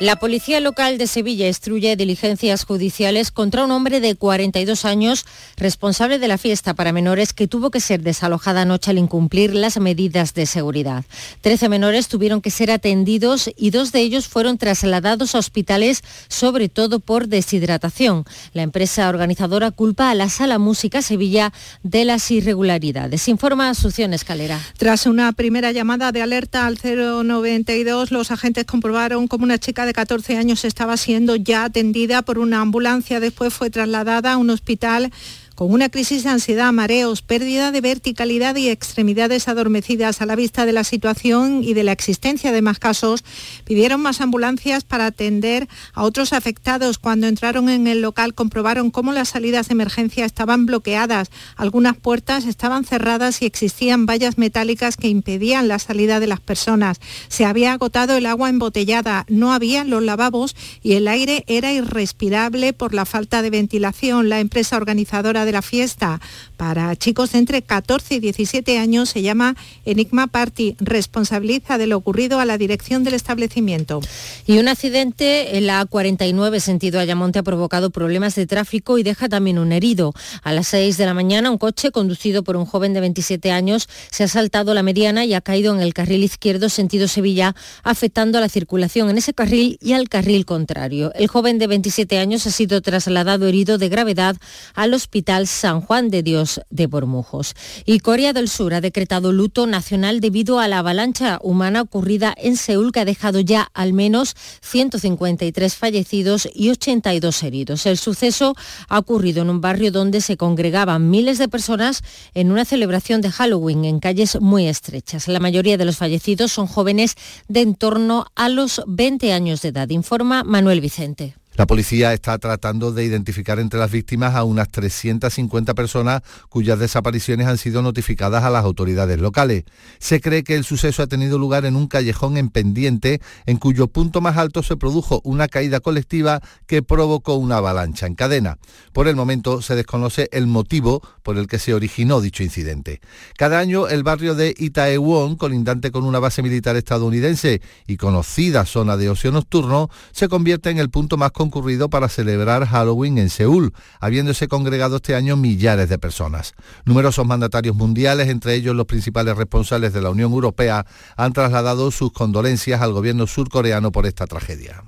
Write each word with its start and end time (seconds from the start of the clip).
La 0.00 0.16
policía 0.16 0.60
local 0.60 0.96
de 0.96 1.06
Sevilla 1.06 1.46
instruye 1.46 1.94
diligencias 1.94 2.64
judiciales 2.64 3.30
contra 3.30 3.66
un 3.66 3.70
hombre 3.70 4.00
de 4.00 4.14
42 4.14 4.86
años 4.86 5.26
responsable 5.58 6.18
de 6.18 6.26
la 6.26 6.38
fiesta 6.38 6.72
para 6.72 6.90
menores 6.90 7.34
que 7.34 7.46
tuvo 7.46 7.70
que 7.70 7.80
ser 7.80 8.00
desalojada 8.00 8.62
anoche 8.62 8.92
al 8.92 8.96
incumplir 8.96 9.54
las 9.54 9.78
medidas 9.78 10.32
de 10.32 10.46
seguridad. 10.46 11.04
Trece 11.42 11.68
menores 11.68 12.08
tuvieron 12.08 12.40
que 12.40 12.50
ser 12.50 12.70
atendidos 12.70 13.50
y 13.58 13.72
dos 13.72 13.92
de 13.92 14.00
ellos 14.00 14.26
fueron 14.26 14.56
trasladados 14.56 15.34
a 15.34 15.38
hospitales, 15.38 16.02
sobre 16.28 16.70
todo 16.70 17.00
por 17.00 17.28
deshidratación. 17.28 18.24
La 18.54 18.62
empresa 18.62 19.06
organizadora 19.06 19.70
culpa 19.70 20.10
a 20.10 20.14
la 20.14 20.30
Sala 20.30 20.58
Música 20.58 21.02
Sevilla 21.02 21.52
de 21.82 22.06
las 22.06 22.30
irregularidades. 22.30 23.28
Informa 23.28 23.68
Asunción 23.68 24.14
Escalera. 24.14 24.58
Tras 24.78 25.04
una 25.04 25.30
primera 25.34 25.72
llamada 25.72 26.10
de 26.10 26.22
alerta 26.22 26.66
al 26.66 26.78
092, 26.82 28.12
los 28.12 28.30
agentes 28.30 28.64
comprobaron 28.64 29.28
como 29.28 29.44
una 29.44 29.58
chica 29.58 29.84
de 29.84 29.89
de 29.90 29.94
14 29.94 30.36
años 30.36 30.64
estaba 30.64 30.96
siendo 30.96 31.34
ya 31.34 31.64
atendida 31.64 32.22
por 32.22 32.38
una 32.38 32.60
ambulancia, 32.60 33.18
después 33.18 33.52
fue 33.52 33.70
trasladada 33.70 34.34
a 34.34 34.36
un 34.36 34.50
hospital 34.50 35.10
con 35.60 35.74
una 35.74 35.90
crisis 35.90 36.24
de 36.24 36.30
ansiedad, 36.30 36.72
mareos, 36.72 37.20
pérdida 37.20 37.70
de 37.70 37.82
verticalidad 37.82 38.56
y 38.56 38.70
extremidades 38.70 39.46
adormecidas 39.46 40.22
a 40.22 40.24
la 40.24 40.34
vista 40.34 40.64
de 40.64 40.72
la 40.72 40.84
situación 40.84 41.62
y 41.62 41.74
de 41.74 41.84
la 41.84 41.92
existencia 41.92 42.50
de 42.50 42.62
más 42.62 42.78
casos, 42.78 43.24
pidieron 43.66 44.00
más 44.00 44.22
ambulancias 44.22 44.84
para 44.84 45.04
atender 45.04 45.68
a 45.92 46.04
otros 46.04 46.32
afectados. 46.32 46.96
Cuando 46.96 47.26
entraron 47.26 47.68
en 47.68 47.88
el 47.88 48.00
local 48.00 48.32
comprobaron 48.32 48.90
cómo 48.90 49.12
las 49.12 49.28
salidas 49.28 49.68
de 49.68 49.72
emergencia 49.72 50.24
estaban 50.24 50.64
bloqueadas, 50.64 51.30
algunas 51.56 51.94
puertas 51.94 52.46
estaban 52.46 52.84
cerradas 52.84 53.42
y 53.42 53.44
existían 53.44 54.06
vallas 54.06 54.38
metálicas 54.38 54.96
que 54.96 55.08
impedían 55.08 55.68
la 55.68 55.78
salida 55.78 56.20
de 56.20 56.26
las 56.26 56.40
personas. 56.40 57.00
Se 57.28 57.44
había 57.44 57.74
agotado 57.74 58.16
el 58.16 58.24
agua 58.24 58.48
embotellada, 58.48 59.26
no 59.28 59.52
había 59.52 59.84
los 59.84 60.02
lavabos 60.02 60.56
y 60.82 60.94
el 60.94 61.06
aire 61.06 61.44
era 61.48 61.70
irrespirable 61.70 62.72
por 62.72 62.94
la 62.94 63.04
falta 63.04 63.42
de 63.42 63.50
ventilación. 63.50 64.30
La 64.30 64.40
empresa 64.40 64.78
organizadora 64.78 65.44
de 65.44 65.49
la 65.52 65.62
fiesta 65.62 66.20
para 66.56 66.94
chicos 66.96 67.34
entre 67.34 67.62
14 67.62 68.16
y 68.16 68.20
17 68.20 68.78
años 68.78 69.08
se 69.08 69.22
llama 69.22 69.56
Enigma 69.84 70.26
Party. 70.26 70.76
Responsabiliza 70.78 71.78
de 71.78 71.86
lo 71.86 71.96
ocurrido 71.96 72.40
a 72.40 72.44
la 72.44 72.58
dirección 72.58 73.04
del 73.04 73.14
establecimiento. 73.14 74.00
Y 74.46 74.58
un 74.58 74.68
accidente 74.68 75.56
en 75.56 75.66
la 75.66 75.84
49 75.84 76.60
sentido 76.60 77.00
Ayamonte 77.00 77.38
ha 77.38 77.42
provocado 77.42 77.90
problemas 77.90 78.34
de 78.34 78.46
tráfico 78.46 78.98
y 78.98 79.02
deja 79.02 79.28
también 79.28 79.58
un 79.58 79.72
herido. 79.72 80.12
A 80.42 80.52
las 80.52 80.68
6 80.68 80.96
de 80.96 81.06
la 81.06 81.14
mañana 81.14 81.50
un 81.50 81.58
coche 81.58 81.90
conducido 81.90 82.42
por 82.42 82.56
un 82.56 82.66
joven 82.66 82.94
de 82.94 83.00
27 83.00 83.50
años 83.50 83.88
se 84.10 84.24
ha 84.24 84.28
saltado 84.28 84.74
la 84.74 84.82
mediana 84.82 85.24
y 85.24 85.34
ha 85.34 85.40
caído 85.40 85.74
en 85.74 85.80
el 85.80 85.94
carril 85.94 86.24
izquierdo 86.24 86.68
sentido 86.68 87.08
Sevilla, 87.08 87.54
afectando 87.82 88.38
a 88.38 88.40
la 88.40 88.48
circulación 88.48 89.10
en 89.10 89.18
ese 89.18 89.34
carril 89.34 89.78
y 89.80 89.92
al 89.92 90.08
carril 90.08 90.44
contrario. 90.44 91.12
El 91.14 91.28
joven 91.28 91.58
de 91.58 91.66
27 91.66 92.18
años 92.18 92.46
ha 92.46 92.50
sido 92.50 92.80
trasladado 92.80 93.46
herido 93.46 93.78
de 93.78 93.88
gravedad 93.88 94.36
al 94.74 94.94
hospital 94.94 95.39
San 95.46 95.80
Juan 95.80 96.10
de 96.10 96.22
Dios 96.24 96.60
de 96.68 96.88
Bormujos. 96.88 97.54
Y 97.86 98.00
Corea 98.00 98.32
del 98.32 98.48
Sur 98.48 98.74
ha 98.74 98.80
decretado 98.80 99.32
luto 99.32 99.66
nacional 99.68 100.20
debido 100.20 100.58
a 100.58 100.66
la 100.66 100.78
avalancha 100.78 101.38
humana 101.42 101.82
ocurrida 101.82 102.34
en 102.36 102.56
Seúl 102.56 102.90
que 102.90 103.00
ha 103.00 103.04
dejado 103.04 103.40
ya 103.40 103.70
al 103.72 103.92
menos 103.92 104.34
153 104.62 105.76
fallecidos 105.76 106.48
y 106.52 106.70
82 106.70 107.42
heridos. 107.44 107.86
El 107.86 107.98
suceso 107.98 108.56
ha 108.88 108.98
ocurrido 108.98 109.42
en 109.42 109.50
un 109.50 109.60
barrio 109.60 109.92
donde 109.92 110.20
se 110.20 110.36
congregaban 110.36 111.08
miles 111.08 111.38
de 111.38 111.48
personas 111.48 112.02
en 112.34 112.50
una 112.50 112.64
celebración 112.64 113.20
de 113.20 113.30
Halloween 113.30 113.84
en 113.84 114.00
calles 114.00 114.40
muy 114.40 114.66
estrechas. 114.66 115.28
La 115.28 115.38
mayoría 115.38 115.78
de 115.78 115.84
los 115.84 115.96
fallecidos 115.96 116.50
son 116.50 116.66
jóvenes 116.66 117.14
de 117.48 117.60
en 117.60 117.74
torno 117.74 118.26
a 118.34 118.48
los 118.48 118.82
20 118.86 119.32
años 119.32 119.62
de 119.62 119.68
edad, 119.68 119.88
informa 119.90 120.44
Manuel 120.44 120.80
Vicente. 120.80 121.36
La 121.56 121.66
policía 121.66 122.12
está 122.12 122.38
tratando 122.38 122.92
de 122.92 123.04
identificar 123.04 123.58
entre 123.58 123.80
las 123.80 123.90
víctimas 123.90 124.36
a 124.36 124.44
unas 124.44 124.68
350 124.68 125.74
personas 125.74 126.22
cuyas 126.48 126.78
desapariciones 126.78 127.48
han 127.48 127.58
sido 127.58 127.82
notificadas 127.82 128.44
a 128.44 128.50
las 128.50 128.64
autoridades 128.64 129.18
locales. 129.18 129.64
Se 129.98 130.20
cree 130.20 130.44
que 130.44 130.54
el 130.54 130.64
suceso 130.64 131.02
ha 131.02 131.06
tenido 131.08 131.38
lugar 131.38 131.64
en 131.64 131.74
un 131.74 131.88
callejón 131.88 132.36
en 132.36 132.50
pendiente 132.50 133.20
en 133.46 133.56
cuyo 133.58 133.88
punto 133.88 134.20
más 134.20 134.36
alto 134.36 134.62
se 134.62 134.76
produjo 134.76 135.20
una 135.24 135.48
caída 135.48 135.80
colectiva 135.80 136.40
que 136.66 136.82
provocó 136.82 137.34
una 137.34 137.56
avalancha 137.56 138.06
en 138.06 138.14
cadena. 138.14 138.58
Por 138.92 139.08
el 139.08 139.16
momento 139.16 139.60
se 139.60 139.74
desconoce 139.74 140.28
el 140.32 140.46
motivo 140.46 141.02
por 141.22 141.36
el 141.36 141.46
que 141.46 141.58
se 141.58 141.74
originó 141.74 142.20
dicho 142.20 142.44
incidente. 142.44 143.00
Cada 143.36 143.58
año 143.58 143.88
el 143.88 144.04
barrio 144.04 144.34
de 144.34 144.54
Itaewon, 144.56 145.34
colindante 145.34 145.90
con 145.90 146.04
una 146.04 146.20
base 146.20 146.42
militar 146.42 146.76
estadounidense 146.76 147.60
y 147.88 147.96
conocida 147.96 148.64
zona 148.64 148.96
de 148.96 149.10
ocio 149.10 149.32
nocturno, 149.32 149.90
se 150.12 150.28
convierte 150.28 150.70
en 150.70 150.78
el 150.78 150.90
punto 150.90 151.16
más 151.16 151.32
concurrido 151.32 151.49
para 151.90 152.08
celebrar 152.08 152.66
Halloween 152.66 153.18
en 153.18 153.30
Seúl, 153.30 153.72
habiéndose 154.00 154.48
congregado 154.48 154.96
este 154.96 155.14
año 155.14 155.36
millares 155.36 155.88
de 155.88 155.98
personas. 155.98 156.54
Numerosos 156.84 157.26
mandatarios 157.26 157.76
mundiales, 157.76 158.28
entre 158.28 158.54
ellos 158.54 158.74
los 158.74 158.86
principales 158.86 159.36
responsables 159.36 159.92
de 159.92 160.00
la 160.00 160.10
Unión 160.10 160.32
Europea, 160.32 160.86
han 161.16 161.32
trasladado 161.32 161.90
sus 161.90 162.12
condolencias 162.12 162.80
al 162.80 162.92
gobierno 162.92 163.26
surcoreano 163.26 163.92
por 163.92 164.06
esta 164.06 164.26
tragedia. 164.26 164.84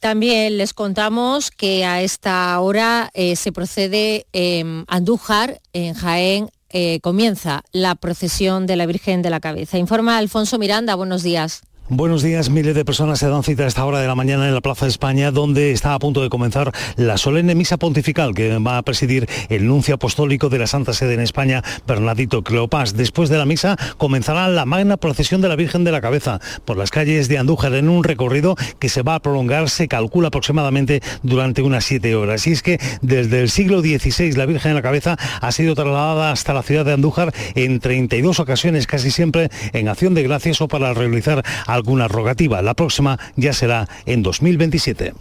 También 0.00 0.56
les 0.56 0.72
contamos 0.72 1.50
que 1.50 1.84
a 1.84 2.00
esta 2.00 2.58
hora 2.60 3.10
eh, 3.12 3.36
se 3.36 3.52
procede 3.52 4.26
en 4.32 4.84
Andújar, 4.88 5.60
en 5.74 5.92
Jaén, 5.92 6.48
eh, 6.70 7.00
comienza 7.02 7.64
la 7.72 7.96
procesión 7.96 8.66
de 8.66 8.76
la 8.76 8.86
Virgen 8.86 9.20
de 9.22 9.28
la 9.28 9.40
Cabeza. 9.40 9.76
Informa 9.76 10.16
Alfonso 10.16 10.58
Miranda, 10.58 10.94
buenos 10.94 11.22
días. 11.22 11.62
Buenos 11.92 12.22
días, 12.22 12.50
miles 12.50 12.76
de 12.76 12.84
personas 12.84 13.18
se 13.18 13.28
dan 13.28 13.42
cita 13.42 13.64
a 13.64 13.66
esta 13.66 13.84
hora 13.84 13.98
de 13.98 14.06
la 14.06 14.14
mañana 14.14 14.46
en 14.46 14.54
la 14.54 14.60
Plaza 14.60 14.84
de 14.84 14.92
España, 14.92 15.32
donde 15.32 15.72
está 15.72 15.92
a 15.92 15.98
punto 15.98 16.22
de 16.22 16.28
comenzar 16.28 16.70
la 16.94 17.18
solemne 17.18 17.56
misa 17.56 17.78
pontifical 17.78 18.32
que 18.32 18.56
va 18.58 18.78
a 18.78 18.82
presidir 18.82 19.28
el 19.48 19.66
nuncio 19.66 19.96
apostólico 19.96 20.48
de 20.48 20.60
la 20.60 20.68
Santa 20.68 20.92
Sede 20.92 21.14
en 21.14 21.20
España, 21.20 21.64
Bernardito 21.88 22.44
Cleopas. 22.44 22.96
Después 22.96 23.28
de 23.28 23.38
la 23.38 23.44
misa 23.44 23.76
comenzará 23.98 24.46
la 24.46 24.66
magna 24.66 24.98
procesión 24.98 25.40
de 25.40 25.48
la 25.48 25.56
Virgen 25.56 25.82
de 25.82 25.90
la 25.90 26.00
Cabeza 26.00 26.38
por 26.64 26.76
las 26.76 26.92
calles 26.92 27.26
de 27.26 27.38
Andújar 27.38 27.74
en 27.74 27.88
un 27.88 28.04
recorrido 28.04 28.54
que 28.78 28.88
se 28.88 29.02
va 29.02 29.16
a 29.16 29.20
prolongar, 29.20 29.68
se 29.68 29.88
calcula 29.88 30.28
aproximadamente 30.28 31.02
durante 31.24 31.60
unas 31.60 31.84
siete 31.84 32.14
horas. 32.14 32.46
Y 32.46 32.52
es 32.52 32.62
que 32.62 32.78
desde 33.02 33.40
el 33.40 33.50
siglo 33.50 33.80
XVI 33.80 34.34
la 34.36 34.46
Virgen 34.46 34.70
de 34.70 34.74
la 34.76 34.82
Cabeza 34.82 35.16
ha 35.40 35.50
sido 35.50 35.74
trasladada 35.74 36.30
hasta 36.30 36.54
la 36.54 36.62
ciudad 36.62 36.84
de 36.84 36.92
Andújar 36.92 37.34
en 37.56 37.80
32 37.80 38.38
ocasiones, 38.38 38.86
casi 38.86 39.10
siempre 39.10 39.48
en 39.72 39.88
acción 39.88 40.14
de 40.14 40.22
gracias 40.22 40.60
o 40.60 40.68
para 40.68 40.94
realizar 40.94 41.42
alguna 41.80 42.08
rogativa. 42.08 42.62
La 42.62 42.74
próxima 42.74 43.18
ya 43.36 43.52
será 43.52 43.88
en 44.06 44.22
2027. 44.22 45.12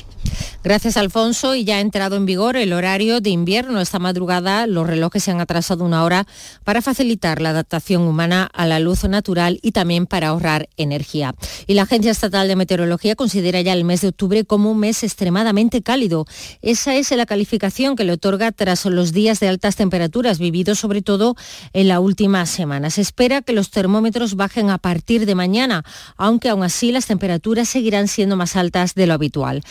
Gracias, 0.64 0.98
Alfonso. 0.98 1.56
Y 1.56 1.64
ya 1.64 1.78
ha 1.78 1.80
entrado 1.80 2.16
en 2.16 2.26
vigor 2.26 2.58
el 2.58 2.74
horario 2.74 3.22
de 3.22 3.30
invierno. 3.30 3.80
Esta 3.82 4.00
madrugada 4.00 4.68
los 4.68 4.88
relojes 4.88 5.24
se 5.24 5.32
han 5.32 5.40
atrasado 5.40 5.84
una 5.84 6.04
hora 6.04 6.26
para 6.64 6.82
facilitar 6.82 7.42
la 7.42 7.50
adaptación 7.50 8.04
humana 8.04 8.50
a 8.54 8.66
la 8.66 8.80
luz 8.80 9.04
natural 9.06 9.60
y 9.62 9.72
también 9.72 10.06
para 10.06 10.30
ahorrar 10.30 10.70
energía. 10.78 11.36
Y 11.68 11.74
la 11.74 11.84
Agencia 11.84 12.12
Estatal 12.12 12.48
de 12.48 12.56
Meteorología 12.56 13.16
considera 13.16 13.62
ya 13.62 13.74
el 13.74 13.84
mes 13.84 14.02
de 14.02 14.10
octubre 14.10 14.44
como 14.46 14.72
un 14.72 14.80
mes 14.80 15.04
extremadamente 15.04 15.82
cálido. 15.82 16.26
Esa 16.62 16.96
es 16.96 17.12
la 17.12 17.26
calificación 17.26 17.96
que 17.96 18.04
le 18.04 18.14
otorga 18.14 18.52
tras 18.52 18.86
los 18.86 19.12
días 19.14 19.40
de 19.40 19.48
altas 19.48 19.76
temperaturas 19.76 20.40
vividos 20.40 20.80
sobre 20.80 21.02
todo 21.02 21.36
en 21.74 21.88
la 21.88 22.00
última 22.00 22.46
semana. 22.46 22.90
Se 22.90 23.02
espera 23.02 23.42
que 23.42 23.54
los 23.54 23.72
termómetros 23.72 24.36
bajen 24.36 24.70
a 24.70 24.78
partir 24.78 25.26
de 25.26 25.36
mañana, 25.36 25.84
aunque 26.18 26.50
aún 26.50 26.64
así 26.64 26.92
las 26.92 27.06
temperaturas 27.06 27.70
seguirán 27.70 28.08
siendo 28.08 28.36
más 28.36 28.56
altas 28.56 28.96
de 28.96 29.08
lo 29.08 29.14
habitual. 29.14 29.64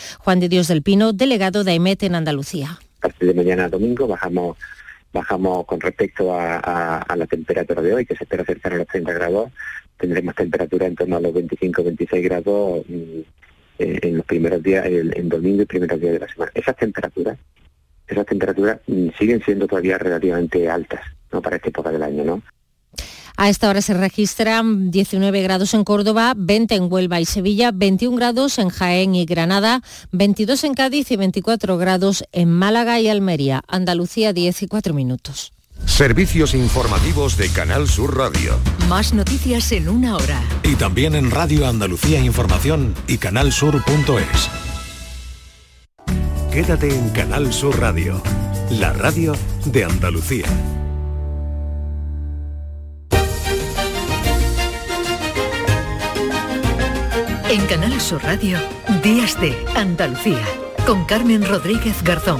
Dios 0.49 0.67
del 0.67 0.81
Pino, 0.81 1.13
delegado 1.13 1.63
de 1.63 1.71
AEMET 1.71 2.03
en 2.03 2.15
Andalucía. 2.15 2.79
A 2.97 3.01
partir 3.01 3.29
de 3.29 3.33
mañana 3.33 3.69
domingo 3.69 4.07
bajamos 4.07 4.57
bajamos 5.11 5.65
con 5.65 5.79
respecto 5.79 6.33
a, 6.33 7.05
la 7.15 7.25
temperatura 7.25 7.81
de 7.81 7.93
hoy, 7.93 8.05
que 8.05 8.15
se 8.15 8.23
espera 8.23 8.45
cercana 8.45 8.75
a 8.75 8.79
los 8.79 8.87
30 8.87 9.13
grados, 9.13 9.51
tendremos 9.97 10.35
temperatura 10.35 10.85
en 10.85 10.95
torno 10.95 11.17
a 11.17 11.21
los 11.21 11.33
25-26 11.33 12.23
grados 12.23 12.85
mm, 12.87 13.19
eh, 13.79 13.99
en 14.03 14.17
los 14.17 14.25
primeros 14.25 14.61
días, 14.61 14.85
en 14.85 15.29
domingo 15.29 15.63
y 15.63 15.65
primeros 15.65 15.99
días 15.99 16.13
de 16.13 16.19
la 16.19 16.27
semana. 16.27 16.51
Esas 16.53 16.75
temperaturas, 16.75 17.37
esas 18.07 18.25
temperaturas 18.25 18.79
mm, 18.87 19.09
siguen 19.17 19.41
siendo 19.43 19.67
todavía 19.67 19.97
relativamente 19.97 20.69
altas, 20.69 21.01
¿no? 21.31 21.41
Para 21.41 21.55
esta 21.55 21.69
época 21.69 21.91
del 21.91 22.03
año, 22.03 22.23
¿no? 22.23 22.43
A 23.41 23.47
esta 23.47 23.69
hora 23.69 23.81
se 23.81 23.93
registran 23.93 24.91
19 24.91 25.41
grados 25.41 25.73
en 25.73 25.85
Córdoba, 25.85 26.33
20 26.35 26.75
en 26.75 26.91
Huelva 26.91 27.21
y 27.21 27.25
Sevilla, 27.25 27.71
21 27.73 28.17
grados 28.17 28.59
en 28.59 28.67
Jaén 28.67 29.15
y 29.15 29.23
Granada, 29.23 29.81
22 30.11 30.65
en 30.65 30.73
Cádiz 30.73 31.09
y 31.09 31.15
24 31.15 31.77
grados 31.77 32.25
en 32.33 32.51
Málaga 32.51 32.99
y 32.99 33.07
Almería. 33.07 33.61
Andalucía 33.69 34.33
10 34.33 34.63
y 34.63 34.67
4 34.67 34.93
minutos. 34.93 35.53
Servicios 35.85 36.53
informativos 36.53 37.37
de 37.37 37.47
Canal 37.47 37.87
Sur 37.87 38.17
Radio. 38.17 38.59
Más 38.89 39.13
noticias 39.13 39.71
en 39.71 39.87
una 39.87 40.17
hora. 40.17 40.43
Y 40.63 40.75
también 40.75 41.15
en 41.15 41.31
Radio 41.31 41.65
Andalucía 41.65 42.19
Información 42.19 42.93
y 43.07 43.19
canalsur.es. 43.19 44.49
Quédate 46.51 46.93
en 46.93 47.09
Canal 47.11 47.53
Sur 47.53 47.79
Radio 47.79 48.21
la 48.69 48.91
radio 48.91 49.33
de 49.65 49.85
Andalucía. 49.85 50.45
En 57.49 57.65
Canal 57.65 57.99
Sur 57.99 58.21
Radio, 58.21 58.59
Días 59.01 59.41
de 59.41 59.57
Andalucía, 59.75 60.45
con 60.85 61.03
Carmen 61.05 61.43
Rodríguez 61.43 62.03
Garzón. 62.03 62.39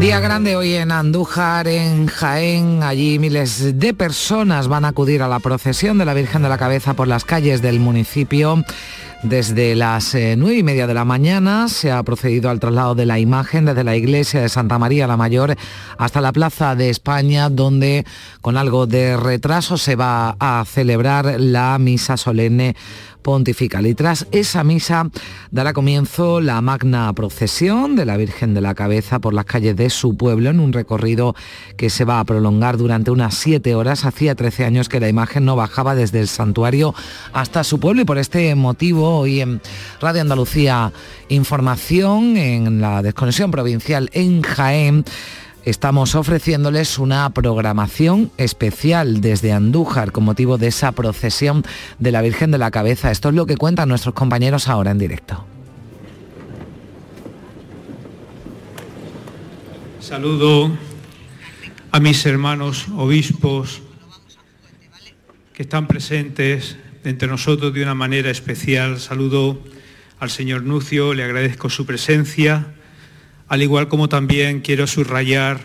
Día 0.00 0.18
grande 0.18 0.56
hoy 0.56 0.74
en 0.74 0.90
Andújar, 0.90 1.68
en 1.68 2.08
Jaén. 2.08 2.82
Allí 2.82 3.20
miles 3.20 3.78
de 3.78 3.94
personas 3.94 4.66
van 4.66 4.84
a 4.84 4.88
acudir 4.88 5.22
a 5.22 5.28
la 5.28 5.38
procesión 5.38 5.96
de 5.96 6.04
la 6.04 6.12
Virgen 6.12 6.42
de 6.42 6.48
la 6.48 6.58
Cabeza 6.58 6.94
por 6.94 7.06
las 7.06 7.24
calles 7.24 7.62
del 7.62 7.78
municipio. 7.78 8.64
Desde 9.22 9.76
las 9.76 10.16
eh, 10.16 10.34
nueve 10.36 10.58
y 10.58 10.62
media 10.64 10.88
de 10.88 10.94
la 10.94 11.04
mañana 11.04 11.68
se 11.68 11.92
ha 11.92 12.02
procedido 12.02 12.50
al 12.50 12.58
traslado 12.58 12.96
de 12.96 13.06
la 13.06 13.20
imagen 13.20 13.64
desde 13.64 13.84
la 13.84 13.94
iglesia 13.94 14.40
de 14.40 14.48
Santa 14.48 14.80
María 14.80 15.06
la 15.06 15.16
Mayor 15.16 15.54
hasta 15.96 16.20
la 16.20 16.32
Plaza 16.32 16.74
de 16.74 16.90
España, 16.90 17.48
donde 17.48 18.04
con 18.40 18.56
algo 18.56 18.88
de 18.88 19.16
retraso 19.16 19.78
se 19.78 19.94
va 19.94 20.34
a 20.40 20.64
celebrar 20.66 21.36
la 21.38 21.78
misa 21.78 22.16
solemne 22.16 22.74
pontifical. 23.22 23.86
Y 23.86 23.94
tras 23.94 24.26
esa 24.32 24.64
misa 24.64 25.10
dará 25.50 25.72
comienzo 25.72 26.40
la 26.40 26.60
magna 26.60 27.12
procesión 27.12 27.96
de 27.96 28.04
la 28.04 28.16
Virgen 28.16 28.54
de 28.54 28.60
la 28.60 28.74
Cabeza 28.74 29.20
por 29.20 29.34
las 29.34 29.44
calles 29.44 29.76
de 29.76 29.90
su 29.90 30.16
pueblo 30.16 30.50
en 30.50 30.60
un 30.60 30.72
recorrido 30.72 31.34
que 31.76 31.90
se 31.90 32.04
va 32.04 32.20
a 32.20 32.24
prolongar 32.24 32.76
durante 32.76 33.10
unas 33.10 33.34
siete 33.34 33.74
horas. 33.74 34.04
Hacía 34.04 34.34
13 34.34 34.64
años 34.64 34.88
que 34.88 35.00
la 35.00 35.08
imagen 35.08 35.44
no 35.44 35.56
bajaba 35.56 35.94
desde 35.94 36.20
el 36.20 36.28
santuario 36.28 36.94
hasta 37.32 37.64
su 37.64 37.80
pueblo 37.80 38.02
y 38.02 38.04
por 38.04 38.18
este 38.18 38.54
motivo 38.54 39.18
hoy 39.18 39.40
en 39.40 39.60
Radio 40.00 40.22
Andalucía 40.22 40.92
Información 41.28 42.36
en 42.36 42.82
la 42.82 43.00
desconexión 43.00 43.50
provincial 43.50 44.10
en 44.12 44.42
Jaén 44.42 45.04
estamos 45.64 46.14
ofreciéndoles 46.14 46.98
una 46.98 47.28
programación 47.30 48.30
especial 48.36 49.20
desde 49.20 49.52
Andújar 49.52 50.12
con 50.12 50.24
motivo 50.24 50.58
de 50.58 50.68
esa 50.68 50.92
procesión 50.92 51.64
de 51.98 52.12
la 52.12 52.22
Virgen 52.22 52.50
de 52.50 52.58
la 52.58 52.70
Cabeza. 52.70 53.10
Esto 53.10 53.28
es 53.28 53.34
lo 53.34 53.46
que 53.46 53.56
cuentan 53.56 53.88
nuestros 53.88 54.14
compañeros 54.14 54.68
ahora 54.68 54.90
en 54.90 54.98
directo. 54.98 55.44
Saludo 60.00 60.70
a 61.90 62.00
mis 62.00 62.26
hermanos 62.26 62.86
obispos 62.96 63.82
que 65.52 65.62
están 65.62 65.86
presentes 65.86 66.76
entre 67.04 67.28
nosotros 67.28 67.72
de 67.72 67.82
una 67.82 67.94
manera 67.94 68.30
especial. 68.30 68.98
Saludo 68.98 69.60
al 70.18 70.30
señor 70.30 70.62
Nucio, 70.62 71.14
le 71.14 71.24
agradezco 71.24 71.70
su 71.70 71.86
presencia 71.86 72.74
al 73.52 73.60
igual 73.60 73.86
como 73.86 74.08
también 74.08 74.60
quiero 74.60 74.86
subrayar 74.86 75.60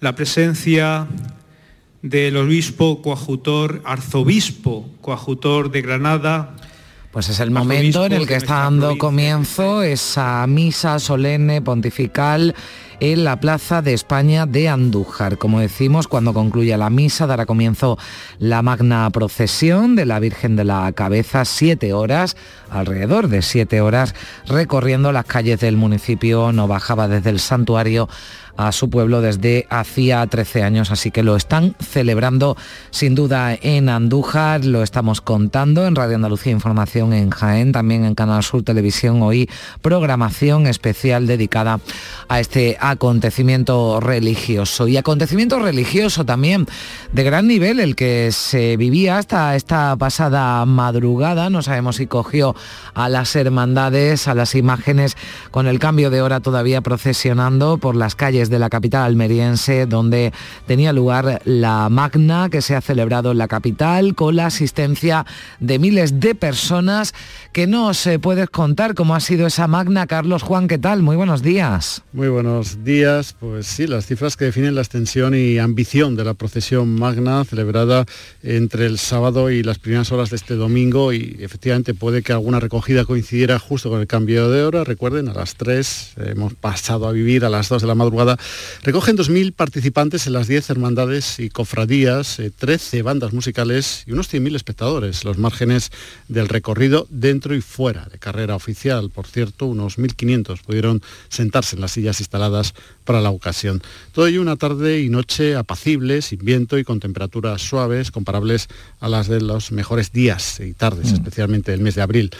la 0.00 0.16
presencia 0.16 1.06
del 2.02 2.36
obispo 2.36 3.02
coajutor, 3.02 3.82
arzobispo 3.84 4.90
coajutor 5.00 5.70
de 5.70 5.80
Granada, 5.80 6.56
pues 7.18 7.30
es 7.30 7.40
el 7.40 7.50
momento 7.50 8.06
en 8.06 8.12
el 8.12 8.28
que 8.28 8.36
está 8.36 8.60
dando 8.60 8.96
comienzo 8.96 9.82
esa 9.82 10.46
misa 10.46 11.00
solemne 11.00 11.60
pontifical 11.60 12.54
en 13.00 13.24
la 13.24 13.40
Plaza 13.40 13.82
de 13.82 13.92
España 13.92 14.46
de 14.46 14.68
Andújar. 14.68 15.36
Como 15.36 15.58
decimos, 15.58 16.06
cuando 16.06 16.32
concluya 16.32 16.78
la 16.78 16.90
misa 16.90 17.26
dará 17.26 17.44
comienzo 17.44 17.98
la 18.38 18.62
magna 18.62 19.10
procesión 19.10 19.96
de 19.96 20.06
la 20.06 20.20
Virgen 20.20 20.54
de 20.54 20.62
la 20.62 20.92
Cabeza, 20.92 21.44
siete 21.44 21.92
horas, 21.92 22.36
alrededor 22.70 23.26
de 23.26 23.42
siete 23.42 23.80
horas, 23.80 24.14
recorriendo 24.46 25.10
las 25.10 25.24
calles 25.24 25.58
del 25.58 25.76
municipio. 25.76 26.52
No 26.52 26.68
bajaba 26.68 27.08
desde 27.08 27.30
el 27.30 27.40
santuario 27.40 28.08
a 28.58 28.72
su 28.72 28.90
pueblo 28.90 29.20
desde 29.20 29.66
hacía 29.70 30.26
13 30.26 30.64
años, 30.64 30.90
así 30.90 31.12
que 31.12 31.22
lo 31.22 31.36
están 31.36 31.76
celebrando 31.80 32.56
sin 32.90 33.14
duda 33.14 33.54
en 33.54 33.88
Andújar, 33.88 34.64
lo 34.64 34.82
estamos 34.82 35.20
contando 35.20 35.86
en 35.86 35.94
Radio 35.94 36.16
Andalucía 36.16 36.50
Información 36.50 37.12
en 37.12 37.30
Jaén, 37.30 37.70
también 37.70 38.04
en 38.04 38.16
Canal 38.16 38.42
Sur 38.42 38.64
Televisión. 38.64 39.22
Hoy 39.22 39.48
programación 39.80 40.66
especial 40.66 41.28
dedicada 41.28 41.78
a 42.28 42.40
este 42.40 42.76
acontecimiento 42.80 44.00
religioso. 44.00 44.88
Y 44.88 44.96
acontecimiento 44.96 45.60
religioso 45.60 46.24
también 46.24 46.66
de 47.12 47.22
gran 47.22 47.46
nivel 47.46 47.78
el 47.78 47.94
que 47.94 48.30
se 48.32 48.76
vivía 48.76 49.18
hasta 49.18 49.54
esta 49.54 49.94
pasada 49.96 50.64
madrugada, 50.66 51.48
no 51.48 51.62
sabemos 51.62 51.96
si 51.96 52.08
cogió 52.08 52.56
a 52.94 53.08
las 53.08 53.36
hermandades, 53.36 54.26
a 54.26 54.34
las 54.34 54.56
imágenes 54.56 55.16
con 55.52 55.68
el 55.68 55.78
cambio 55.78 56.10
de 56.10 56.22
hora 56.22 56.40
todavía 56.40 56.80
procesionando 56.80 57.78
por 57.78 57.94
las 57.94 58.16
calles 58.16 58.47
de 58.50 58.58
la 58.58 58.70
capital 58.70 59.04
almeriense, 59.04 59.86
donde 59.86 60.32
tenía 60.66 60.92
lugar 60.92 61.40
la 61.44 61.88
magna 61.88 62.48
que 62.50 62.62
se 62.62 62.74
ha 62.74 62.80
celebrado 62.80 63.32
en 63.32 63.38
la 63.38 63.48
capital 63.48 64.14
con 64.14 64.36
la 64.36 64.46
asistencia 64.46 65.26
de 65.60 65.78
miles 65.78 66.20
de 66.20 66.34
personas 66.34 67.14
que 67.52 67.66
no 67.66 67.94
se 67.94 68.18
puedes 68.18 68.50
contar 68.50 68.94
cómo 68.94 69.14
ha 69.14 69.20
sido 69.20 69.46
esa 69.46 69.66
magna. 69.66 70.06
Carlos 70.06 70.42
Juan, 70.42 70.68
¿qué 70.68 70.78
tal? 70.78 71.02
Muy 71.02 71.16
buenos 71.16 71.42
días. 71.42 72.02
Muy 72.12 72.28
buenos 72.28 72.84
días. 72.84 73.34
Pues 73.38 73.66
sí, 73.66 73.86
las 73.86 74.06
cifras 74.06 74.36
que 74.36 74.46
definen 74.46 74.74
la 74.74 74.82
extensión 74.82 75.34
y 75.34 75.58
ambición 75.58 76.16
de 76.16 76.24
la 76.24 76.34
procesión 76.34 76.94
magna 76.94 77.44
celebrada 77.44 78.04
entre 78.42 78.86
el 78.86 78.98
sábado 78.98 79.50
y 79.50 79.62
las 79.62 79.78
primeras 79.78 80.12
horas 80.12 80.30
de 80.30 80.36
este 80.36 80.54
domingo 80.54 81.12
y 81.12 81.36
efectivamente 81.40 81.94
puede 81.94 82.22
que 82.22 82.32
alguna 82.32 82.60
recogida 82.60 83.04
coincidiera 83.04 83.58
justo 83.58 83.90
con 83.90 84.00
el 84.00 84.06
cambio 84.06 84.50
de 84.50 84.64
hora. 84.64 84.84
Recuerden, 84.84 85.28
a 85.28 85.34
las 85.34 85.54
3 85.56 86.14
hemos 86.26 86.54
pasado 86.54 87.08
a 87.08 87.12
vivir 87.12 87.44
a 87.44 87.48
las 87.48 87.68
2 87.68 87.82
de 87.82 87.88
la 87.88 87.94
madrugada 87.94 88.38
Recogen 88.82 89.16
2.000 89.16 89.52
participantes 89.52 90.26
en 90.26 90.32
las 90.32 90.48
10 90.48 90.70
hermandades 90.70 91.38
y 91.40 91.50
cofradías, 91.50 92.40
13 92.58 92.98
eh, 92.98 93.02
bandas 93.02 93.32
musicales 93.32 94.04
y 94.06 94.12
unos 94.12 94.32
100.000 94.32 94.56
espectadores, 94.56 95.24
los 95.24 95.38
márgenes 95.38 95.90
del 96.28 96.48
recorrido 96.48 97.06
dentro 97.10 97.37
y 97.46 97.60
fuera 97.60 98.06
de 98.10 98.18
carrera 98.18 98.56
oficial. 98.56 99.10
Por 99.10 99.26
cierto, 99.26 99.66
unos 99.66 99.98
1.500 99.98 100.60
pudieron 100.62 101.02
sentarse 101.28 101.76
en 101.76 101.82
las 101.82 101.92
sillas 101.92 102.20
instaladas 102.20 102.74
para 103.04 103.20
la 103.20 103.30
ocasión. 103.30 103.82
Todo 104.12 104.26
ello 104.26 104.42
una 104.42 104.56
tarde 104.56 105.00
y 105.00 105.08
noche 105.08 105.56
apacible, 105.56 106.20
sin 106.22 106.40
viento 106.40 106.78
y 106.78 106.84
con 106.84 107.00
temperaturas 107.00 107.62
suaves, 107.62 108.10
comparables 108.10 108.68
a 109.00 109.08
las 109.08 109.28
de 109.28 109.40
los 109.40 109.72
mejores 109.72 110.12
días 110.12 110.60
y 110.60 110.72
tardes, 110.72 111.12
mm. 111.12 111.14
especialmente 111.14 111.72
el 111.72 111.80
mes 111.80 111.94
de 111.94 112.02
abril. 112.02 112.30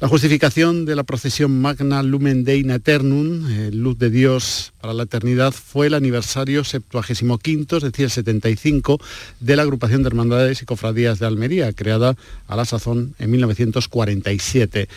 La 0.00 0.08
justificación 0.08 0.86
de 0.86 0.96
la 0.96 1.04
procesión 1.04 1.60
Magna 1.60 2.02
Lumen 2.02 2.44
Dei 2.44 2.60
Eternum, 2.70 3.46
eh, 3.50 3.70
Luz 3.72 3.98
de 3.98 4.10
Dios 4.10 4.72
para 4.80 4.94
la 4.94 5.02
Eternidad, 5.04 5.52
fue 5.52 5.88
el 5.88 5.94
aniversario 5.94 6.64
75, 6.64 7.76
es 7.76 7.82
decir, 7.82 8.04
el 8.06 8.10
75, 8.10 8.98
de 9.40 9.56
la 9.56 9.62
agrupación 9.62 10.02
de 10.02 10.08
hermandades 10.08 10.62
y 10.62 10.64
cofradías 10.64 11.18
de 11.18 11.26
Almería, 11.26 11.72
creada 11.72 12.16
a 12.46 12.56
la 12.56 12.64
sazón 12.64 13.14
en 13.18 13.30
1947. 14.40 14.88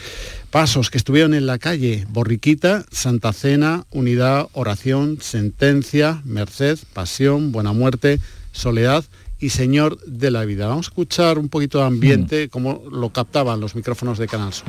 Pasos 0.49 0.89
que 0.89 0.97
estuvieron 0.97 1.33
en 1.33 1.45
la 1.45 1.57
calle, 1.57 2.05
Borriquita, 2.09 2.85
Santa 2.91 3.33
Cena, 3.33 3.85
Unidad, 3.91 4.47
Oración, 4.53 5.17
Sentencia, 5.19 6.21
Merced, 6.25 6.79
Pasión, 6.93 7.51
Buena 7.51 7.73
Muerte, 7.73 8.19
Soledad, 8.51 9.03
y 9.39 9.49
Señor 9.49 9.99
de 10.05 10.31
la 10.31 10.45
Vida. 10.45 10.67
Vamos 10.67 10.87
a 10.87 10.89
escuchar 10.89 11.37
un 11.37 11.49
poquito 11.49 11.79
de 11.79 11.85
ambiente, 11.85 12.49
como 12.49 12.83
lo 12.89 13.09
captaban 13.09 13.59
los 13.59 13.75
micrófonos 13.75 14.17
de 14.17 14.27
Canal 14.27 14.53
Sur. 14.53 14.67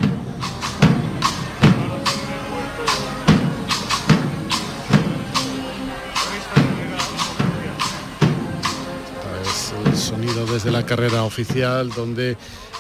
Desde 10.53 10.71
la 10.71 10.87
carrera 10.87 11.25
oficial, 11.25 11.91
donde 11.91 12.37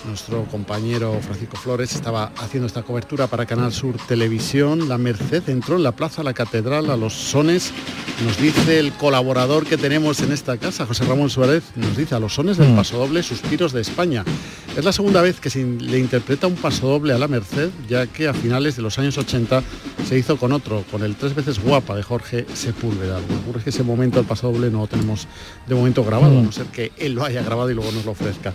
nuestro 0.06 0.44
compañero 0.44 1.18
Francisco 1.20 1.56
Flores 1.56 1.94
estaba 1.94 2.32
haciendo 2.38 2.66
esta 2.66 2.82
cobertura 2.82 3.26
para 3.26 3.46
Canal 3.46 3.72
Sur 3.72 3.96
Televisión. 4.06 4.88
La 4.88 4.98
Merced 4.98 5.48
entró 5.48 5.76
en 5.76 5.82
la 5.82 5.92
Plaza 5.92 6.22
La 6.22 6.34
Catedral 6.34 6.90
a 6.90 6.96
los 6.96 7.14
sones, 7.14 7.72
nos 8.24 8.38
dice 8.38 8.78
el 8.78 8.92
colaborador 8.92 9.66
que 9.66 9.76
tenemos 9.76 10.20
en 10.20 10.32
esta 10.32 10.56
casa, 10.58 10.86
José 10.86 11.04
Ramón 11.04 11.30
Suárez, 11.30 11.64
nos 11.76 11.96
dice 11.96 12.14
a 12.14 12.20
los 12.20 12.34
sones 12.34 12.56
del 12.56 12.70
mm. 12.70 12.76
pasodoble 12.76 13.22
Suspiros 13.22 13.72
de 13.72 13.80
España. 13.80 14.24
Es 14.76 14.84
la 14.84 14.92
segunda 14.92 15.22
vez 15.22 15.38
que 15.38 15.50
se 15.50 15.64
le 15.64 16.00
interpreta 16.00 16.48
un 16.48 16.56
pasodoble 16.56 17.12
a 17.12 17.18
la 17.18 17.28
Merced, 17.28 17.70
ya 17.88 18.08
que 18.08 18.26
a 18.26 18.34
finales 18.34 18.74
de 18.74 18.82
los 18.82 18.98
años 18.98 19.16
80 19.16 19.62
se 20.04 20.18
hizo 20.18 20.36
con 20.36 20.50
otro, 20.50 20.84
con 20.90 21.04
el 21.04 21.14
tres 21.14 21.32
veces 21.32 21.62
guapa 21.62 21.94
de 21.94 22.02
Jorge 22.02 22.44
Sepúlveda. 22.54 23.20
Lo 23.20 23.26
que 23.28 23.34
ocurre 23.34 23.58
es 23.58 23.64
que 23.64 23.70
ese 23.70 23.84
momento 23.84 24.18
el 24.18 24.26
pasodoble 24.26 24.70
no 24.70 24.80
lo 24.80 24.86
tenemos 24.88 25.28
de 25.68 25.76
momento 25.76 26.04
grabado, 26.04 26.40
a 26.40 26.42
no 26.42 26.50
ser 26.50 26.66
que 26.66 26.90
él 26.98 27.14
lo 27.14 27.24
haya 27.24 27.44
grabado 27.44 27.70
y 27.70 27.74
luego 27.74 27.92
nos 27.92 28.04
lo 28.04 28.10
ofrezca. 28.10 28.52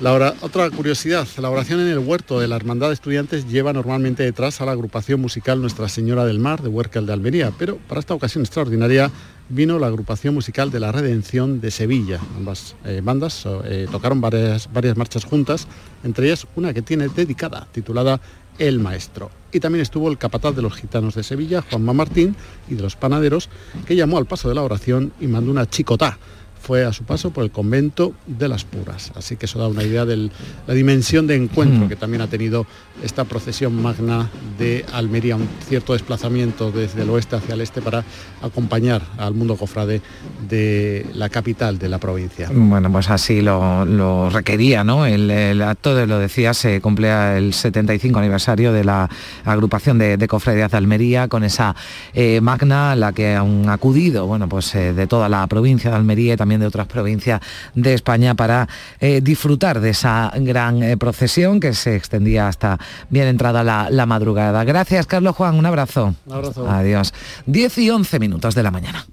La 0.00 0.34
otra 0.40 0.68
curiosidad, 0.70 1.28
la 1.38 1.48
oración 1.48 1.78
en 1.78 1.88
el 1.88 2.00
huerto 2.00 2.40
de 2.40 2.48
la 2.48 2.56
Hermandad 2.56 2.88
de 2.88 2.94
Estudiantes 2.94 3.46
lleva 3.46 3.72
normalmente 3.72 4.24
detrás 4.24 4.60
a 4.60 4.66
la 4.66 4.72
agrupación 4.72 5.20
musical 5.20 5.60
Nuestra 5.60 5.88
Señora 5.88 6.24
del 6.24 6.40
Mar 6.40 6.60
de 6.60 6.70
Huércal 6.70 7.06
de 7.06 7.12
Almería, 7.12 7.52
pero 7.56 7.76
para 7.76 8.00
esta 8.00 8.14
ocasión 8.14 8.42
extraordinaria 8.42 9.12
vino 9.52 9.78
la 9.78 9.88
agrupación 9.88 10.32
musical 10.32 10.70
de 10.70 10.80
la 10.80 10.92
Redención 10.92 11.60
de 11.60 11.70
Sevilla. 11.70 12.18
Ambas 12.36 12.74
eh, 12.84 13.02
bandas 13.04 13.46
eh, 13.64 13.86
tocaron 13.90 14.20
varias, 14.20 14.72
varias 14.72 14.96
marchas 14.96 15.24
juntas, 15.24 15.68
entre 16.02 16.26
ellas 16.26 16.46
una 16.56 16.72
que 16.72 16.80
tiene 16.80 17.08
dedicada, 17.08 17.68
titulada 17.70 18.18
El 18.58 18.78
Maestro. 18.78 19.30
Y 19.52 19.60
también 19.60 19.82
estuvo 19.82 20.10
el 20.10 20.16
capataz 20.16 20.56
de 20.56 20.62
los 20.62 20.74
gitanos 20.74 21.14
de 21.14 21.22
Sevilla, 21.22 21.62
Juanma 21.68 21.92
Martín, 21.92 22.34
y 22.68 22.74
de 22.74 22.82
los 22.82 22.96
panaderos, 22.96 23.50
que 23.86 23.94
llamó 23.94 24.16
al 24.16 24.26
paso 24.26 24.48
de 24.48 24.54
la 24.54 24.62
oración 24.62 25.12
y 25.20 25.26
mandó 25.26 25.50
una 25.50 25.68
chicotá 25.68 26.18
fue 26.62 26.84
a 26.84 26.92
su 26.92 27.04
paso 27.04 27.30
por 27.30 27.44
el 27.44 27.50
convento 27.50 28.14
de 28.26 28.48
las 28.48 28.64
Puras. 28.64 29.12
Así 29.16 29.36
que 29.36 29.46
eso 29.46 29.58
da 29.58 29.68
una 29.68 29.82
idea 29.82 30.04
de 30.04 30.30
la 30.66 30.74
dimensión 30.74 31.26
de 31.26 31.36
encuentro 31.36 31.86
mm. 31.86 31.88
que 31.88 31.96
también 31.96 32.22
ha 32.22 32.28
tenido 32.28 32.66
esta 33.02 33.24
procesión 33.24 33.82
magna 33.82 34.30
de 34.58 34.84
Almería, 34.92 35.36
un 35.36 35.48
cierto 35.68 35.92
desplazamiento 35.92 36.70
desde 36.70 37.02
el 37.02 37.10
oeste 37.10 37.36
hacia 37.36 37.54
el 37.54 37.60
este 37.60 37.82
para 37.82 38.04
acompañar 38.42 39.02
al 39.18 39.34
mundo 39.34 39.56
cofrade 39.56 40.02
de 40.48 41.06
la 41.14 41.28
capital 41.28 41.78
de 41.78 41.88
la 41.88 41.98
provincia. 41.98 42.48
Bueno, 42.52 42.92
pues 42.92 43.10
así 43.10 43.40
lo, 43.40 44.30
requería, 44.30 44.84
¿no? 44.84 45.06
El, 45.06 45.62
acto, 45.62 45.94
de, 45.94 46.06
lo 46.06 46.18
decía, 46.18 46.54
se 46.54 46.80
cumple 46.80 47.38
el 47.38 47.54
75 47.54 48.18
aniversario 48.18 48.72
de 48.72 48.84
la 48.84 49.08
agrupación 49.44 49.98
de, 49.98 50.16
de 50.16 50.28
cofradías 50.28 50.70
de 50.70 50.76
Almería 50.76 51.28
con 51.28 51.44
esa 51.44 51.74
eh, 52.14 52.40
magna 52.40 52.92
a 52.92 52.96
la 52.96 53.12
que 53.12 53.34
han 53.34 53.68
acudido, 53.68 54.26
bueno, 54.26 54.48
pues 54.48 54.74
eh, 54.74 54.92
de 54.92 55.06
toda 55.06 55.28
la 55.28 55.46
provincia 55.46 55.90
de 55.90 55.96
Almería 55.96 56.34
y 56.34 56.36
también 56.36 56.51
de 56.60 56.66
otras 56.66 56.86
provincias 56.86 57.40
de 57.74 57.94
España 57.94 58.34
para 58.34 58.68
eh, 59.00 59.20
disfrutar 59.22 59.80
de 59.80 59.90
esa 59.90 60.32
gran 60.36 60.82
eh, 60.82 60.96
procesión 60.96 61.60
que 61.60 61.74
se 61.74 61.96
extendía 61.96 62.48
hasta 62.48 62.78
bien 63.10 63.28
entrada 63.28 63.62
la, 63.62 64.06
madrugada. 64.06 64.64
Gracias, 64.64 65.06
Carlos 65.06 65.36
Juan, 65.36 65.54
un 65.54 65.66
abrazo. 65.66 66.14
Un 66.26 66.32
abrazo. 66.32 66.68
Adiós. 66.68 67.14
10 67.46 67.78
y 67.78 67.90
11 67.90 68.18
minutos 68.18 68.54
de 68.54 68.62
la 68.62 68.70
mañana. 68.70 69.06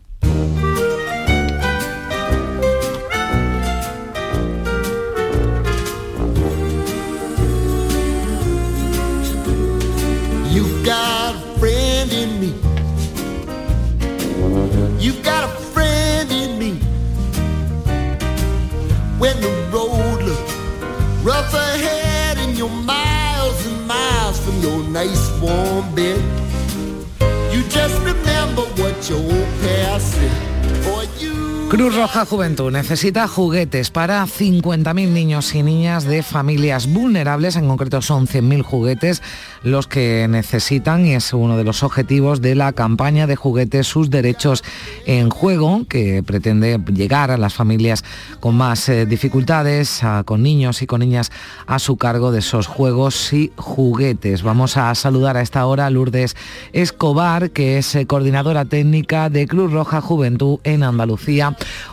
Cruz 31.70 31.96
Roja 31.96 32.26
Juventud 32.26 32.72
necesita 32.72 33.28
juguetes 33.28 33.92
para 33.92 34.26
50.000 34.26 34.94
niños 35.10 35.54
y 35.54 35.62
niñas 35.62 36.04
de 36.04 36.24
familias 36.24 36.92
vulnerables, 36.92 37.56
en 37.56 37.68
concreto 37.68 38.02
son 38.02 38.26
100.000 38.26 38.64
juguetes 38.64 39.22
los 39.64 39.88
que 39.88 40.28
necesitan 40.30 41.06
y 41.06 41.14
es 41.14 41.34
uno 41.34 41.58
de 41.58 41.64
los 41.64 41.84
objetivos 41.84 42.42
de 42.42 42.56
la 42.56 42.74
campaña 42.74 43.28
de 43.28 43.36
juguetes 43.36 43.88
Sus 43.88 44.10
Derechos 44.10 44.64
en 45.06 45.30
Juego, 45.30 45.86
que 45.88 46.24
pretende 46.24 46.80
llegar 46.94 47.32
a 47.32 47.38
las 47.38 47.54
familias 47.54 48.04
con 48.40 48.56
más 48.56 48.90
eh, 48.90 49.06
dificultades, 49.06 50.02
con 50.26 50.44
niños 50.44 50.82
y 50.82 50.88
con 50.88 51.02
niñas 51.02 51.32
a 51.68 51.80
su 51.80 51.98
cargo 51.98 52.32
de 52.32 52.40
esos 52.40 52.68
juegos 52.68 53.34
y 53.34 53.52
juguetes. 53.56 54.44
Vamos 54.44 54.78
a 54.78 54.94
saludar 54.96 55.38
a 55.38 55.42
esta 55.42 55.66
hora 55.66 55.86
a 55.86 55.90
Lourdes 55.90 56.36
Escobar, 56.74 57.52
que 57.52 57.78
es 57.78 57.96
eh, 57.96 58.06
coordinadora 58.06 58.66
técnica 58.66 59.30
de 59.30 59.48
Cruz 59.48 59.72
Roja 59.72 60.02
Juventud 60.02 60.60
en 60.64 60.84
Andalucía 60.84 61.20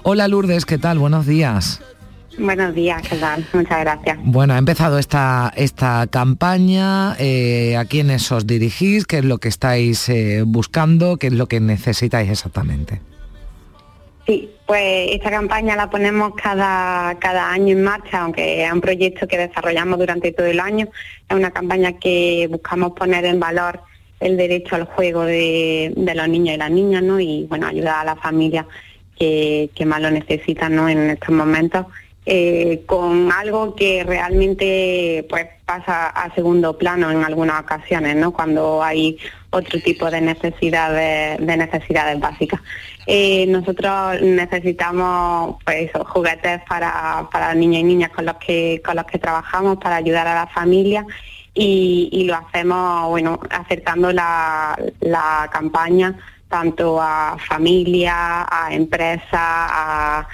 Hola 0.02 0.28
Lourdes, 0.28 0.64
¿qué 0.64 0.78
tal? 0.78 0.99
Buenos 0.99 1.26
días. 1.26 1.80
Buenos 2.38 2.75
días, 2.75 3.02
¿qué 3.09 3.16
tal? 3.16 3.47
Muchas 3.52 3.81
gracias. 3.81 4.19
Bueno, 4.23 4.55
ha 4.55 4.59
empezado 4.59 4.99
esta, 4.99 5.52
esta 5.57 6.07
campaña, 6.09 7.16
eh, 7.19 7.76
¿a 7.76 7.85
quiénes 7.85 8.31
os 8.31 8.47
dirigís? 8.47 9.07
¿Qué 9.07 9.19
es 9.19 9.25
lo 9.25 9.38
que 9.38 9.49
estáis 9.49 10.09
eh, 10.09 10.43
buscando? 10.47 11.16
¿Qué 11.16 11.28
es 11.28 11.33
lo 11.33 11.47
que 11.47 11.61
necesitáis 11.61 12.31
exactamente? 12.31 13.00
Sí, 14.26 14.50
pues 14.66 15.12
esta 15.12 15.31
campaña 15.31 15.76
la 15.76 15.88
ponemos 15.88 16.33
cada, 16.35 17.16
cada 17.19 17.50
año 17.50 17.73
en 17.73 17.83
marcha, 17.83 18.23
aunque 18.23 18.64
es 18.64 18.73
un 18.73 18.81
proyecto 18.81 19.26
que 19.26 19.38
desarrollamos 19.38 19.99
durante 19.99 20.33
todo 20.33 20.47
el 20.47 20.61
año. 20.61 20.88
Es 21.28 21.37
una 21.37 21.52
campaña 21.52 21.93
que 21.95 22.49
buscamos 22.50 22.93
poner 22.93 23.25
en 23.25 23.38
valor 23.40 23.81
el 24.21 24.37
derecho 24.37 24.75
al 24.75 24.85
juego 24.85 25.23
de, 25.23 25.93
de 25.97 26.14
los 26.14 26.28
niños 26.28 26.57
y 26.57 26.59
las 26.59 26.71
niñas, 26.71 27.02
¿no? 27.02 27.21
Y 27.21 27.47
bueno, 27.49 27.66
ayudar 27.66 28.00
a 28.00 28.05
la 28.05 28.16
familia 28.16 28.66
que, 29.19 29.85
más 29.87 30.00
lo 30.00 30.11
necesitan 30.11 30.75
¿no? 30.75 30.88
en 30.88 31.11
estos 31.11 31.35
momentos, 31.35 31.87
eh, 32.28 32.83
con 32.87 33.30
algo 33.30 33.76
que 33.76 34.02
realmente 34.02 35.25
pues 35.30 35.47
pasa 35.64 36.09
a 36.09 36.35
segundo 36.35 36.76
plano 36.76 37.11
en 37.11 37.23
algunas 37.23 37.61
ocasiones, 37.61 38.16
¿no? 38.16 38.33
cuando 38.33 38.83
hay 38.83 39.16
otro 39.50 39.80
tipo 39.80 40.11
de 40.11 40.21
necesidades, 40.21 41.38
de 41.38 41.56
necesidades 41.56 42.18
básicas. 42.18 42.61
Eh, 43.06 43.47
nosotros 43.47 44.21
necesitamos 44.23 45.56
pues 45.64 45.90
juguetes 46.09 46.62
para, 46.68 47.28
para 47.30 47.54
niños 47.54 47.83
y 47.83 47.85
niñas 47.85 48.11
con 48.11 48.26
los 48.26 48.37
que 48.37 48.83
con 48.85 48.97
los 48.97 49.06
que 49.06 49.18
trabajamos 49.18 49.78
para 49.78 49.95
ayudar 49.95 50.26
a 50.26 50.35
la 50.35 50.47
familia 50.49 51.06
y, 51.54 52.25
lo 52.26 52.35
hacemos 52.35 53.09
bueno 53.09 53.38
acercando 53.50 54.12
la, 54.12 54.76
la 55.00 55.49
campaña 55.52 56.18
tanto 56.49 57.00
a 57.00 57.37
familia, 57.49 58.47
a 58.50 58.73
empresas, 58.73 59.28
a, 59.33 60.26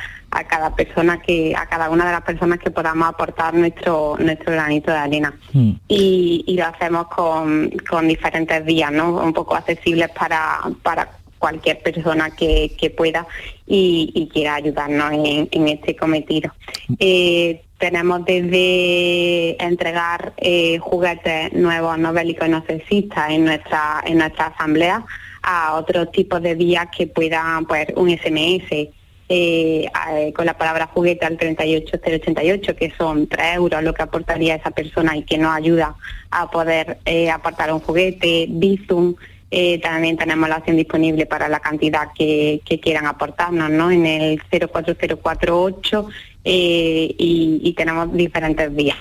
cada 0.45 0.75
persona 0.75 1.21
que, 1.21 1.55
a 1.57 1.67
cada 1.67 1.91
una 1.91 2.07
de 2.07 2.13
las 2.13 2.23
personas 2.23 2.59
que 2.59 2.71
podamos 2.71 3.09
aportar 3.09 3.55
nuestro, 3.55 4.17
nuestro 4.19 4.53
granito 4.53 4.91
de 4.91 4.97
arena. 4.97 5.35
Hmm. 5.53 5.73
Y, 5.89 6.57
lo 6.57 6.67
hacemos 6.67 7.07
con, 7.09 7.71
diferentes 8.09 8.65
vías, 8.65 8.93
¿no? 8.93 9.17
Un 9.17 9.33
poco 9.33 9.55
accesibles 9.55 10.09
para, 10.11 10.61
para 10.83 11.11
cualquier 11.39 11.83
persona 11.83 12.31
que, 12.31 12.95
pueda 12.97 13.27
y, 13.67 14.29
quiera 14.33 14.55
ayudarnos 14.55 15.13
en, 15.13 15.69
este 15.69 15.97
cometido. 15.97 16.53
Hmm. 16.89 16.95
Eh, 16.99 17.63
tenemos 17.79 18.25
desde 18.25 19.63
entregar 19.63 20.35
eh, 20.37 20.79
juguetes 20.79 21.53
nuevos 21.53 21.99
no 21.99 22.13
bélicos 22.13 22.47
y 22.47 22.51
no 22.51 22.65
sexistas 22.65 23.31
en 23.31 23.45
nuestra, 23.45 24.03
en 24.07 24.19
nuestra 24.19 24.47
asamblea 24.47 25.05
a 25.43 25.75
otros 25.75 26.13
tipos 26.13 26.41
de 26.41 26.55
vías 26.55 26.87
que 26.97 27.09
puedan, 27.09 27.67
pues, 27.67 27.89
un 27.97 28.09
SMS 28.09 28.89
eh, 29.35 30.33
con 30.35 30.45
la 30.45 30.59
palabra 30.59 30.91
juguete 30.93 31.25
al 31.25 31.39
38088, 31.39 32.77
que 32.77 32.93
son 32.99 33.27
3 33.27 33.55
euros 33.55 33.83
lo 33.83 33.95
que 33.95 34.03
aportaría 34.03 34.57
esa 34.57 34.73
persona 34.73 35.17
y 35.17 35.23
que 35.23 35.39
nos 35.39 35.57
ayuda 35.57 35.97
a 36.31 36.51
poder 36.51 36.99
eh, 37.07 37.31
aportar 37.31 37.73
un 37.73 37.81
juguete, 37.81 38.47
Bizum, 38.51 39.15
eh, 39.51 39.79
también 39.81 40.19
tenemos 40.19 40.51
la 40.51 40.59
opción 40.59 40.77
disponible 40.77 41.25
para 41.25 41.49
la 41.49 41.61
cantidad 41.61 42.09
que, 42.15 42.61
quieran 42.83 43.07
aportarnos, 43.07 43.71
¿no? 43.71 43.91
En 43.91 44.05
el 44.05 44.43
04048 44.51 46.09
y, 46.45 47.61
y 47.63 47.73
tenemos 47.73 48.13
diferentes 48.13 48.75
vías. 48.75 48.99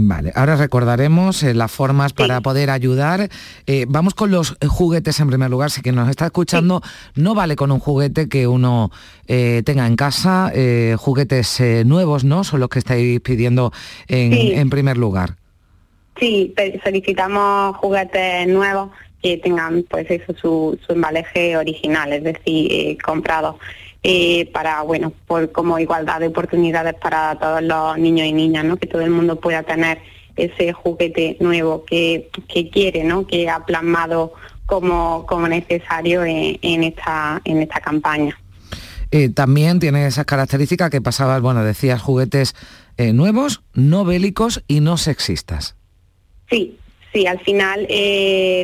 Vale, 0.00 0.30
ahora 0.36 0.54
recordaremos 0.54 1.42
eh, 1.42 1.54
las 1.54 1.72
formas 1.72 2.12
para 2.12 2.40
poder 2.40 2.70
ayudar. 2.70 3.28
Eh, 3.66 3.84
vamos 3.88 4.14
con 4.14 4.30
los 4.30 4.56
juguetes 4.68 5.18
en 5.18 5.26
primer 5.26 5.50
lugar. 5.50 5.72
Si 5.72 5.82
quien 5.82 5.96
nos 5.96 6.08
está 6.08 6.26
escuchando, 6.26 6.82
no 7.16 7.34
vale 7.34 7.56
con 7.56 7.72
un 7.72 7.80
juguete 7.80 8.28
que 8.28 8.46
uno 8.46 8.92
eh, 9.26 9.62
tenga 9.64 9.88
en 9.88 9.96
casa. 9.96 10.52
juguetes 10.98 11.60
nuevos, 11.84 12.22
¿no? 12.22 12.44
Son 12.44 12.60
los 12.60 12.68
que 12.68 12.78
estáis 12.78 13.20
pidiendo 13.22 13.72
en, 14.06 14.70
primer 14.70 14.96
lugar. 14.96 15.34
Sí, 16.20 16.54
solicitamos 16.84 17.76
juguetes 17.78 18.46
nuevos 18.46 18.90
que 19.20 19.38
tengan 19.38 19.84
pues 19.90 20.08
eso 20.08 20.32
su, 20.40 20.78
su 20.86 20.92
embaleje 20.92 21.56
original, 21.56 22.12
es 22.12 22.22
decir, 22.22 23.02
comprado. 23.02 23.58
Eh, 24.04 24.48
para, 24.52 24.82
bueno, 24.82 25.12
por 25.26 25.50
como 25.50 25.78
igualdad 25.78 26.20
de 26.20 26.28
oportunidades 26.28 26.94
para 26.94 27.36
todos 27.36 27.62
los 27.62 27.98
niños 27.98 28.28
y 28.28 28.32
niñas, 28.32 28.64
¿no? 28.64 28.76
Que 28.76 28.86
todo 28.86 29.02
el 29.02 29.10
mundo 29.10 29.40
pueda 29.40 29.64
tener 29.64 29.98
ese 30.36 30.72
juguete 30.72 31.36
nuevo 31.40 31.84
que, 31.84 32.30
quiere, 32.72 33.02
¿no? 33.02 33.26
Que 33.26 33.50
ha 33.50 33.64
plasmado 33.64 34.34
como, 34.66 35.26
como 35.26 35.48
necesario 35.48 36.24
en, 36.24 36.84
esta, 36.84 37.40
en 37.44 37.60
esta 37.60 37.80
campaña. 37.80 38.38
Eh, 39.10 39.30
también 39.30 39.80
tiene 39.80 40.06
esas 40.06 40.26
características 40.26 40.90
que 40.90 41.00
pasabas, 41.00 41.40
bueno, 41.40 41.64
decías 41.64 42.00
juguetes 42.00 42.54
eh, 42.98 43.12
nuevos, 43.12 43.62
no 43.74 44.04
bélicos 44.04 44.62
y 44.68 44.78
no 44.78 44.96
sexistas. 44.96 45.74
Sí, 46.48 46.78
sí, 47.12 47.26
al 47.26 47.40
final 47.40 47.88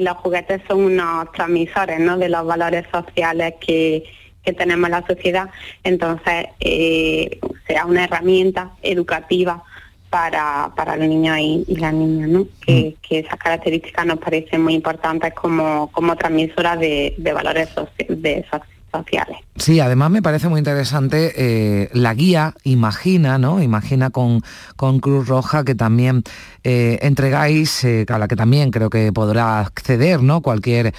los 0.00 0.16
juguetes 0.18 0.62
son 0.68 0.84
unos 0.84 1.32
transmisores 1.32 1.98
¿no? 1.98 2.18
de 2.18 2.28
los 2.28 2.46
valores 2.46 2.86
sociales 2.92 3.54
que, 3.60 4.04
que 4.44 4.52
tenemos 4.52 4.86
en 4.86 4.92
la 4.92 5.06
sociedad, 5.06 5.48
entonces 5.82 6.46
eh, 6.60 7.38
sea 7.66 7.86
una 7.86 8.04
herramienta 8.04 8.72
educativa 8.82 9.62
para, 10.10 10.70
para 10.76 10.96
los 10.96 11.08
niños 11.08 11.38
y, 11.40 11.76
las 11.76 11.92
niñas, 11.92 12.28
¿no? 12.28 12.46
Que, 12.64 12.94
mm. 12.96 13.08
que, 13.08 13.18
esas 13.18 13.36
características 13.36 14.06
nos 14.06 14.18
parecen 14.18 14.62
muy 14.62 14.74
importantes 14.74 15.34
como, 15.34 15.90
como 15.90 16.14
transmisoras 16.14 16.78
de, 16.78 17.16
valores 17.34 17.68
sociales. 18.94 19.38
Sí, 19.56 19.78
además 19.78 20.10
me 20.10 20.20
parece 20.20 20.48
muy 20.48 20.58
interesante 20.58 21.32
eh, 21.36 21.88
la 21.92 22.12
guía 22.12 22.54
Imagina, 22.64 23.38
¿no? 23.38 23.62
Imagina 23.62 24.10
con, 24.10 24.42
con 24.74 24.98
Cruz 24.98 25.28
Roja 25.28 25.64
que 25.64 25.76
también 25.76 26.24
eh, 26.64 26.98
entregáis, 27.02 27.84
eh, 27.84 28.04
a 28.08 28.18
la 28.18 28.26
que 28.26 28.34
también 28.34 28.72
creo 28.72 28.90
que 28.90 29.12
podrá 29.12 29.60
acceder, 29.60 30.22
¿no? 30.22 30.40
Cualquier 30.40 30.92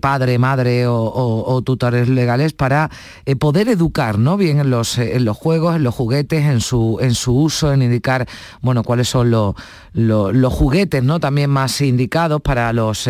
padre, 0.00 0.38
madre 0.38 0.86
o, 0.86 1.62
tutores 1.64 2.08
legales 2.08 2.52
para 2.52 2.90
poder 3.38 3.68
educar, 3.68 4.18
¿no? 4.18 4.36
Bien 4.36 4.60
en 4.60 4.70
los, 4.70 4.98
en 4.98 5.24
los 5.24 5.36
juegos, 5.36 5.76
en 5.76 5.82
los 5.82 5.94
juguetes, 5.94 6.44
en 6.44 6.60
su, 6.60 6.98
en 7.00 7.14
su 7.14 7.34
uso, 7.34 7.72
en 7.72 7.82
indicar, 7.82 8.26
bueno, 8.60 8.82
cuáles 8.82 9.08
son 9.08 9.30
los, 9.30 9.54
los, 9.92 10.52
juguetes, 10.52 11.02
¿no? 11.02 11.20
También 11.20 11.50
más 11.50 11.80
indicados 11.80 12.42
para 12.42 12.72
los 12.72 13.08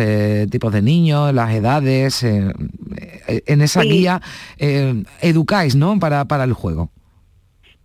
tipos 0.49 0.71
de 0.71 0.81
niños, 0.81 1.33
las 1.33 1.53
edades. 1.53 2.23
en 2.23 3.61
esa 3.61 3.81
guía 3.81 4.21
educáis, 4.57 5.75
¿no? 5.75 5.99
Para, 5.99 6.25
para 6.25 6.43
el 6.43 6.53
juego. 6.53 6.89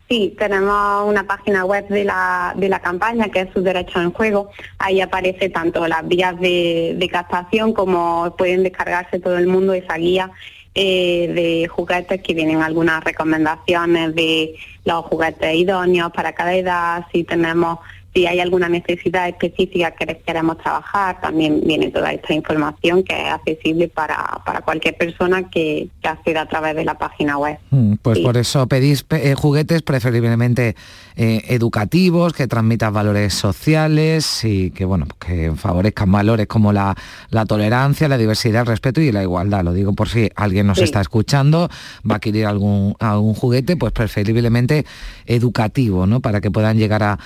Sí, 0.09 0.35
tenemos 0.37 1.09
una 1.09 1.25
página 1.25 1.65
web 1.65 1.87
de 1.87 2.03
la, 2.03 2.53
de 2.57 2.69
la 2.69 2.81
campaña 2.81 3.29
que 3.29 3.43
es 3.43 3.49
su 3.55 3.63
derecho 3.63 4.01
en 4.01 4.11
juego. 4.11 4.51
Ahí 4.79 5.01
aparece 5.01 5.51
tanto 5.51 5.87
las 5.87 6.07
vías 6.09 6.39
de, 6.41 6.97
de 6.99 7.09
captación 7.09 7.73
como 7.73 8.35
pueden 8.37 8.65
descargarse 8.65 9.21
todo 9.21 9.39
el 9.39 9.47
mundo 9.47 9.73
esa 9.73 9.95
guía 9.99 10.33
eh, 10.75 11.33
de 11.35 11.69
juguetes 11.69 12.23
que 12.23 12.33
vienen 12.33 12.63
algunas 12.63 13.03
recomendaciones 13.03 14.15
de 14.15 14.55
los 14.85 15.05
juguetes 15.05 15.55
idóneos 15.57 16.13
para 16.13 16.33
cada 16.33 16.55
edad, 16.55 17.07
si 17.13 17.25
tenemos 17.25 17.81
si 18.15 18.27
hay 18.27 18.41
alguna 18.41 18.69
necesidad 18.69 19.29
específica 19.29 19.93
que 19.93 20.21
queremos 20.27 20.59
trabajar, 20.59 21.21
también 21.21 21.61
viene 21.65 21.91
toda 21.91 22.13
esta 22.13 22.35
información 22.35 23.05
que 23.05 23.15
es 23.15 23.33
accesible 23.33 23.89
para, 23.89 24.41
para 24.45 24.63
cualquier 24.63 24.97
persona 24.97 25.49
que, 25.49 25.89
que, 26.03 26.09
acceda 26.09 26.43
a 26.43 26.47
través 26.47 26.75
de 26.75 26.85
la 26.85 26.99
página 26.99 27.39
web. 27.39 27.59
Mm, 27.71 27.95
pues 28.03 28.19
por 28.19 28.37
eso 28.37 28.67
pedís 28.67 29.07
eh, 29.11 29.35
juguetes 29.35 29.83
preferiblemente 29.83 30.75
eh, 31.17 31.43
educativos, 31.49 32.33
que 32.33 32.49
transmitan 32.49 32.93
valores 32.93 33.35
sociales 33.35 34.45
y 34.45 34.71
que, 34.71 34.85
bueno, 34.85 35.07
que 35.19 35.53
favorezcan 35.55 36.11
valores 36.11 36.49
como 36.49 36.73
la, 36.73 36.97
la, 37.31 37.47
tolerancia, 37.47 38.09
la 38.09 38.19
diversidad, 38.19 38.63
el 38.63 38.67
respeto 38.67 39.01
y 39.01 39.13
la 39.13 39.23
igualdad. 39.23 39.63
Lo 39.63 39.73
digo 39.73 39.93
por 39.93 40.09
si 40.09 40.31
alguien 40.35 40.67
nos 40.67 40.79
está 40.79 41.01
escuchando, 41.01 41.69
va 42.09 42.15
a 42.15 42.17
adquirir 42.17 42.47
algún, 42.47 42.97
algún 42.99 43.35
juguete, 43.35 43.77
pues 43.77 43.93
preferiblemente 43.93 44.85
educativo, 45.27 46.07
¿no? 46.07 46.21
Para 46.21 46.41
que 46.41 46.51
puedan 46.51 46.77
llegar 46.77 47.03
a 47.03 47.19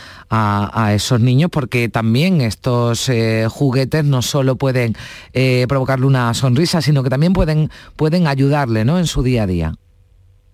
a 0.73 0.73
esos 0.94 1.20
niños 1.20 1.50
porque 1.50 1.88
también 1.88 2.40
estos 2.40 3.08
eh, 3.08 3.46
juguetes 3.48 4.04
no 4.04 4.22
solo 4.22 4.56
pueden 4.56 4.94
eh, 5.32 5.66
provocarle 5.68 6.06
una 6.06 6.34
sonrisa, 6.34 6.82
sino 6.82 7.02
que 7.02 7.10
también 7.10 7.32
pueden, 7.32 7.70
pueden 7.96 8.26
ayudarle 8.26 8.84
¿no? 8.84 8.98
en 8.98 9.06
su 9.06 9.22
día 9.22 9.44
a 9.44 9.46
día. 9.46 9.74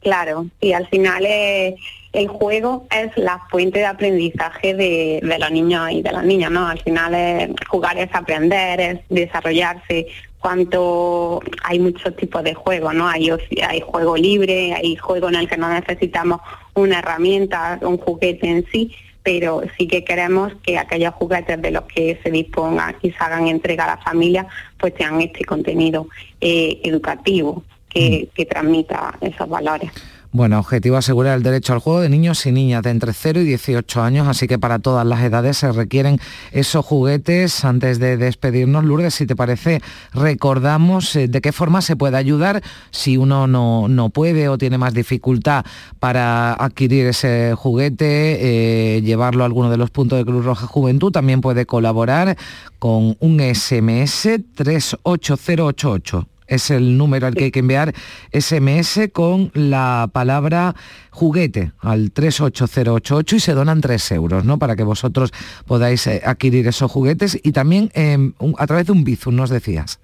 Claro, 0.01 0.47
y 0.61 0.73
al 0.73 0.87
final 0.89 1.25
eh, 1.27 1.75
el 2.13 2.29
juego 2.29 2.87
es 2.91 3.17
la 3.17 3.41
fuente 3.51 3.81
de 3.81 3.87
aprendizaje 3.87 4.75
de, 4.75 5.21
los 5.23 5.51
niños 5.51 5.91
y 5.91 6.03
de 6.03 6.13
las 6.13 6.25
niñas, 6.25 6.51
¿no? 6.51 6.67
Al 6.67 6.81
final 6.81 7.55
jugar 7.69 7.99
es 7.99 8.09
aprender, 8.15 8.81
es 8.81 9.01
desarrollarse. 9.11 10.07
Cuanto 10.39 11.43
hay 11.65 11.79
muchos 11.79 12.17
tipos 12.17 12.43
de 12.43 12.55
juegos, 12.55 12.95
¿no? 12.95 13.07
Hay, 13.07 13.31
hay 13.63 13.81
juego 13.83 14.17
libre, 14.17 14.73
hay 14.73 14.97
juego 14.97 15.29
en 15.29 15.35
el 15.35 15.49
que 15.49 15.59
no 15.59 15.69
necesitamos 15.69 16.41
una 16.75 17.01
herramienta, 17.01 17.79
un 17.83 17.99
juguete 17.99 18.49
en 18.49 18.67
sí, 18.73 18.91
pero 19.23 19.63
sí 19.77 19.87
que 19.87 20.05
queremos 20.05 20.53
que 20.63 20.79
aquellos 20.79 21.15
juguetes 21.15 21.61
de 21.61 21.71
los 21.71 21.85
que 21.85 22.19
se 22.23 22.31
dispongan 22.31 22.97
y 23.03 23.11
se 23.11 23.19
hagan 23.19 23.49
entrega 23.49 23.85
a 23.85 23.97
la 23.97 23.99
familia, 23.99 24.47
pues 24.79 24.95
tengan 24.95 25.21
este 25.21 25.45
contenido 25.45 26.09
eh, 26.41 26.81
educativo 26.85 27.65
que, 27.89 28.29
mm. 28.31 28.35
que 28.35 28.47
transmita 28.47 29.19
esos 29.21 29.49
valores. 29.49 29.91
Bueno, 30.33 30.61
objetivo 30.61 30.97
asegurar 30.97 31.37
el 31.37 31.43
derecho 31.43 31.73
al 31.73 31.81
juego 31.81 32.01
de 32.01 32.09
niños 32.09 32.47
y 32.47 32.53
niñas 32.53 32.85
de 32.85 32.91
entre 32.91 33.13
0 33.13 33.41
y 33.41 33.45
18 33.47 34.01
años, 34.01 34.29
así 34.29 34.47
que 34.47 34.61
para 34.61 34.79
todas 34.79 35.05
las 35.05 35.25
edades 35.25 35.57
se 35.57 35.73
requieren 35.73 36.21
esos 36.53 36.87
juguetes. 36.87 37.65
Antes 37.65 37.99
de 37.99 38.17
despedirnos, 38.17 38.85
Lourdes, 38.85 39.13
si 39.13 39.27
te 39.27 39.35
parece, 39.35 39.83
recordamos 40.15 41.17
eh, 41.17 41.27
de 41.27 41.41
qué 41.41 41.51
forma 41.51 41.83
se 41.83 41.97
puede 41.97 42.17
ayudar 42.17 42.63
si 42.93 43.17
uno 43.17 43.49
no, 43.49 43.89
no 43.89 44.11
puede 44.11 44.49
o 44.49 44.57
tiene 44.57 44.79
más 44.79 44.95
dificultad 44.95 45.65
para 45.99 46.53
adquirir 46.53 47.07
ese 47.07 47.55
juguete, 47.57 48.99
eh, 48.99 49.03
llevarlo 49.03 49.43
a 49.43 49.47
alguno 49.47 49.69
de 49.69 49.79
los 49.79 49.91
puntos 49.91 50.17
de 50.17 50.25
Cruz 50.25 50.45
Roja 50.45 50.69
Juventud. 50.69 51.11
También 51.11 51.41
puede 51.41 51.67
colaborar 51.67 52.37
con 52.79 53.17
un 53.19 53.41
SMS 53.41 54.29
38088 54.55 56.29
es 56.51 56.71
el 56.71 56.99
número 56.99 57.27
al 57.27 57.35
que 57.35 57.45
hay 57.45 57.51
que 57.51 57.61
enviar 57.61 57.95
SMS 58.33 59.09
con 59.13 59.51
la 59.55 60.11
palabra 60.13 60.75
juguete 61.11 61.73
al 61.79 62.11
38088 62.13 63.37
y 63.37 63.41
se 63.41 63.55
donan 63.55 63.81
3 63.81 64.13
euros, 64.13 64.45
¿no? 64.45 64.59
Para 64.59 64.77
que 64.77 64.83
vosotros 64.83 65.33
podáis 65.67 66.07
eh, 66.07 66.21
adquirir 66.25 66.67
esos 66.67 66.91
juguetes 66.91 67.39
y 67.43 67.53
también 67.53 67.91
em, 67.95 68.35
a 68.59 68.67
través 68.67 68.87
de 68.87 68.93
un 68.93 69.05
Bizum, 69.05 69.35
nos 69.35 69.51
decías. 69.51 70.01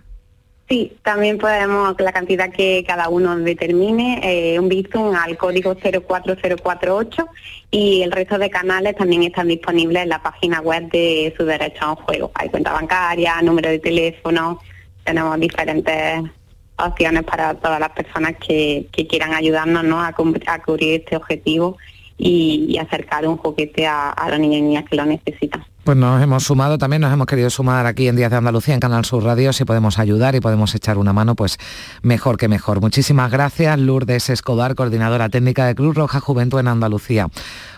Sí, 0.69 0.97
también 1.05 1.39
podemos, 1.39 1.95
la 2.01 2.13
cantidad 2.13 2.51
que 2.51 2.83
cada 2.85 3.09
uno 3.09 3.37
determine, 3.37 4.21
eh, 4.25 4.59
un 4.59 4.69
Bizum 4.69 5.15
al 5.15 5.37
código 5.37 5.77
04048 5.77 7.27
y 7.71 8.03
el 8.03 8.11
resto 8.11 8.37
de 8.37 8.51
canales 8.51 8.97
también 8.97 9.23
están 9.23 9.47
disponibles 9.47 10.03
en 10.03 10.09
la 10.09 10.21
página 10.21 10.61
web 10.61 10.91
de 10.91 11.33
su 11.37 11.45
derecho 11.45 11.85
a 11.85 11.91
un 11.91 11.97
juego. 11.97 12.33
Hay 12.35 12.49
cuenta 12.49 12.73
bancaria, 12.73 13.41
número 13.43 13.71
de 13.71 13.79
teléfono, 13.79 14.61
tenemos 15.07 15.41
diferentes 15.41 16.23
opciones 16.77 17.23
para 17.23 17.55
todas 17.55 17.81
las 17.81 17.91
personas 17.91 18.35
que, 18.47 18.89
quieran 19.09 19.33
ayudarnos 19.33 19.85
¿no? 19.85 20.03
a, 20.03 20.13
cubrir 20.13 21.01
este 21.01 21.17
objetivo 21.17 21.79
y, 22.19 22.77
acercar 22.79 23.27
un 23.27 23.37
juguete 23.39 23.87
a, 23.87 24.11
a 24.11 24.29
los 24.31 24.39
niños 24.39 24.59
y 24.59 24.63
niñas 24.63 24.85
que 24.89 24.97
lo 24.97 25.07
necesitan. 25.07 25.65
Pues 25.87 25.97
nos 25.97 26.21
hemos 26.21 26.43
sumado, 26.43 26.79
también 26.79 27.01
nos 27.01 27.13
hemos 27.13 27.29
querido 27.29 27.49
sumar 27.49 27.87
aquí 27.87 28.09
en 28.09 28.17
Días 28.17 28.29
de 28.29 28.37
Andalucía, 28.37 28.75
en 28.75 28.81
Canal 28.81 29.05
Sur 29.05 29.23
Radio, 29.23 29.53
si 29.53 29.65
podemos 29.65 30.01
ayudar 30.01 30.35
y 30.35 30.41
podemos 30.41 30.75
echar 30.75 30.99
una 30.99 31.13
mano, 31.13 31.37
pues 31.37 31.59
mejor 32.03 32.39
que 32.39 32.49
mejor. 32.49 32.81
Muchísimas 32.81 33.31
gracias, 33.31 33.79
Lourdes 33.79 34.29
Escobar, 34.29 34.75
coordinadora 34.75 35.29
técnica 35.29 35.65
de 35.65 35.77
Cruz 35.77 35.95
Roja 35.95 36.19
Juventud 36.19 36.59
en 36.59 36.67
Andalucía. 36.67 37.29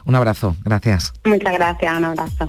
Un 0.06 0.14
abrazo, 0.14 0.56
gracias. 0.64 1.12
Muchas 1.24 1.52
gracias, 1.52 1.98
un 1.98 2.04
abrazo. 2.06 2.48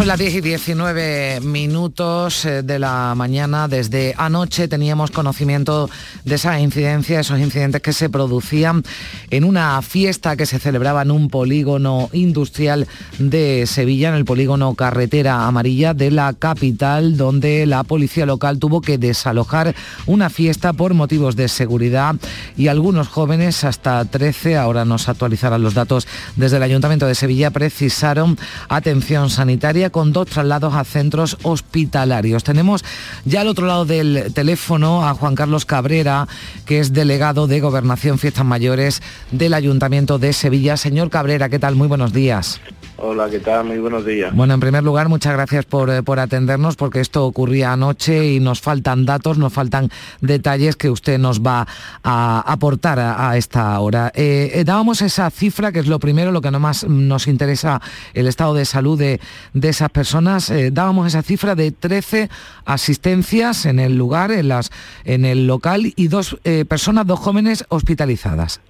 Son 0.00 0.06
las 0.06 0.18
10 0.18 0.36
y 0.36 0.40
19 0.40 1.40
minutos 1.42 2.46
eh, 2.46 2.62
de 2.62 2.78
la 2.78 3.12
mañana. 3.14 3.68
Desde 3.68 4.14
anoche 4.16 4.66
teníamos 4.66 5.10
conocimiento 5.10 5.90
de 6.24 6.36
esa 6.36 6.58
incidencia, 6.58 7.20
esos 7.20 7.38
incidentes 7.38 7.82
que 7.82 7.92
se 7.92 8.08
producían 8.08 8.82
en 9.28 9.44
una 9.44 9.82
fiesta 9.82 10.36
que 10.36 10.46
se 10.46 10.58
celebraba 10.58 11.02
en 11.02 11.10
un 11.10 11.28
polígono 11.28 12.08
industrial 12.14 12.88
de 13.18 13.66
Sevilla, 13.66 14.08
en 14.08 14.14
el 14.14 14.24
polígono 14.24 14.74
Carretera 14.74 15.46
Amarilla 15.46 15.92
de 15.92 16.10
la 16.10 16.32
capital, 16.32 17.18
donde 17.18 17.66
la 17.66 17.84
policía 17.84 18.24
local 18.24 18.58
tuvo 18.58 18.80
que 18.80 18.96
desalojar 18.96 19.74
una 20.06 20.30
fiesta 20.30 20.72
por 20.72 20.94
motivos 20.94 21.36
de 21.36 21.48
seguridad 21.48 22.14
y 22.56 22.68
algunos 22.68 23.08
jóvenes, 23.08 23.64
hasta 23.64 24.02
13, 24.06 24.56
ahora 24.56 24.86
nos 24.86 25.10
actualizarán 25.10 25.62
los 25.62 25.74
datos 25.74 26.08
desde 26.36 26.56
el 26.56 26.62
Ayuntamiento 26.62 27.06
de 27.06 27.14
Sevilla, 27.14 27.50
precisaron 27.50 28.38
atención 28.70 29.28
sanitaria 29.28 29.89
con 29.90 30.12
dos 30.12 30.28
traslados 30.28 30.74
a 30.74 30.84
centros 30.84 31.36
hospitalarios. 31.42 32.44
Tenemos 32.44 32.84
ya 33.24 33.42
al 33.42 33.48
otro 33.48 33.66
lado 33.66 33.84
del 33.84 34.32
teléfono 34.34 35.06
a 35.06 35.14
Juan 35.14 35.34
Carlos 35.34 35.64
Cabrera, 35.64 36.28
que 36.64 36.80
es 36.80 36.92
delegado 36.92 37.46
de 37.46 37.60
Gobernación 37.60 38.18
Fiestas 38.18 38.44
Mayores 38.44 39.02
del 39.30 39.54
Ayuntamiento 39.54 40.18
de 40.18 40.32
Sevilla. 40.32 40.76
Señor 40.76 41.10
Cabrera, 41.10 41.48
¿qué 41.48 41.58
tal? 41.58 41.76
Muy 41.76 41.88
buenos 41.88 42.12
días. 42.12 42.60
Hola, 43.02 43.30
¿qué 43.30 43.38
tal? 43.38 43.64
Muy 43.64 43.78
buenos 43.78 44.04
días. 44.04 44.34
Bueno, 44.34 44.52
en 44.52 44.60
primer 44.60 44.84
lugar, 44.84 45.08
muchas 45.08 45.32
gracias 45.32 45.64
por, 45.64 45.88
eh, 45.88 46.02
por, 46.02 46.20
atendernos 46.20 46.76
porque 46.76 47.00
esto 47.00 47.24
ocurría 47.24 47.72
anoche 47.72 48.32
y 48.32 48.40
nos 48.40 48.60
faltan 48.60 49.06
datos, 49.06 49.38
nos 49.38 49.54
faltan 49.54 49.88
detalles 50.20 50.76
que 50.76 50.90
usted 50.90 51.18
nos 51.18 51.40
va 51.40 51.66
a 52.02 52.40
aportar 52.40 52.98
a, 52.98 53.34
esta 53.38 53.78
hora. 53.80 54.12
Eh, 54.14 54.50
eh, 54.52 54.64
dábamos 54.64 55.00
esa 55.00 55.30
cifra, 55.30 55.72
que 55.72 55.78
es 55.78 55.86
lo 55.86 55.98
primero, 55.98 56.30
lo 56.30 56.42
que 56.42 56.50
no 56.50 56.60
más 56.60 56.84
nos 56.84 57.26
interesa 57.26 57.80
el 58.12 58.26
estado 58.26 58.52
de 58.52 58.66
salud 58.66 58.98
de, 58.98 59.18
de 59.54 59.72
esas 59.80 59.90
personas. 59.90 60.52
dábamos 60.72 61.06
esa 61.06 61.22
cifra 61.22 61.54
de 61.54 61.70
13 61.72 62.28
asistencias 62.64 63.66
en 63.66 63.78
el 63.78 63.96
lugar, 63.96 64.30
en, 64.30 64.48
las, 64.48 64.70
en 65.04 65.24
el 65.24 65.46
local 65.46 65.92
y 65.96 66.08
dos 66.08 66.36
personas, 66.68 67.06
dos 67.06 67.18
jóvenes 67.18 67.64
hospitalizadas. 67.68 68.60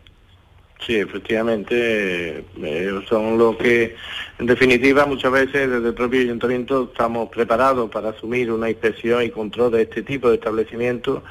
Sí, 0.86 0.96
efectivamente, 0.96 2.42
eh, 2.62 3.00
son 3.06 3.36
lo 3.36 3.56
que, 3.58 3.96
en 4.38 4.46
definitiva, 4.46 5.04
muchas 5.04 5.30
veces 5.30 5.70
desde 5.70 5.88
el 5.88 5.94
propio 5.94 6.20
ayuntamiento 6.20 6.88
estamos 6.90 7.28
preparados 7.28 7.90
para 7.90 8.10
asumir 8.10 8.50
una 8.50 8.70
inspección 8.70 9.22
y 9.22 9.30
control 9.30 9.72
de 9.72 9.82
este 9.82 10.02
tipo 10.02 10.30
de 10.30 10.36
establecimientos 10.36 11.22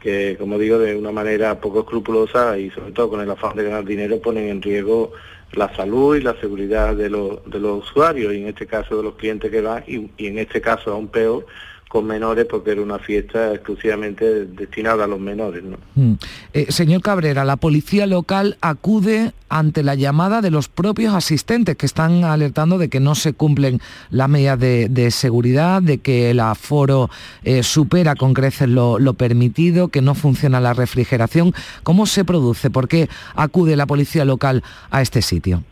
que, 0.00 0.36
como 0.38 0.58
digo, 0.58 0.78
de 0.78 0.94
una 0.94 1.10
manera 1.10 1.58
poco 1.58 1.80
escrupulosa 1.80 2.58
y 2.58 2.70
sobre 2.70 2.92
todo 2.92 3.08
con 3.08 3.20
el 3.20 3.30
afán 3.30 3.56
de 3.56 3.64
ganar 3.64 3.84
dinero 3.84 4.20
ponen 4.20 4.48
en 4.48 4.60
riesgo 4.60 5.12
la 5.52 5.74
salud 5.74 6.16
y 6.16 6.20
la 6.20 6.38
seguridad 6.40 6.94
de 6.94 7.10
los, 7.10 7.44
de 7.50 7.58
los 7.58 7.88
usuarios 7.88 8.34
y 8.34 8.42
en 8.42 8.48
este 8.48 8.66
caso 8.66 8.96
de 8.96 9.02
los 9.02 9.14
clientes 9.14 9.50
que 9.50 9.60
van 9.60 9.84
y, 9.86 10.10
y 10.16 10.26
en 10.26 10.38
este 10.38 10.60
caso 10.60 10.92
aún 10.92 11.08
peor 11.08 11.46
con 11.88 12.06
menores 12.06 12.46
porque 12.48 12.72
era 12.72 12.82
una 12.82 12.98
fiesta 12.98 13.54
exclusivamente 13.54 14.44
destinada 14.44 15.04
a 15.04 15.06
los 15.06 15.18
menores. 15.18 15.64
¿no? 15.64 15.78
Mm. 15.94 16.14
Eh, 16.52 16.66
señor 16.68 17.00
Cabrera, 17.00 17.44
la 17.44 17.56
policía 17.56 18.06
local 18.06 18.58
acude 18.60 19.32
ante 19.48 19.82
la 19.82 19.94
llamada 19.94 20.42
de 20.42 20.50
los 20.50 20.68
propios 20.68 21.14
asistentes 21.14 21.76
que 21.76 21.86
están 21.86 22.24
alertando 22.24 22.76
de 22.76 22.90
que 22.90 23.00
no 23.00 23.14
se 23.14 23.32
cumplen 23.32 23.80
las 24.10 24.28
medidas 24.28 24.60
de, 24.60 25.10
seguridad, 25.10 25.80
de 25.80 25.98
que 25.98 26.30
el 26.30 26.40
aforo 26.40 27.08
eh, 27.42 27.62
supera 27.62 28.14
con 28.14 28.34
creces 28.34 28.68
lo, 28.68 28.98
lo 28.98 29.14
permitido, 29.14 29.88
que 29.88 30.02
no 30.02 30.14
funciona 30.14 30.60
la 30.60 30.74
refrigeración. 30.74 31.54
¿Cómo 31.82 32.04
se 32.04 32.26
produce? 32.26 32.68
¿Por 32.68 32.88
qué 32.88 33.08
acude 33.34 33.76
la 33.76 33.86
policía 33.86 34.26
local 34.26 34.62
a 34.90 35.00
este 35.00 35.22
sitio? 35.22 35.62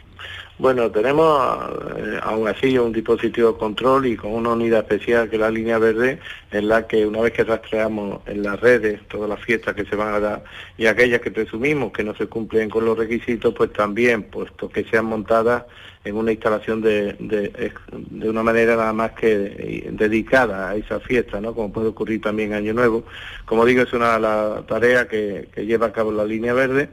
Bueno, 0.58 0.90
tenemos 0.90 1.70
eh, 1.98 2.18
aún 2.22 2.48
así 2.48 2.78
un 2.78 2.90
dispositivo 2.90 3.52
de 3.52 3.58
control 3.58 4.06
y 4.06 4.16
con 4.16 4.32
una 4.32 4.52
unidad 4.52 4.80
especial 4.80 5.28
que 5.28 5.36
es 5.36 5.40
la 5.42 5.50
línea 5.50 5.76
verde, 5.78 6.18
en 6.50 6.68
la 6.68 6.86
que 6.86 7.04
una 7.04 7.20
vez 7.20 7.34
que 7.34 7.44
rastreamos 7.44 8.22
en 8.26 8.42
las 8.42 8.58
redes 8.58 9.06
todas 9.06 9.28
las 9.28 9.38
fiestas 9.44 9.74
que 9.74 9.84
se 9.84 9.94
van 9.96 10.14
a 10.14 10.20
dar 10.20 10.44
y 10.78 10.86
aquellas 10.86 11.20
que 11.20 11.30
presumimos 11.30 11.92
que 11.92 12.02
no 12.02 12.14
se 12.14 12.26
cumplen 12.28 12.70
con 12.70 12.86
los 12.86 12.96
requisitos, 12.96 13.52
pues 13.52 13.70
también, 13.74 14.22
puesto 14.22 14.70
que 14.70 14.84
sean 14.84 15.04
montadas 15.04 15.64
en 16.04 16.16
una 16.16 16.32
instalación 16.32 16.80
de, 16.80 17.12
de, 17.18 18.30
una 18.30 18.42
manera 18.42 18.76
nada 18.76 18.94
más 18.94 19.12
que 19.12 19.90
dedicada 19.90 20.70
a 20.70 20.76
esa 20.76 21.00
fiesta, 21.00 21.38
¿no? 21.38 21.52
Como 21.54 21.70
puede 21.70 21.88
ocurrir 21.88 22.22
también 22.22 22.54
Año 22.54 22.72
Nuevo. 22.72 23.04
Como 23.44 23.66
digo, 23.66 23.82
es 23.82 23.92
una 23.92 24.18
la 24.18 24.64
tarea 24.66 25.06
que, 25.06 25.48
que 25.52 25.66
lleva 25.66 25.88
a 25.88 25.92
cabo 25.92 26.12
la 26.12 26.24
línea 26.24 26.54
verde 26.54 26.88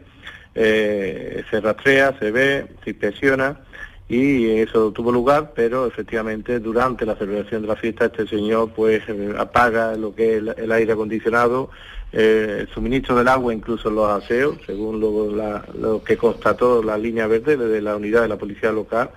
eh, 0.56 1.44
se 1.50 1.62
rastrea, 1.62 2.18
se 2.20 2.32
ve, 2.32 2.68
se 2.84 2.92
inspecciona 2.92 3.60
y 4.08 4.60
eso 4.60 4.92
tuvo 4.92 5.12
lugar, 5.12 5.54
pero 5.56 5.88
efectivamente 5.88 6.60
durante 6.60 7.06
la 7.06 7.16
celebración 7.16 7.62
de 7.62 7.70
la 7.70 7.76
fiesta 7.76 8.06
este 8.06 8.28
señor 8.28 8.72
pues 8.76 9.02
eh, 9.08 9.34
apaga 9.38 9.96
lo 9.96 10.14
que 10.14 10.38
es 10.38 10.44
el, 10.58 10.72
aire 10.72 10.94
acondicionado, 10.94 11.70
eh, 12.12 12.58
el 12.62 12.68
suministro 12.68 13.16
del 13.16 13.28
agua, 13.30 13.54
incluso 13.54 13.90
los 13.90 14.10
aseos, 14.10 14.58
según 14.66 15.00
lo, 15.00 16.04
que 16.04 16.18
constató 16.18 16.84
la 16.84 16.98
línea 16.98 17.28
verde 17.28 17.58
de 17.58 17.82
la 17.82 17.96
unidad 17.96 18.22
de 18.22 18.28
la 18.28 18.38
policía 18.38 18.72
local. 18.72 19.10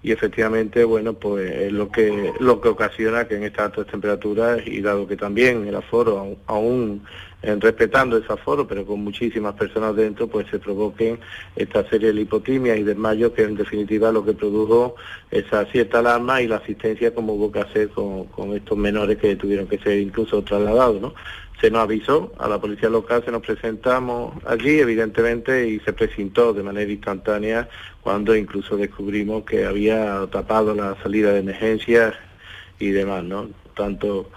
Y 0.00 0.12
efectivamente 0.12 0.84
bueno 0.84 1.14
pues 1.14 1.50
es 1.50 1.72
lo 1.72 1.90
que 1.90 2.32
lo 2.38 2.60
que 2.60 2.68
ocasiona 2.68 3.26
que 3.26 3.34
en 3.34 3.42
estas 3.42 3.66
altas 3.66 3.88
temperaturas 3.88 4.60
y 4.64 4.80
dado 4.80 5.08
que 5.08 5.16
también 5.16 5.66
el 5.66 5.74
aforo 5.74 6.36
aún 6.46 7.02
respetando 7.42 8.16
ese 8.16 8.32
aforo, 8.32 8.66
pero 8.66 8.84
con 8.84 9.02
muchísimas 9.02 9.54
personas 9.54 9.94
dentro, 9.94 10.26
pues 10.26 10.48
se 10.50 10.58
provoquen 10.58 11.20
esta 11.54 11.88
serie 11.88 12.08
de 12.08 12.14
lipotimia 12.14 12.76
y 12.76 12.82
desmayos, 12.82 13.32
que 13.32 13.42
en 13.42 13.54
definitiva 13.54 14.10
lo 14.10 14.24
que 14.24 14.32
produjo 14.32 14.96
esa 15.30 15.64
cierta 15.66 16.00
alarma 16.00 16.42
y 16.42 16.48
la 16.48 16.56
asistencia 16.56 17.14
como 17.14 17.34
hubo 17.34 17.52
que 17.52 17.60
hacer 17.60 17.90
con, 17.90 18.28
estos 18.54 18.76
menores 18.76 19.18
que 19.18 19.36
tuvieron 19.36 19.68
que 19.68 19.78
ser 19.78 19.98
incluso 19.98 20.42
trasladados, 20.42 21.00
¿no? 21.00 21.14
Se 21.60 21.70
nos 21.70 21.82
avisó 21.82 22.32
a 22.38 22.48
la 22.48 22.60
policía 22.60 22.88
local, 22.88 23.22
se 23.24 23.32
nos 23.32 23.42
presentamos 23.42 24.32
allí, 24.46 24.78
evidentemente, 24.78 25.68
y 25.68 25.80
se 25.80 25.92
presentó 25.92 26.52
de 26.52 26.62
manera 26.62 26.90
instantánea 26.90 27.68
cuando 28.00 28.34
incluso 28.36 28.76
descubrimos 28.76 29.44
que 29.44 29.64
había 29.64 30.24
tapado 30.30 30.72
la 30.74 30.96
salida 31.02 31.32
de 31.32 31.40
emergencias 31.40 32.14
y 32.78 32.90
demás, 32.90 33.24
¿no? 33.24 33.48
Tanto 33.74 34.30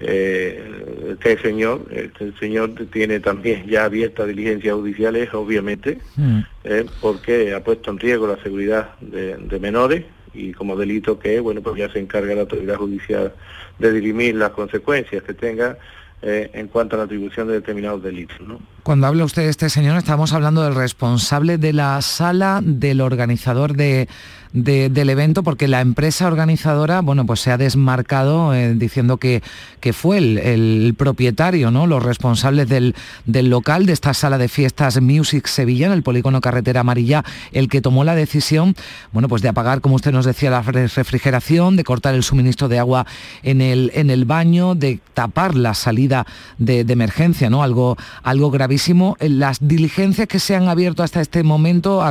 eh, 0.00 1.08
este 1.10 1.38
señor, 1.38 1.86
este 1.90 2.32
señor 2.38 2.72
tiene 2.92 3.18
también 3.18 3.66
ya 3.66 3.84
abiertas 3.84 4.28
diligencias 4.28 4.74
judiciales, 4.74 5.32
obviamente, 5.34 5.98
mm. 6.16 6.40
eh, 6.64 6.86
porque 7.00 7.54
ha 7.54 7.64
puesto 7.64 7.90
en 7.90 7.98
riesgo 7.98 8.28
la 8.28 8.40
seguridad 8.42 8.96
de, 9.00 9.58
menores 9.58 10.04
y 10.34 10.52
como 10.52 10.76
delito 10.76 11.18
que 11.18 11.40
bueno, 11.40 11.62
pues 11.62 11.76
ya 11.76 11.90
se 11.90 11.98
encarga 11.98 12.34
la 12.34 12.42
autoridad 12.42 12.76
judicial 12.76 13.32
de 13.78 13.92
dirimir 13.92 14.36
las 14.36 14.50
consecuencias 14.50 15.22
que 15.24 15.34
tenga 15.34 15.78
eh, 16.22 16.50
en 16.52 16.68
cuanto 16.68 16.94
a 16.94 16.98
la 16.98 17.04
atribución 17.04 17.48
de 17.48 17.54
determinados 17.54 18.02
delitos. 18.02 18.40
¿no? 18.40 18.60
Cuando 18.82 19.06
habla 19.06 19.24
usted 19.24 19.42
de 19.42 19.50
este 19.50 19.68
señor, 19.68 19.98
estamos 19.98 20.32
hablando 20.32 20.62
del 20.62 20.74
responsable 20.74 21.58
de 21.58 21.72
la 21.72 22.00
sala, 22.00 22.60
del 22.62 23.00
organizador 23.02 23.74
de, 23.74 24.08
del 24.52 25.10
evento 25.10 25.42
porque 25.42 25.68
la 25.68 25.82
empresa 25.82 26.26
organizadora, 26.26 27.02
bueno, 27.02 27.26
pues 27.26 27.40
se 27.40 27.50
ha 27.50 27.58
desmarcado 27.58 28.54
eh, 28.54 28.74
diciendo 28.74 29.18
que, 29.18 29.42
que 29.80 29.92
fue 29.92 30.16
el, 30.18 30.94
propietario, 30.96 31.70
¿no? 31.70 31.86
Los 31.86 32.02
responsables 32.02 32.66
del, 32.68 32.94
del, 33.26 33.50
local, 33.50 33.84
de 33.84 33.92
esta 33.92 34.14
sala 34.14 34.38
de 34.38 34.48
fiestas 34.48 35.00
Music 35.02 35.46
Sevilla, 35.48 35.86
en 35.86 35.92
el 35.92 36.02
polígono 36.02 36.40
Carretera 36.40 36.80
Amarilla, 36.80 37.24
el 37.52 37.68
que 37.68 37.82
tomó 37.82 38.04
la 38.04 38.14
decisión, 38.14 38.74
bueno, 39.12 39.28
pues 39.28 39.42
de 39.42 39.48
apagar, 39.48 39.82
como 39.82 39.96
usted 39.96 40.12
nos 40.12 40.24
decía, 40.24 40.50
la 40.50 40.62
refrigeración, 40.62 41.76
de 41.76 41.84
cortar 41.84 42.14
el 42.14 42.22
suministro 42.22 42.68
de 42.68 42.78
agua 42.78 43.06
en 43.42 43.60
el, 43.60 43.90
en 43.94 44.08
el 44.08 44.24
baño, 44.24 44.74
de 44.74 45.00
tapar 45.12 45.54
la 45.54 45.74
salida 45.74 46.26
de, 46.56 46.86
emergencia, 46.88 47.50
¿no? 47.50 47.62
Algo, 47.62 47.98
algo 48.22 48.50
gravísimo. 48.50 48.77
Las 49.20 49.66
diligencias 49.66 50.28
que 50.28 50.38
se 50.38 50.54
han 50.54 50.68
abierto 50.68 51.02
hasta 51.02 51.20
este 51.20 51.42
momento, 51.42 52.02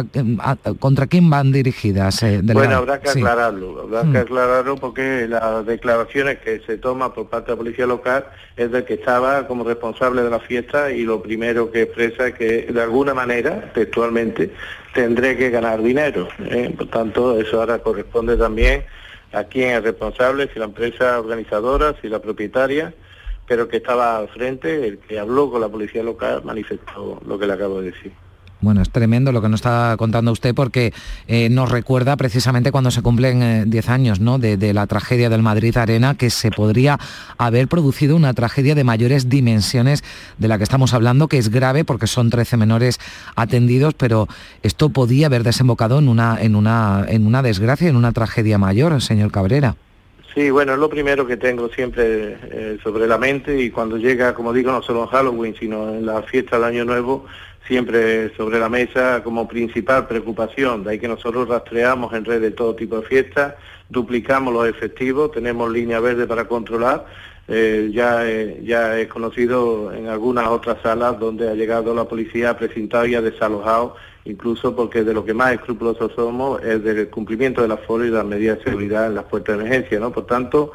¿contra 0.79 1.07
quién 1.07 1.29
van 1.29 1.51
dirigidas? 1.51 2.23
bueno, 2.43 2.77
habrá 2.77 2.99
que 2.99 3.09
aclararlo, 3.09 3.81
habrá 3.81 4.01
que 4.01 4.17
mm. 4.17 4.17
aclararlo 4.17 4.75
porque 4.75 5.27
las 5.27 5.65
declaraciones 5.65 6.39
que 6.39 6.59
se 6.65 6.77
toman 6.77 7.13
por 7.13 7.27
parte 7.29 7.51
de 7.51 7.51
la 7.53 7.57
policía 7.57 7.85
local 7.85 8.25
es 8.55 8.71
de 8.71 8.83
que 8.83 8.95
estaba 8.95 9.47
como 9.47 9.63
responsable 9.63 10.23
de 10.23 10.29
la 10.29 10.39
fiesta 10.39 10.91
y 10.91 11.03
lo 11.03 11.21
primero 11.21 11.71
que 11.71 11.83
expresa 11.83 12.27
es 12.27 12.35
que 12.35 12.67
de 12.71 12.81
alguna 12.81 13.13
manera, 13.13 13.71
textualmente, 13.73 14.51
tendré 14.93 15.37
que 15.37 15.49
ganar 15.49 15.81
dinero. 15.81 16.27
¿eh? 16.39 16.73
Por 16.75 16.87
tanto, 16.87 17.39
eso 17.39 17.59
ahora 17.59 17.79
corresponde 17.79 18.35
también 18.35 18.83
a 19.33 19.43
quién 19.43 19.71
es 19.71 19.83
responsable, 19.83 20.49
si 20.53 20.59
la 20.59 20.65
empresa 20.65 21.19
organizadora, 21.19 21.95
si 22.01 22.07
la 22.09 22.19
propietaria, 22.19 22.93
pero 23.47 23.67
que 23.67 23.77
estaba 23.77 24.17
al 24.17 24.29
frente, 24.29 24.87
el 24.87 24.99
que 24.99 25.19
habló 25.19 25.49
con 25.49 25.61
la 25.61 25.69
policía 25.69 26.03
local 26.03 26.41
manifestó 26.43 27.21
lo 27.25 27.39
que 27.39 27.47
le 27.47 27.53
acabo 27.53 27.81
de 27.81 27.91
decir. 27.91 28.11
Bueno, 28.59 28.81
es 28.81 28.89
tremendo 28.89 29.31
lo 29.31 29.41
que 29.41 29.49
nos 29.49 29.59
está 29.59 29.95
contando 29.97 30.31
usted 30.31 30.55
porque 30.55 30.91
eh, 31.27 31.47
nos 31.49 31.69
recuerda 31.69 32.17
precisamente 32.17 32.71
cuando 32.71 32.89
se 32.89 33.03
cumplen 33.03 33.69
10 33.69 33.87
eh, 33.87 33.91
años 33.91 34.19
¿no? 34.19 34.39
de, 34.39 34.73
la 34.73 34.87
tragedia 34.87 35.29
del 35.29 35.43
Madrid 35.43 35.77
Arena, 35.77 36.15
que 36.15 36.31
se 36.31 36.49
podría 36.49 36.99
haber 37.37 37.67
producido 37.67 38.15
una 38.15 38.33
tragedia 38.33 38.73
de 38.73 38.83
mayores 38.83 39.29
dimensiones 39.29 40.03
de 40.39 40.47
la 40.47 40.57
que 40.57 40.63
estamos 40.63 40.95
hablando, 40.95 41.27
que 41.27 41.37
es 41.37 41.49
grave 41.49 41.85
porque 41.85 42.07
son 42.07 42.31
13 42.31 42.57
menores 42.57 42.99
atendidos, 43.35 43.93
pero 43.93 44.27
esto 44.63 44.89
podía 44.89 45.27
haber 45.27 45.43
desembocado 45.43 45.99
en 45.99 46.09
una, 46.09 46.41
en 46.41 46.55
una, 46.55 47.05
en 47.07 47.27
una 47.27 47.43
desgracia, 47.43 47.89
en 47.89 47.95
una 47.95 48.11
tragedia 48.11 48.57
mayor, 48.57 48.99
señor 49.03 49.31
Cabrera. 49.31 49.75
Sí, 50.37 50.51
bueno, 50.51 50.73
es 50.73 50.77
lo 50.77 50.87
primero 50.87 51.25
que 51.25 51.35
tengo 51.35 51.67
siempre 51.67 52.37
eh, 52.51 52.77
sobre 52.83 53.07
la 53.07 53.17
mente 53.17 53.59
y 53.59 53.71
cuando 53.71 53.97
llega, 53.97 54.35
como 54.35 54.53
digo, 54.53 54.71
no 54.71 54.83
solo 54.83 55.01
en 55.01 55.07
Halloween, 55.07 55.55
sino 55.59 55.89
en 55.89 56.05
la 56.05 56.21
fiesta 56.21 56.57
del 56.57 56.65
Año 56.65 56.85
Nuevo, 56.85 57.25
siempre 57.65 58.31
sobre 58.35 58.59
la 58.59 58.69
mesa 58.69 59.23
como 59.23 59.47
principal 59.47 60.05
preocupación. 60.05 60.83
De 60.83 60.91
ahí 60.91 60.99
que 60.99 61.07
nosotros 61.07 61.49
rastreamos 61.49 62.13
en 62.13 62.23
red 62.23 62.39
de 62.39 62.51
todo 62.51 62.75
tipo 62.75 62.99
de 62.99 63.07
fiestas, 63.07 63.55
duplicamos 63.89 64.53
los 64.53 64.67
efectivos, 64.67 65.31
tenemos 65.31 65.71
línea 65.71 65.99
verde 65.99 66.27
para 66.27 66.47
controlar. 66.47 67.07
Eh, 67.47 67.89
ya, 67.91 68.23
ya 68.61 68.99
he 68.99 69.07
conocido 69.07 69.91
en 69.91 70.05
algunas 70.07 70.49
otras 70.49 70.77
salas 70.83 71.17
donde 71.17 71.49
ha 71.49 71.55
llegado 71.55 71.95
la 71.95 72.05
policía, 72.05 72.51
ha 72.51 72.57
presentado 72.59 73.07
y 73.07 73.15
ha 73.15 73.23
desalojado, 73.23 73.95
incluso 74.27 74.75
porque 74.75 75.03
de 75.03 75.13
lo 75.13 75.23
que 75.23 75.33
más 75.33 75.53
escrupulosos 75.53 76.11
somos 76.15 76.61
es 76.63 76.83
del 76.83 77.09
cumplimiento 77.09 77.61
de 77.61 77.69
la 77.69 77.75
aforo 77.75 78.05
y 78.05 78.09
las 78.09 78.25
medidas 78.25 78.59
de 78.59 78.65
seguridad 78.65 79.07
en 79.07 79.15
las 79.15 79.25
puertas 79.25 79.57
de 79.57 79.65
emergencia. 79.65 79.99
¿no? 79.99 80.11
Por 80.11 80.25
tanto, 80.25 80.73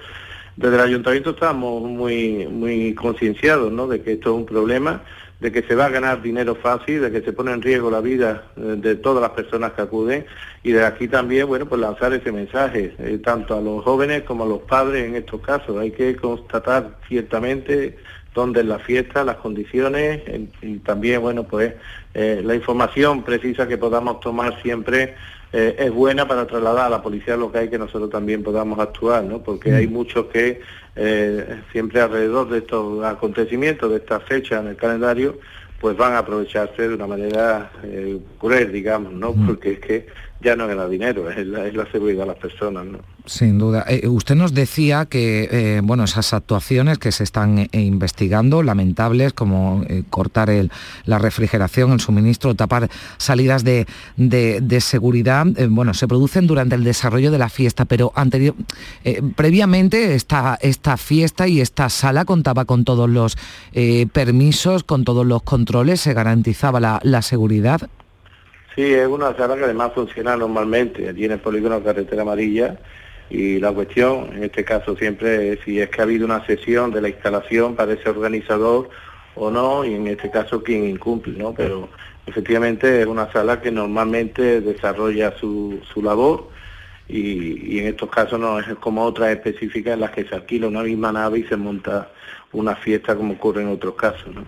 desde 0.57 0.75
el 0.77 0.81
ayuntamiento 0.81 1.31
estamos 1.31 1.83
muy, 1.83 2.47
muy 2.47 2.95
concienciados 2.95 3.73
¿no? 3.73 3.87
de 3.87 4.03
que 4.03 4.13
esto 4.13 4.31
es 4.31 4.37
un 4.37 4.47
problema 4.47 5.03
de 5.43 5.51
que 5.51 5.63
se 5.63 5.75
va 5.75 5.87
a 5.87 5.89
ganar 5.89 6.23
dinero 6.23 6.55
fácil, 6.55 7.01
de 7.01 7.11
que 7.11 7.21
se 7.21 7.33
pone 7.33 7.51
en 7.51 7.61
riesgo 7.61 7.91
la 7.91 8.01
vida 8.01 8.45
eh, 8.57 8.77
de 8.79 8.95
todas 8.95 9.21
las 9.21 9.33
personas 9.33 9.73
que 9.73 9.83
acuden 9.83 10.25
y 10.63 10.71
de 10.71 10.85
aquí 10.85 11.09
también, 11.09 11.49
bueno, 11.49 11.67
pues 11.67 11.81
lanzar 11.81 12.13
ese 12.13 12.31
mensaje, 12.31 12.95
eh, 13.01 13.19
tanto 13.19 13.57
a 13.57 13.61
los 13.61 13.83
jóvenes 13.83 14.23
como 14.23 14.45
a 14.45 14.47
los 14.47 14.61
padres 14.61 15.05
en 15.05 15.17
estos 15.17 15.41
casos. 15.41 15.77
Hay 15.79 15.91
que 15.91 16.15
constatar 16.15 16.97
ciertamente 17.09 17.99
dónde 18.35 18.61
es 18.61 18.67
la 18.67 18.79
fiesta, 18.79 19.25
las 19.25 19.37
condiciones 19.37 20.23
y 20.63 20.79
también, 20.79 21.21
bueno, 21.21 21.45
pues 21.45 21.75
eh, 22.15 22.41
la 22.45 22.55
información 22.55 23.23
precisa 23.23 23.69
que 23.69 23.79
podamos 23.79 24.21
tomar 24.21 24.61
siempre 24.63 25.15
es 25.55 25.93
buena 25.93 26.27
para 26.27 26.47
trasladar 26.47 26.87
a 26.87 26.89
la 26.89 27.03
policía 27.03 27.37
local 27.37 27.67
y 27.67 27.69
que 27.69 27.77
nosotros 27.77 28.09
también 28.09 28.43
podamos 28.43 28.79
actuar, 28.79 29.23
¿no? 29.23 29.43
Porque 29.43 29.75
hay 29.75 29.87
mm. 29.87 29.93
muchos 29.93 30.27
que 30.29 30.63
eh, 30.95 31.61
siempre 31.73 32.01
alrededor 32.01 32.51
de 32.51 32.59
estos 32.59 33.03
acontecimientos, 33.05 33.91
de 33.91 33.97
esta 33.97 34.21
fecha 34.21 34.61
en 34.61 34.69
el 34.69 34.77
calendario, 34.77 35.39
pues 35.81 35.97
van 35.97 36.13
a 36.13 36.19
aprovecharse 36.19 36.89
de 36.89 36.95
una 36.95 37.07
manera 37.07 37.73
eh, 37.83 38.19
cruel, 38.39 38.71
digamos, 38.71 39.13
¿no? 39.13 39.35
Porque 39.47 39.73
es 39.73 39.81
que 39.81 40.07
ya 40.43 40.57
no 40.57 40.67
gana 40.67 40.89
dinero, 40.89 41.31
es 41.31 41.47
la, 41.47 41.87
seguridad 41.91 42.23
de 42.23 42.27
las 42.27 42.37
personas. 42.37 42.85
Sin 43.27 43.59
duda. 43.59 43.85
Eh, 43.89 44.09
usted 44.09 44.35
nos 44.35 44.53
decía 44.53 45.07
que 45.07 45.49
eh, 45.51 45.81
bueno, 45.83 46.05
esas 46.05 46.35
actuaciones 46.35 46.99
que 46.99 47.13
se 47.13 47.23
están 47.23 47.59
eh, 47.59 47.69
investigando, 47.73 48.63
lamentables, 48.63 49.33
como 49.33 49.85
cortar 50.11 50.51
el, 50.51 50.71
la 51.05 51.19
refrigeración, 51.19 51.93
el 51.93 52.01
suministro, 52.01 52.55
tapar 52.55 52.91
salidas 53.19 53.63
de, 53.65 53.87
de, 54.17 54.81
seguridad, 54.81 55.47
bueno, 55.69 55.95
se 55.95 56.09
producen 56.09 56.47
durante 56.47 56.75
el 56.75 56.85
desarrollo 56.85 57.31
de 57.31 57.39
la 57.39 57.49
fiesta, 57.49 57.85
pero 57.85 58.13
anterior, 58.17 58.55
previamente 59.37 60.15
esta, 60.15 60.59
esta 60.61 60.97
fiesta 60.97 61.47
y 61.47 61.61
esta 61.61 61.89
sala 61.89 62.25
contaba 62.25 62.65
con 62.65 62.85
todos 62.85 63.09
los 63.09 63.37
permisos, 64.13 64.83
con 64.83 65.05
todos 65.05 65.27
los 65.27 65.43
controles, 65.43 66.01
se 66.01 66.15
garantizaba 66.15 66.81
la, 66.81 67.01
la 67.03 67.23
seguridad. 67.23 67.89
Sí, 68.75 68.95
es 68.95 69.07
una 69.07 69.37
sala 69.37 69.57
que 69.57 69.65
además 69.65 69.93
funciona 69.95 70.37
normalmente, 70.37 71.09
allí 71.09 71.27
en 71.27 71.33
el 71.33 71.41
polígono 71.41 71.83
Carretera 71.83 72.23
Amarilla, 72.23 72.79
y 73.29 73.59
la 73.59 73.73
cuestión, 73.73 74.31
en 74.35 74.45
este 74.45 74.65
caso 74.65 74.97
siempre, 74.97 75.53
es 75.53 75.61
si 75.65 75.81
es 75.81 75.91
que 75.91 76.01
ha 76.01 76.05
habido 76.05 76.25
una 76.25 76.45
sesión 76.47 76.91
de 76.91 77.03
la 77.03 77.09
instalación 77.09 77.77
para 77.77 77.93
ese 77.93 78.09
organizador 78.09 78.89
o 79.35 79.51
no, 79.51 79.85
y 79.85 79.95
en 79.95 80.07
este 80.07 80.31
caso 80.31 80.63
quien 80.63 80.85
incumple, 80.85 81.39
¿no? 81.39 81.55
Pero 81.55 81.89
efectivamente 82.27 83.01
es 83.01 83.07
una 83.07 83.31
sala 83.33 83.61
que 83.61 83.71
normalmente 83.71 84.61
desarrolla 84.61 85.37
su, 85.39 85.81
su 85.93 86.03
labor 86.03 86.49
y, 87.09 87.75
y, 87.77 87.79
en 87.81 87.87
estos 87.89 88.11
casos 88.11 88.39
no 88.39 88.59
es 88.59 88.67
como 88.81 89.05
otras 89.05 89.31
específicas 89.31 89.95
en 89.95 90.01
las 90.01 90.13
que 90.13 90.25
se 90.25 90.35
alquila 90.35 90.69
una 90.69 90.83
misma 90.83 91.13
nave 91.13 91.41
y 91.41 91.45
se 91.45 91.57
monta 91.57 92.11
una 92.53 92.77
fiesta 92.77 93.17
como 93.17 93.35
ocurre 93.35 93.63
en 93.63 93.69
otros 93.69 93.95
casos, 93.95 94.35
¿no? 94.35 94.45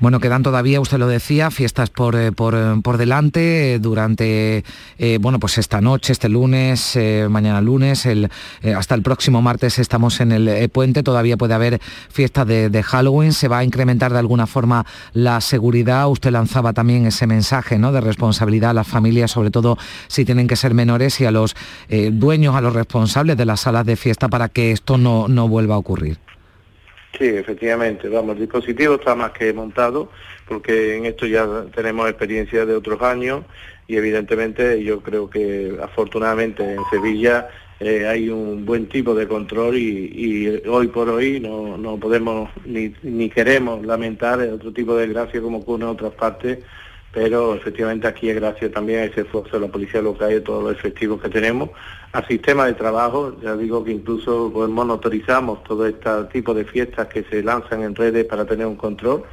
Bueno, 0.00 0.18
quedan 0.18 0.42
todavía, 0.42 0.80
usted 0.80 0.98
lo 0.98 1.06
decía, 1.06 1.50
fiestas 1.50 1.88
por, 1.88 2.16
eh, 2.16 2.32
por, 2.32 2.54
eh, 2.56 2.80
por 2.82 2.98
delante 2.98 3.78
durante, 3.78 4.64
eh, 4.98 5.18
bueno, 5.20 5.38
pues 5.38 5.56
esta 5.56 5.80
noche, 5.80 6.12
este 6.12 6.28
lunes, 6.28 6.98
mañana 7.28 7.60
lunes, 7.60 8.06
hasta 8.76 8.94
el 8.94 9.02
próximo 9.02 9.40
martes 9.40 9.78
estamos 9.78 10.20
en 10.20 10.32
el 10.32 10.68
puente, 10.68 11.02
todavía 11.02 11.36
puede 11.36 11.54
haber 11.54 11.80
fiestas 12.10 12.46
de, 12.46 12.70
de, 12.70 12.82
Halloween, 12.82 13.32
se 13.32 13.48
va 13.48 13.58
a 13.58 13.64
incrementar 13.64 14.12
de 14.12 14.18
alguna 14.18 14.46
forma 14.46 14.84
la 15.12 15.40
seguridad, 15.40 16.08
usted 16.08 16.32
lanzaba 16.32 16.72
también 16.72 17.06
ese 17.06 17.26
mensaje 17.26 17.78
¿no? 17.78 17.92
de 17.92 18.00
responsabilidad 18.00 18.70
a 18.70 18.74
las 18.74 18.88
familias, 18.88 19.30
sobre 19.30 19.50
todo 19.50 19.78
si 20.08 20.24
tienen 20.24 20.48
que 20.48 20.56
ser 20.56 20.74
menores 20.74 21.20
y 21.20 21.24
a 21.24 21.30
los 21.30 21.54
dueños, 21.88 22.56
a 22.56 22.60
los 22.60 22.74
responsables 22.74 23.36
de 23.36 23.44
las 23.44 23.60
salas 23.60 23.86
de 23.86 23.96
fiesta 23.96 24.28
para 24.28 24.48
que 24.48 24.72
esto 24.72 24.98
no, 24.98 25.28
no 25.28 25.48
vuelva 25.48 25.76
a 25.76 25.78
ocurrir. 25.78 26.23
Sí, 27.18 27.26
efectivamente, 27.26 28.08
vamos, 28.08 28.34
el 28.34 28.42
dispositivo 28.42 28.94
está 28.94 29.14
más 29.14 29.30
que 29.30 29.52
montado, 29.52 30.10
porque 30.48 30.96
en 30.96 31.06
esto 31.06 31.26
ya 31.26 31.46
tenemos 31.74 32.08
experiencia 32.08 32.66
de 32.66 32.74
otros 32.74 33.00
años 33.02 33.44
y 33.86 33.96
evidentemente 33.96 34.82
yo 34.82 35.00
creo 35.00 35.30
que 35.30 35.76
afortunadamente 35.80 36.74
en 36.74 36.80
Sevilla 36.90 37.48
eh, 37.78 38.06
hay 38.06 38.30
un 38.30 38.64
buen 38.64 38.88
tipo 38.88 39.14
de 39.14 39.28
control 39.28 39.76
y, 39.76 40.60
hoy 40.66 40.88
por 40.88 41.08
hoy 41.08 41.38
no, 41.38 41.76
no 41.76 41.98
podemos 41.98 42.50
ni, 42.64 42.92
ni 43.02 43.30
queremos 43.30 43.84
lamentar 43.84 44.40
otro 44.40 44.72
tipo 44.72 44.96
de 44.96 45.06
desgracia 45.06 45.40
como 45.40 45.58
ocurre 45.58 45.84
en 45.84 45.90
otras 45.90 46.12
partes 46.14 46.58
pero 47.14 47.54
efectivamente 47.54 48.08
aquí 48.08 48.28
es 48.28 48.34
gracias 48.34 48.72
también 48.72 48.98
a 49.00 49.04
ese 49.04 49.20
esfuerzo 49.20 49.58
de 49.58 49.66
la 49.66 49.72
policía 49.72 50.02
local 50.02 50.32
y 50.32 50.34
de 50.34 50.40
todos 50.40 50.64
los 50.64 50.72
efectivos 50.72 51.22
que 51.22 51.28
tenemos, 51.28 51.70
al 52.14 52.24
sistema 52.28 52.66
de 52.66 52.74
trabajo, 52.74 53.36
ya 53.42 53.56
digo 53.56 53.82
que 53.82 53.90
incluso 53.90 54.48
pues, 54.54 54.70
todo 55.64 55.86
este 55.86 56.10
tipo 56.32 56.54
de 56.54 56.64
fiestas 56.64 57.08
que 57.08 57.24
se 57.24 57.42
lanzan 57.42 57.82
en 57.82 57.96
redes 57.96 58.24
para 58.26 58.44
tener 58.44 58.66
un 58.66 58.76
control. 58.76 59.24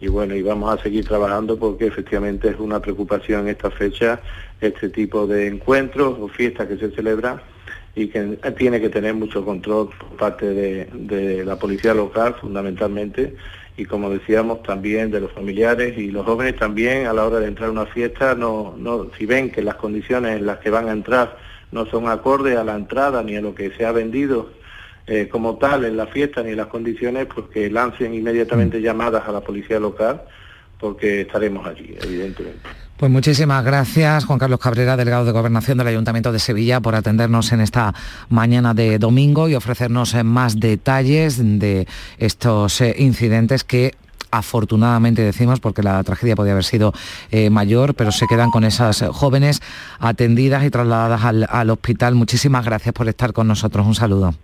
Y 0.00 0.06
bueno, 0.06 0.36
y 0.36 0.42
vamos 0.42 0.72
a 0.72 0.80
seguir 0.80 1.04
trabajando 1.04 1.58
porque 1.58 1.86
efectivamente 1.86 2.48
es 2.48 2.58
una 2.60 2.80
preocupación 2.80 3.40
en 3.40 3.48
esta 3.48 3.72
fecha 3.72 4.20
este 4.60 4.90
tipo 4.90 5.26
de 5.26 5.48
encuentros 5.48 6.16
o 6.20 6.28
fiestas 6.28 6.68
que 6.68 6.76
se 6.76 6.92
celebran 6.92 7.40
y 7.96 8.06
que 8.06 8.38
tiene 8.56 8.80
que 8.80 8.90
tener 8.90 9.14
mucho 9.14 9.44
control 9.44 9.90
por 9.98 10.16
parte 10.16 10.46
de, 10.46 10.88
de 10.92 11.44
la 11.44 11.58
policía 11.58 11.94
local 11.94 12.36
fundamentalmente 12.40 13.34
y 13.76 13.84
como 13.84 14.08
decíamos 14.08 14.62
también 14.62 15.10
de 15.10 15.20
los 15.20 15.32
familiares 15.32 15.98
y 15.98 16.12
los 16.12 16.24
jóvenes 16.24 16.56
también 16.56 17.06
a 17.06 17.12
la 17.12 17.26
hora 17.26 17.40
de 17.40 17.48
entrar 17.48 17.70
a 17.70 17.72
una 17.72 17.86
fiesta 17.86 18.36
no, 18.36 18.74
no 18.78 19.10
si 19.18 19.26
ven 19.26 19.50
que 19.50 19.62
las 19.62 19.74
condiciones 19.74 20.38
en 20.38 20.46
las 20.46 20.58
que 20.58 20.70
van 20.70 20.88
a 20.88 20.92
entrar 20.92 21.49
no 21.72 21.86
son 21.86 22.08
acordes 22.08 22.56
a 22.56 22.64
la 22.64 22.74
entrada 22.74 23.22
ni 23.22 23.36
a 23.36 23.40
lo 23.40 23.54
que 23.54 23.70
se 23.72 23.84
ha 23.84 23.92
vendido 23.92 24.50
eh, 25.06 25.28
como 25.30 25.56
tal 25.56 25.84
en 25.84 25.96
la 25.96 26.06
fiesta 26.06 26.42
ni 26.42 26.50
en 26.50 26.56
las 26.56 26.66
condiciones 26.66 27.26
pues 27.32 27.46
que 27.48 27.70
lancen 27.70 28.14
inmediatamente 28.14 28.78
mm. 28.78 28.82
llamadas 28.82 29.28
a 29.28 29.32
la 29.32 29.40
policía 29.40 29.78
local 29.80 30.22
porque 30.78 31.22
estaremos 31.22 31.66
allí 31.66 31.96
evidentemente 32.02 32.68
pues 33.00 33.10
muchísimas 33.10 33.64
gracias, 33.64 34.26
Juan 34.26 34.38
Carlos 34.38 34.60
Cabrera, 34.60 34.94
delegado 34.94 35.24
de 35.24 35.32
Gobernación 35.32 35.78
del 35.78 35.86
Ayuntamiento 35.86 36.32
de 36.32 36.38
Sevilla, 36.38 36.80
por 36.80 36.94
atendernos 36.94 37.50
en 37.52 37.62
esta 37.62 37.94
mañana 38.28 38.74
de 38.74 38.98
domingo 38.98 39.48
y 39.48 39.54
ofrecernos 39.54 40.12
eh, 40.12 40.22
más 40.22 40.60
detalles 40.60 41.38
de 41.58 41.88
estos 42.18 42.82
eh, 42.82 42.94
incidentes 42.98 43.64
que 43.64 43.94
afortunadamente 44.30 45.22
decimos, 45.22 45.60
porque 45.60 45.82
la 45.82 46.02
tragedia 46.04 46.36
podía 46.36 46.52
haber 46.52 46.64
sido 46.64 46.92
eh, 47.30 47.50
mayor, 47.50 47.94
pero 47.94 48.12
se 48.12 48.26
quedan 48.26 48.50
con 48.50 48.64
esas 48.64 49.04
jóvenes 49.12 49.60
atendidas 49.98 50.64
y 50.64 50.70
trasladadas 50.70 51.24
al, 51.24 51.46
al 51.48 51.70
hospital. 51.70 52.14
Muchísimas 52.14 52.64
gracias 52.64 52.92
por 52.92 53.08
estar 53.08 53.32
con 53.32 53.48
nosotros. 53.48 53.86
Un 53.86 53.94
saludo. 53.94 54.34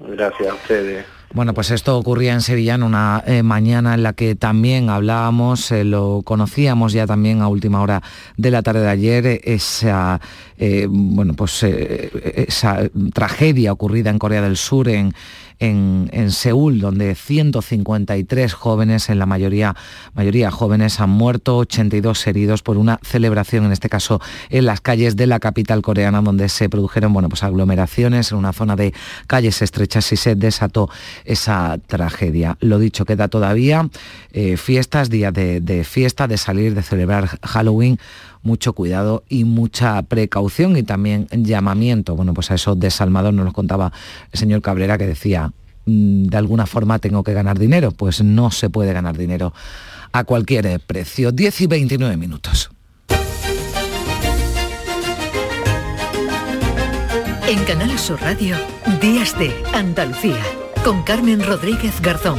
Gracias 0.00 0.48
a 0.48 0.54
ustedes. 0.54 1.06
Bueno, 1.34 1.54
pues 1.54 1.70
esto 1.70 1.96
ocurría 1.96 2.34
en 2.34 2.42
Sevilla 2.42 2.74
en 2.74 2.82
una 2.82 3.24
eh, 3.26 3.42
mañana 3.42 3.94
en 3.94 4.02
la 4.02 4.12
que 4.12 4.34
también 4.34 4.90
hablábamos, 4.90 5.72
eh, 5.72 5.82
lo 5.82 6.20
conocíamos 6.26 6.92
ya 6.92 7.06
también 7.06 7.40
a 7.40 7.48
última 7.48 7.80
hora 7.80 8.02
de 8.36 8.50
la 8.50 8.60
tarde 8.60 8.80
de 8.80 8.90
ayer, 8.90 9.40
esa, 9.42 10.20
eh, 10.58 10.86
bueno, 10.90 11.32
pues, 11.32 11.62
esa 11.62 12.80
tragedia 13.14 13.72
ocurrida 13.72 14.10
en 14.10 14.18
Corea 14.18 14.42
del 14.42 14.58
Sur, 14.58 14.90
en, 14.90 15.14
en, 15.62 16.30
Seúl, 16.32 16.80
donde 16.80 17.14
153 17.14 18.52
jóvenes, 18.52 19.08
en 19.08 19.18
la 19.20 19.26
mayoría, 19.26 19.76
mayoría 20.12 20.50
jóvenes, 20.50 20.98
han 20.98 21.10
muerto, 21.10 21.58
82 21.58 22.26
heridos 22.26 22.62
por 22.62 22.76
una 22.78 22.98
celebración, 23.02 23.64
en 23.64 23.72
este 23.72 23.88
caso 23.88 24.20
en 24.50 24.66
las 24.66 24.80
calles 24.80 25.14
de 25.14 25.28
la 25.28 25.38
capital 25.38 25.80
coreana, 25.80 26.20
donde 26.20 26.48
se 26.48 26.68
produjeron 26.68 27.12
bueno, 27.12 27.28
pues 27.28 27.44
aglomeraciones 27.44 28.32
en 28.32 28.38
una 28.38 28.52
zona 28.52 28.74
de 28.74 28.92
calles 29.28 29.62
estrechas 29.62 30.10
y 30.12 30.16
se 30.16 30.34
desató 30.34 30.90
esa 31.24 31.78
tragedia. 31.86 32.56
Lo 32.60 32.80
dicho, 32.80 33.04
queda 33.04 33.28
todavía 33.28 33.88
eh, 34.32 34.56
fiestas, 34.56 35.10
días 35.10 35.32
de, 35.32 35.60
de 35.60 35.84
fiesta, 35.84 36.26
de 36.26 36.38
salir, 36.38 36.74
de 36.74 36.82
celebrar 36.82 37.38
Halloween 37.42 37.98
mucho 38.42 38.72
cuidado 38.72 39.24
y 39.28 39.44
mucha 39.44 40.02
precaución 40.02 40.76
y 40.76 40.82
también 40.82 41.28
llamamiento. 41.30 42.16
Bueno, 42.16 42.34
pues 42.34 42.50
a 42.50 42.54
esos 42.54 42.78
desalmados 42.78 43.32
nos 43.32 43.44
lo 43.44 43.52
contaba 43.52 43.92
el 44.32 44.38
señor 44.38 44.62
Cabrera 44.62 44.98
que 44.98 45.06
decía, 45.06 45.52
mm, 45.86 46.24
de 46.24 46.36
alguna 46.36 46.66
forma 46.66 46.98
tengo 46.98 47.22
que 47.22 47.32
ganar 47.32 47.58
dinero. 47.58 47.92
Pues 47.92 48.22
no 48.22 48.50
se 48.50 48.70
puede 48.70 48.92
ganar 48.92 49.16
dinero 49.16 49.52
a 50.12 50.24
cualquier 50.24 50.80
precio. 50.80 51.32
10 51.32 51.60
y 51.62 51.66
29 51.66 52.16
minutos. 52.16 52.70
En 57.48 57.64
Canal 57.64 57.98
Sur 57.98 58.20
Radio, 58.22 58.56
Días 59.00 59.38
de 59.38 59.52
Andalucía, 59.74 60.40
con 60.84 61.02
Carmen 61.02 61.44
Rodríguez 61.44 62.00
Garzón. 62.00 62.38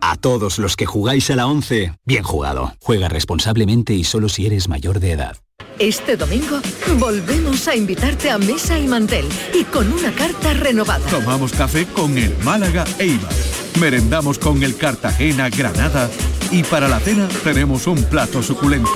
A 0.00 0.16
todos 0.16 0.58
los 0.58 0.76
que 0.76 0.86
jugáis 0.86 1.30
a 1.30 1.36
la 1.36 1.46
11, 1.46 1.92
bien 2.04 2.22
jugado. 2.22 2.72
Juega 2.80 3.08
responsablemente 3.08 3.94
y 3.94 4.04
solo 4.04 4.28
si 4.28 4.46
eres 4.46 4.68
mayor 4.68 5.00
de 5.00 5.12
edad. 5.12 5.36
Este 5.78 6.16
domingo 6.16 6.60
volvemos 6.98 7.68
a 7.68 7.76
invitarte 7.76 8.30
a 8.30 8.38
mesa 8.38 8.78
y 8.78 8.88
mantel 8.88 9.26
y 9.54 9.64
con 9.64 9.92
una 9.92 10.12
carta 10.12 10.54
renovada. 10.54 11.06
Tomamos 11.08 11.52
café 11.52 11.86
con 11.86 12.18
el 12.18 12.36
Málaga 12.38 12.84
Eibar. 12.98 13.32
Merendamos 13.80 14.38
con 14.38 14.62
el 14.62 14.76
Cartagena 14.76 15.48
Granada 15.50 16.10
y 16.50 16.64
para 16.64 16.88
la 16.88 16.98
cena 16.98 17.28
tenemos 17.44 17.86
un 17.86 18.02
plato 18.04 18.42
suculento. 18.42 18.90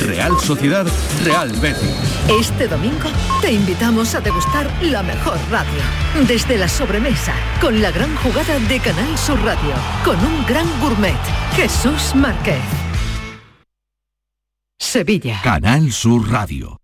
Real 0.00 0.32
Sociedad, 0.40 0.86
Real 1.24 1.50
Betis. 1.60 1.90
Este 2.28 2.68
domingo 2.68 3.08
te 3.40 3.52
invitamos 3.52 4.14
a 4.14 4.20
degustar 4.20 4.70
la 4.82 5.02
mejor 5.02 5.38
radio. 5.50 5.80
Desde 6.26 6.56
la 6.56 6.68
sobremesa, 6.68 7.34
con 7.60 7.80
la 7.80 7.90
gran 7.90 8.14
jugada 8.16 8.58
de 8.58 8.80
Canal 8.80 9.18
Sur 9.18 9.42
Radio, 9.42 9.74
con 10.04 10.16
un 10.18 10.46
gran 10.46 10.66
gourmet, 10.80 11.14
Jesús 11.56 12.14
Márquez. 12.14 12.62
Sevilla. 14.78 15.40
Canal 15.42 15.90
Sur 15.92 16.30
Radio. 16.30 16.83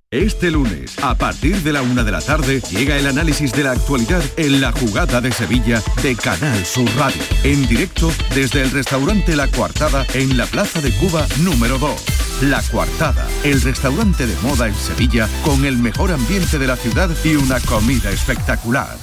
Este 0.13 0.51
lunes, 0.51 0.97
a 1.01 1.15
partir 1.15 1.55
de 1.63 1.71
la 1.71 1.81
una 1.81 2.03
de 2.03 2.11
la 2.11 2.19
tarde, 2.19 2.59
llega 2.69 2.97
el 2.97 3.07
análisis 3.07 3.53
de 3.53 3.63
la 3.63 3.71
actualidad 3.71 4.21
en 4.35 4.59
la 4.59 4.73
jugada 4.73 5.21
de 5.21 5.31
Sevilla 5.31 5.81
de 6.03 6.17
Canal 6.17 6.65
Sur 6.65 6.89
Radio. 6.97 7.21
En 7.45 7.65
directo 7.65 8.11
desde 8.35 8.61
el 8.61 8.71
restaurante 8.71 9.37
La 9.37 9.47
Coartada 9.47 10.05
en 10.13 10.35
la 10.35 10.47
Plaza 10.47 10.81
de 10.81 10.91
Cuba 10.97 11.25
número 11.39 11.79
2. 11.79 12.41
La 12.41 12.61
Coartada, 12.61 13.25
el 13.45 13.61
restaurante 13.61 14.27
de 14.27 14.35
moda 14.41 14.67
en 14.67 14.75
Sevilla 14.75 15.29
con 15.45 15.63
el 15.63 15.77
mejor 15.77 16.11
ambiente 16.11 16.59
de 16.59 16.67
la 16.67 16.75
ciudad 16.75 17.09
y 17.23 17.35
una 17.35 17.61
comida 17.61 18.09
espectacular. 18.09 18.97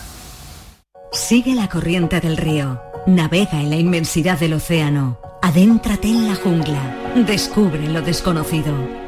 Sigue 1.11 1.55
la 1.55 1.71
corriente 1.71 2.21
del 2.21 2.37
río. 2.37 2.83
Navega 3.07 3.63
en 3.63 3.71
la 3.71 3.77
inmensidad 3.77 4.39
del 4.39 4.53
océano. 4.53 5.19
Adéntrate 5.41 6.09
en 6.09 6.29
la 6.29 6.35
jungla. 6.35 7.15
Descubre 7.27 7.89
lo 7.89 8.03
desconocido. 8.03 9.08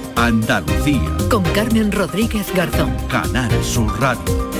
Andalucía. 0.21 1.17
Con 1.31 1.41
Carmen 1.41 1.91
Rodríguez 1.91 2.53
Garzón. 2.53 2.95
Canal 3.09 3.51
Sur 3.63 3.99
Radio. 3.99 4.51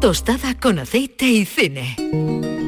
Tostada 0.00 0.58
con 0.58 0.80
aceite 0.80 1.26
y 1.26 1.44
cine. 1.44 2.59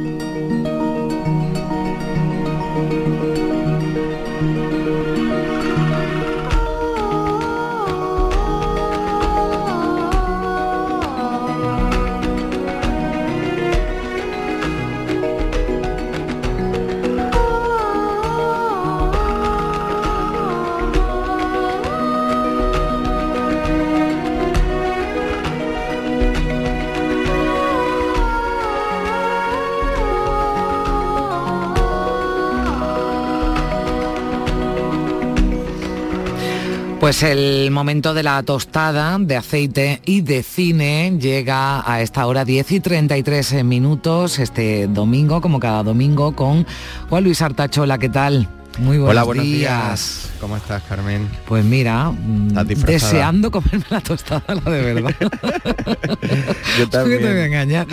Pues 37.12 37.25
el 37.25 37.70
momento 37.70 38.14
de 38.14 38.22
la 38.22 38.42
tostada 38.42 39.18
de 39.18 39.37
aceite 39.37 40.01
y 40.07 40.22
de 40.22 40.42
cine 40.42 41.18
llega 41.20 41.83
a 41.87 42.01
esta 42.01 42.27
hora 42.27 42.46
10 42.46 42.72
y 42.72 42.81
33 42.81 43.64
minutos 43.64 44.38
este 44.38 44.87
domingo, 44.87 45.42
como 45.42 45.61
cada 45.61 45.83
domingo, 45.83 46.35
con 46.35 46.66
Juan 47.11 47.25
Luis 47.25 47.42
Artachola. 47.42 47.98
¿Qué 47.98 48.09
tal? 48.09 48.48
Muy 48.78 48.96
buenos 48.96 49.11
Hola, 49.11 49.22
buenos 49.24 49.44
días. 49.44 49.58
días. 49.58 50.30
¿Cómo 50.40 50.56
estás, 50.56 50.82
Carmen? 50.85 51.28
Pues 51.46 51.62
mira, 51.64 52.11
mm, 52.11 52.48
deseando 52.87 53.50
comerme 53.50 53.85
la 53.90 54.00
tostada, 54.00 54.42
la 54.48 54.70
de 54.70 54.94
verdad. 54.94 55.14
Yo 56.78 56.88
también. 56.88 57.18
Que 57.20 57.24
te 57.26 57.32
voy 57.32 57.40
a 57.42 57.46
engañar. 57.46 57.87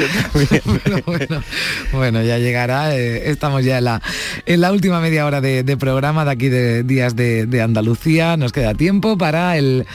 Pero 0.84 1.00
bueno, 1.06 1.44
bueno, 1.92 2.24
ya 2.24 2.38
llegará. 2.40 2.96
eh, 2.96 3.30
estamos 3.30 3.64
ya 3.66 3.80
en 3.80 3.84
la, 3.84 4.02
en 4.46 4.62
la 4.62 4.72
última 4.72 5.02
media 5.02 5.26
hora 5.26 5.42
de, 5.42 5.64
de 5.64 5.78
programa 5.78 6.24
de 6.26 6.32
aquí 6.32 6.48
de 6.50 6.84
Días 6.84 7.16
de, 7.16 7.46
de 7.46 7.62
Andalucía. 7.62 8.38
Nos 8.38 8.52
queda 8.54 8.74
tiempo 8.74 9.18
para 9.18 9.58
el 9.58 9.86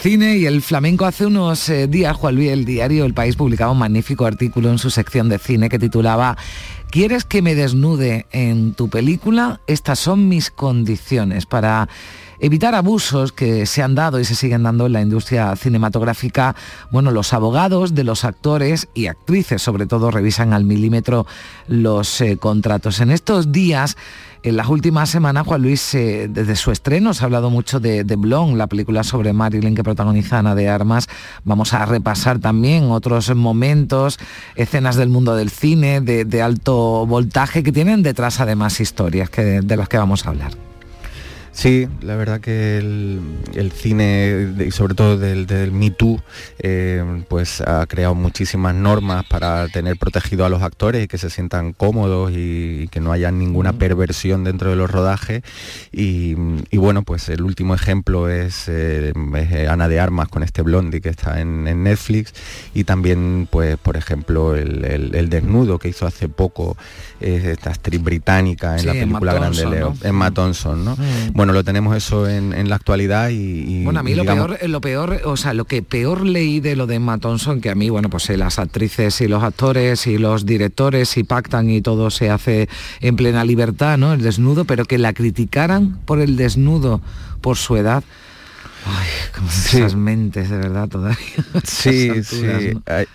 cine 0.00 0.38
y 0.38 0.46
el 0.46 0.62
flamenco. 0.62 1.04
Hace 1.04 1.26
unos 1.26 1.68
eh, 1.68 1.86
días, 1.86 2.16
Juan 2.16 2.34
Luis, 2.36 2.50
el 2.50 2.64
diario 2.64 3.04
El 3.04 3.14
País 3.14 3.36
publicaba 3.36 3.72
un 3.72 3.78
magnífico 3.78 4.24
artículo 4.24 4.70
en 4.70 4.78
su 4.78 4.90
sección 4.90 5.28
de 5.28 5.38
cine 5.38 5.68
que 5.68 5.78
titulaba 5.78 6.36
¿Quieres 6.90 7.24
que 7.24 7.40
me 7.40 7.54
desnude 7.54 8.26
en 8.32 8.74
tu 8.74 8.88
película? 8.88 9.60
Estas 9.68 10.00
son 10.00 10.28
mis 10.28 10.50
condiciones 10.50 11.46
para 11.46 11.88
evitar 12.40 12.74
abusos 12.74 13.32
que 13.32 13.66
se 13.66 13.82
han 13.82 13.94
dado 13.94 14.18
y 14.18 14.24
se 14.24 14.34
siguen 14.34 14.62
dando 14.62 14.86
en 14.86 14.92
la 14.92 15.02
industria 15.02 15.54
cinematográfica. 15.56 16.56
Bueno, 16.90 17.10
los 17.10 17.32
abogados 17.32 17.94
de 17.94 18.04
los 18.04 18.24
actores 18.24 18.88
y 18.94 19.06
actrices, 19.06 19.62
sobre 19.62 19.86
todo, 19.86 20.10
revisan 20.10 20.52
al 20.52 20.64
milímetro 20.64 21.26
los 21.68 22.20
eh, 22.20 22.36
contratos. 22.36 23.00
En 23.00 23.10
estos 23.10 23.52
días, 23.52 23.96
en 24.42 24.56
las 24.56 24.68
últimas 24.68 25.10
semanas, 25.10 25.46
Juan 25.46 25.60
Luis, 25.60 25.94
eh, 25.94 26.28
desde 26.30 26.56
su 26.56 26.70
estreno, 26.70 27.12
se 27.12 27.22
ha 27.22 27.26
hablado 27.26 27.50
mucho 27.50 27.78
de, 27.78 28.04
de 28.04 28.16
la 28.56 28.66
película 28.68 29.04
sobre 29.04 29.32
Marilyn 29.32 29.74
que 29.74 29.84
protagoniza 29.84 30.38
Ana 30.38 30.54
de 30.54 30.68
Armas. 30.68 31.08
Vamos 31.44 31.74
a 31.74 31.84
repasar 31.84 32.38
también 32.38 32.90
otros 32.90 33.34
momentos, 33.34 34.18
escenas 34.54 34.96
del 34.96 35.08
mundo 35.10 35.34
del 35.36 35.50
cine, 35.50 36.00
de, 36.00 36.24
de 36.24 36.42
alto 36.42 37.06
voltaje, 37.06 37.62
que 37.62 37.72
tienen 37.72 38.02
detrás 38.02 38.40
además 38.40 38.80
historias 38.80 39.28
que, 39.28 39.60
de 39.60 39.76
las 39.76 39.88
que 39.88 39.98
vamos 39.98 40.24
a 40.24 40.30
hablar. 40.30 40.52
Sí, 41.60 41.86
la 42.00 42.16
verdad 42.16 42.40
que 42.40 42.78
el, 42.78 43.20
el 43.54 43.70
cine 43.70 44.54
y 44.66 44.70
sobre 44.70 44.94
todo 44.94 45.18
del, 45.18 45.46
del 45.46 45.72
Me 45.72 45.90
Too 45.90 46.18
eh, 46.58 47.22
pues 47.28 47.60
ha 47.60 47.84
creado 47.86 48.14
muchísimas 48.14 48.74
normas 48.74 49.26
para 49.26 49.68
tener 49.68 49.98
protegido 49.98 50.46
a 50.46 50.48
los 50.48 50.62
actores 50.62 51.04
y 51.04 51.06
que 51.06 51.18
se 51.18 51.28
sientan 51.28 51.74
cómodos 51.74 52.30
y, 52.32 52.84
y 52.84 52.88
que 52.88 53.00
no 53.00 53.12
haya 53.12 53.30
ninguna 53.30 53.74
perversión 53.74 54.42
dentro 54.42 54.70
de 54.70 54.76
los 54.76 54.90
rodajes 54.90 55.42
y, 55.92 56.34
y 56.70 56.78
bueno 56.78 57.02
pues 57.02 57.28
el 57.28 57.42
último 57.42 57.74
ejemplo 57.74 58.30
es, 58.30 58.64
eh, 58.68 59.12
es, 59.36 59.52
eh, 59.52 59.68
Ana 59.68 59.86
de 59.88 60.00
Armas 60.00 60.28
con 60.28 60.42
este 60.42 60.62
Blondie 60.62 61.02
que 61.02 61.10
está 61.10 61.42
en, 61.42 61.68
en 61.68 61.82
Netflix 61.82 62.32
y 62.72 62.84
también 62.84 63.46
pues 63.50 63.76
por 63.76 63.98
ejemplo 63.98 64.56
el, 64.56 64.82
el- 64.86 65.14
el 65.14 65.28
desnudo 65.28 65.78
que 65.78 65.88
hizo 65.90 66.06
hace 66.06 66.30
poco 66.30 66.78
eh, 67.20 67.50
esta 67.52 67.68
actriz 67.68 68.02
británica 68.02 68.72
en 68.76 68.78
Sí, 68.80 68.86
la 68.86 68.92
Emma 68.94 69.18
película 69.20 69.32
Grande 69.34 69.56
Thompson, 69.62 69.70
Leo, 69.78 69.94
¿no? 70.00 70.08
Emma 70.08 70.30
Thompson, 70.30 70.84
¿no? 70.86 70.96
Mm. 70.96 71.32
Bueno, 71.34 71.49
lo 71.52 71.64
tenemos 71.64 71.96
eso 71.96 72.28
en, 72.28 72.52
en 72.52 72.68
la 72.68 72.76
actualidad 72.76 73.28
y, 73.30 73.34
y- 73.34 73.84
Bueno, 73.84 74.00
a 74.00 74.02
mí 74.02 74.12
y 74.12 74.14
lo 74.14 74.22
digamos- 74.22 74.46
peor, 74.56 74.68
lo 74.70 74.80
peor, 74.80 75.20
o 75.24 75.36
sea, 75.36 75.54
lo 75.54 75.64
que 75.64 75.82
peor 75.82 76.24
leí 76.26 76.60
de 76.60 76.76
lo 76.76 76.86
de 76.86 76.96
Emma 76.96 77.18
Thompson, 77.18 77.60
que 77.60 77.70
a 77.70 77.74
mí, 77.74 77.90
bueno, 77.90 78.08
pues 78.10 78.28
eh, 78.30 78.36
las 78.36 78.58
actrices 78.58 79.20
y 79.20 79.28
los 79.28 79.42
actores 79.42 80.06
y 80.06 80.18
los 80.18 80.46
directores 80.46 81.16
y 81.16 81.24
pactan 81.24 81.70
y 81.70 81.80
todo 81.80 82.10
se 82.10 82.30
hace 82.30 82.68
en 83.00 83.16
plena 83.16 83.44
libertad, 83.44 83.98
¿no? 83.98 84.12
El 84.12 84.22
desnudo, 84.22 84.64
pero 84.64 84.84
que 84.84 84.98
la 84.98 85.12
criticaran 85.12 85.98
por 86.04 86.20
el 86.20 86.36
desnudo, 86.36 87.00
por 87.40 87.56
su 87.56 87.76
edad. 87.76 88.02
Ay, 88.86 89.08
como 89.36 89.48
esas 89.48 89.94
mentes 89.94 90.50
de 90.50 90.56
verdad 90.56 90.88
todavía. 90.88 91.18
Sí, 91.64 92.22
sí. 92.24 92.44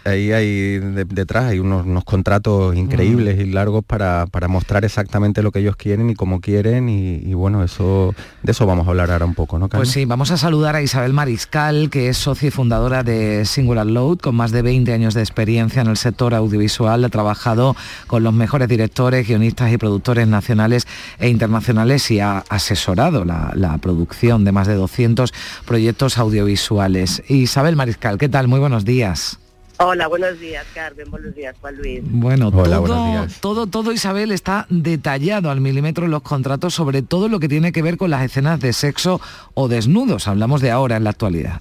Ahí 0.03 0.32
hay 0.32 0.80
detrás 0.80 1.45
hay 1.45 1.59
unos, 1.59 2.03
contratos 2.03 2.76
increíbles 2.76 3.39
y 3.39 3.45
largos 3.45 3.84
para, 3.84 4.28
mostrar 4.47 4.86
exactamente 4.86 5.41
lo 5.41 5.51
que 5.51 5.59
ellos 5.59 5.76
quieren 5.76 6.09
y 6.09 6.16
cómo 6.16 6.39
quieren 6.39 6.89
y, 6.89 7.34
bueno, 7.34 7.63
eso 7.63 8.13
de 8.43 8.51
eso 8.51 8.66
vamos 8.66 8.88
a 8.88 8.91
hablar 8.91 9.11
ahora 9.11 9.26
un 9.26 9.34
poco, 9.34 9.59
¿no? 9.59 9.70
Pues 9.70 9.89
sí, 9.89 10.05
vamos 10.05 10.32
a 10.32 10.38
saludar 10.38 10.76
a 10.76 10.82
Isabel 10.82 11.13
Mariscal, 11.13 11.89
que 11.89 12.09
es 12.09 12.18
socia 12.18 12.47
y 12.47 12.51
fundadora 12.51 13.03
de 13.03 13.45
Singular 13.45 13.86
Load, 13.86 14.20
con 14.20 14.36
más 14.36 14.51
de 14.51 14.61
20 14.61 14.93
años 14.93 15.13
de 15.13 15.22
experiencia 15.22 15.82
en 15.82 15.88
el 15.88 15.97
sector 15.97 16.34
audiovisual, 16.34 17.03
ha 17.03 17.09
trabajado 17.09 17.76
con 18.07 18.24
los 18.24 18.34
mejores 18.34 18.68
directores, 18.68 19.28
guionistas 19.28 19.72
y 19.72 19.78
productores 19.78 20.28
nacionales 20.28 20.88
e 21.20 21.30
internacionales 21.30 22.09
y 22.11 22.20
ha 22.20 22.43
asesorado 22.49 23.26
la, 23.26 23.51
la 23.55 23.78
producción 23.78 24.45
de 24.45 24.51
más 24.51 24.68
de 24.68 24.76
200 24.76 25.34
proyectos 25.66 26.18
audiovisuales. 26.18 27.24
Isabel 27.28 27.76
Mariscal, 27.76 28.18
¿qué 28.18 28.30
tal? 28.30 28.47
Muy 28.47 28.60
buenos 28.60 28.86
días. 28.86 29.39
Hola, 29.78 30.08
buenos 30.08 30.39
días, 30.39 30.66
Carmen. 30.74 31.12
Buenos 31.12 31.36
días, 31.36 31.53
Juan 31.60 31.76
Luis. 31.76 31.99
Bueno, 32.03 32.49
todo, 32.49 33.28
todo, 33.41 33.68
todo, 33.68 33.91
Isabel, 33.91 34.32
está 34.32 34.68
detallado 34.70 35.51
al 35.51 35.60
milímetro 35.60 36.06
en 36.06 36.12
los 36.12 36.22
contratos 36.22 36.74
sobre 36.74 37.01
todo 37.01 37.28
lo 37.28 37.41
que 37.41 37.49
tiene 37.49 37.74
que 37.74 37.82
ver 37.82 37.97
con 37.97 38.10
las 38.10 38.24
escenas 38.24 38.62
de 38.62 38.72
sexo 38.72 39.20
o 39.53 39.68
desnudos. 39.68 40.30
Hablamos 40.30 40.62
de 40.62 40.72
ahora, 40.72 40.95
en 40.95 41.03
la 41.03 41.10
actualidad. 41.10 41.60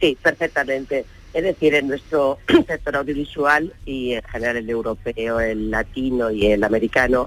Sí, 0.00 0.18
perfectamente. 0.20 1.06
Es 1.32 1.42
decir, 1.42 1.74
en 1.74 1.88
nuestro 1.88 2.38
sector 2.66 2.96
audiovisual 2.96 3.72
y 3.86 4.12
en 4.12 4.22
general 4.24 4.58
el 4.58 4.68
europeo, 4.68 5.40
el 5.40 5.70
latino 5.70 6.30
y 6.30 6.46
el 6.46 6.62
americano, 6.62 7.26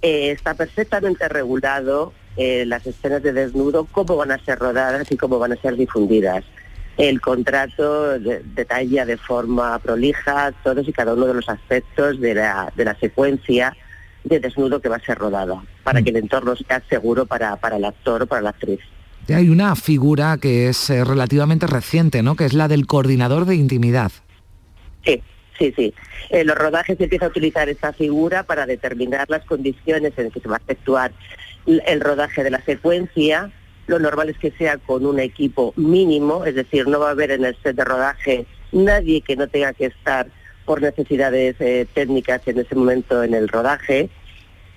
eh, 0.00 0.30
está 0.30 0.54
perfectamente 0.54 1.28
regulado 1.28 2.12
eh, 2.36 2.64
las 2.66 2.86
escenas 2.86 3.22
de 3.22 3.32
desnudo, 3.32 3.86
cómo 3.90 4.16
van 4.16 4.32
a 4.32 4.38
ser 4.44 4.58
rodadas 4.58 5.10
y 5.10 5.16
cómo 5.16 5.38
van 5.38 5.52
a 5.52 5.56
ser 5.56 5.76
difundidas. 5.76 6.44
El 6.96 7.20
contrato 7.20 8.18
detalla 8.18 9.04
de 9.04 9.16
forma 9.16 9.78
prolija 9.80 10.52
todos 10.62 10.86
y 10.86 10.92
cada 10.92 11.14
uno 11.14 11.26
de 11.26 11.34
los 11.34 11.48
aspectos 11.48 12.20
de 12.20 12.34
la, 12.34 12.72
de 12.76 12.84
la 12.84 12.94
secuencia 12.96 13.76
de 14.22 14.40
desnudo 14.40 14.80
que 14.80 14.88
va 14.88 14.96
a 14.96 15.00
ser 15.00 15.18
rodada, 15.18 15.62
para 15.82 16.02
que 16.02 16.10
el 16.10 16.16
entorno 16.16 16.54
sea 16.56 16.82
seguro 16.88 17.26
para, 17.26 17.56
para 17.56 17.76
el 17.76 17.84
actor 17.84 18.22
o 18.22 18.26
para 18.26 18.42
la 18.42 18.50
actriz. 18.50 18.80
Hay 19.28 19.48
una 19.48 19.74
figura 19.74 20.36
que 20.40 20.68
es 20.68 20.90
eh, 20.90 21.02
relativamente 21.04 21.66
reciente, 21.66 22.22
¿no? 22.22 22.36
Que 22.36 22.44
es 22.44 22.52
la 22.52 22.68
del 22.68 22.86
coordinador 22.86 23.46
de 23.46 23.56
intimidad. 23.56 24.12
Sí, 25.04 25.22
sí, 25.58 25.72
sí. 25.76 25.94
En 26.30 26.46
los 26.46 26.56
rodajes 26.56 26.98
se 26.98 27.04
empieza 27.04 27.26
a 27.26 27.28
utilizar 27.28 27.68
esta 27.68 27.92
figura 27.92 28.42
para 28.42 28.66
determinar 28.66 29.28
las 29.28 29.44
condiciones 29.44 30.12
en 30.16 30.30
que 30.30 30.40
se 30.40 30.48
va 30.48 30.56
a 30.56 30.60
efectuar 30.60 31.12
el 31.66 32.00
rodaje 32.00 32.44
de 32.44 32.50
la 32.50 32.60
secuencia. 32.62 33.50
Lo 33.86 33.98
normal 33.98 34.30
es 34.30 34.38
que 34.38 34.50
sea 34.52 34.78
con 34.78 35.04
un 35.04 35.20
equipo 35.20 35.74
mínimo, 35.76 36.44
es 36.44 36.54
decir, 36.54 36.88
no 36.88 37.00
va 37.00 37.08
a 37.08 37.12
haber 37.12 37.30
en 37.30 37.44
el 37.44 37.56
set 37.62 37.76
de 37.76 37.84
rodaje 37.84 38.46
nadie 38.72 39.20
que 39.20 39.36
no 39.36 39.46
tenga 39.46 39.72
que 39.72 39.86
estar 39.86 40.26
por 40.64 40.80
necesidades 40.80 41.56
eh, 41.60 41.86
técnicas 41.92 42.40
en 42.46 42.58
ese 42.58 42.74
momento 42.74 43.22
en 43.22 43.34
el 43.34 43.48
rodaje 43.48 44.10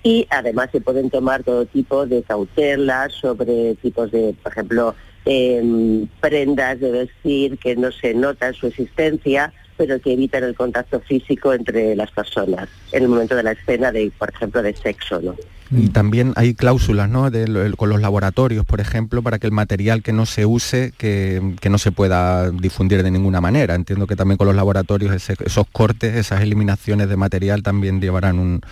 y 0.02 0.26
además 0.30 0.68
se 0.72 0.80
pueden 0.80 1.10
tomar 1.10 1.42
todo 1.42 1.66
tipo 1.66 2.06
de 2.06 2.22
cautelas 2.22 3.12
sobre 3.12 3.74
tipos 3.76 4.10
de, 4.10 4.34
por 4.42 4.52
ejemplo, 4.52 4.94
em, 5.24 6.06
prendas 6.20 6.80
de 6.80 6.90
vestir 6.90 7.58
que 7.58 7.76
no 7.76 7.90
se 7.90 8.14
nota 8.14 8.52
su 8.52 8.68
existencia, 8.68 9.52
pero 9.78 9.98
que 10.00 10.12
evitan 10.12 10.44
el 10.44 10.54
contacto 10.54 11.00
físico 11.00 11.54
entre 11.54 11.96
las 11.96 12.10
personas 12.10 12.68
en 12.92 13.04
el 13.04 13.08
momento 13.08 13.34
de 13.36 13.44
la 13.44 13.52
escena 13.52 13.92
de, 13.92 14.12
por 14.18 14.28
ejemplo, 14.28 14.62
de 14.62 14.74
sexo, 14.74 15.20
¿no? 15.22 15.34
Y 15.70 15.88
también 15.90 16.32
hay 16.36 16.54
cláusulas 16.54 17.10
¿no? 17.10 17.30
con 17.76 17.90
los 17.90 18.00
laboratorios, 18.00 18.64
por 18.64 18.80
ejemplo, 18.80 19.22
para 19.22 19.38
que 19.38 19.46
el 19.46 19.52
material 19.52 20.02
que 20.02 20.14
no 20.14 20.24
se 20.24 20.46
use, 20.46 20.92
que, 20.96 21.42
no 21.68 21.76
se 21.78 21.92
pueda 21.92 22.50
difundir 22.50 23.02
de 23.02 23.10
ninguna 23.10 23.42
manera. 23.42 23.74
Entiendo 23.74 24.06
que 24.06 24.16
también 24.16 24.38
con 24.38 24.46
los 24.46 24.56
laboratorios 24.56 25.28
esos 25.28 25.66
cortes, 25.70 26.16
esas 26.16 26.40
eliminaciones 26.40 27.10
de 27.10 27.16
material 27.16 27.62
también 27.62 28.00
llevarán 28.00 28.38
un, 28.38 28.62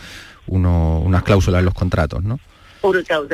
unas 0.47 1.23
cláusulas 1.23 1.59
en 1.59 1.67
los 1.67 1.75
contratos, 1.75 2.25
¿no? 2.25 2.41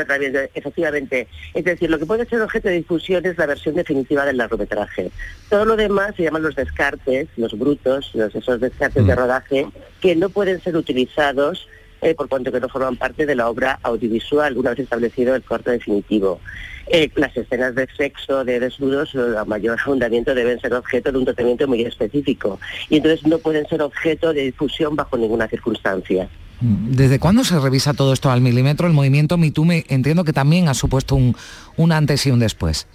También, 0.06 0.36
efectivamente. 0.54 1.28
Es 1.54 1.64
decir, 1.64 1.90
lo 1.90 1.98
que 1.98 2.06
puede 2.06 2.26
ser 2.26 2.40
objeto 2.40 2.68
de 2.68 2.76
difusión 2.76 3.24
es 3.26 3.36
la 3.38 3.46
versión 3.46 3.74
definitiva 3.74 4.24
del 4.24 4.36
largometraje. 4.36 5.10
Todo 5.48 5.64
lo 5.64 5.76
demás 5.76 6.14
se 6.16 6.24
llaman 6.24 6.42
los 6.42 6.54
descartes, 6.54 7.28
los 7.36 7.58
brutos, 7.58 8.10
los, 8.14 8.34
esos 8.34 8.60
descartes 8.60 9.06
de 9.06 9.14
mm. 9.14 9.18
rodaje, 9.18 9.66
que 10.00 10.16
no 10.16 10.28
pueden 10.28 10.60
ser 10.60 10.76
utilizados 10.76 11.68
eh, 12.02 12.14
por 12.16 12.28
cuanto 12.28 12.50
que 12.50 12.58
no 12.58 12.68
forman 12.68 12.96
parte 12.96 13.26
de 13.26 13.36
la 13.36 13.48
obra 13.48 13.78
audiovisual, 13.82 14.58
una 14.58 14.70
vez 14.70 14.80
establecido 14.80 15.36
el 15.36 15.42
corte 15.42 15.70
definitivo. 15.70 16.40
Eh, 16.88 17.08
las 17.14 17.36
escenas 17.36 17.76
de 17.76 17.86
sexo, 17.96 18.44
de 18.44 18.58
desnudos, 18.58 19.14
a 19.14 19.44
mayor 19.44 19.78
fundamento 19.78 20.34
deben 20.34 20.60
ser 20.60 20.74
objeto 20.74 21.12
de 21.12 21.18
un 21.18 21.24
tratamiento 21.24 21.68
muy 21.68 21.82
específico 21.82 22.58
y 22.88 22.96
entonces 22.96 23.24
no 23.24 23.38
pueden 23.38 23.66
ser 23.68 23.82
objeto 23.82 24.32
de 24.32 24.42
difusión 24.42 24.96
bajo 24.96 25.16
ninguna 25.16 25.46
circunstancia. 25.46 26.28
¿Desde 26.62 27.18
cuándo 27.18 27.42
se 27.42 27.58
revisa 27.58 27.92
todo 27.92 28.12
esto 28.12 28.30
al 28.30 28.40
milímetro? 28.40 28.86
El 28.86 28.92
movimiento 28.92 29.36
MeToo 29.36 29.66
entiendo 29.88 30.22
que 30.22 30.32
también 30.32 30.68
ha 30.68 30.74
supuesto 30.74 31.16
un, 31.16 31.34
un 31.76 31.90
antes 31.90 32.24
y 32.26 32.30
un 32.30 32.38
después. 32.38 32.86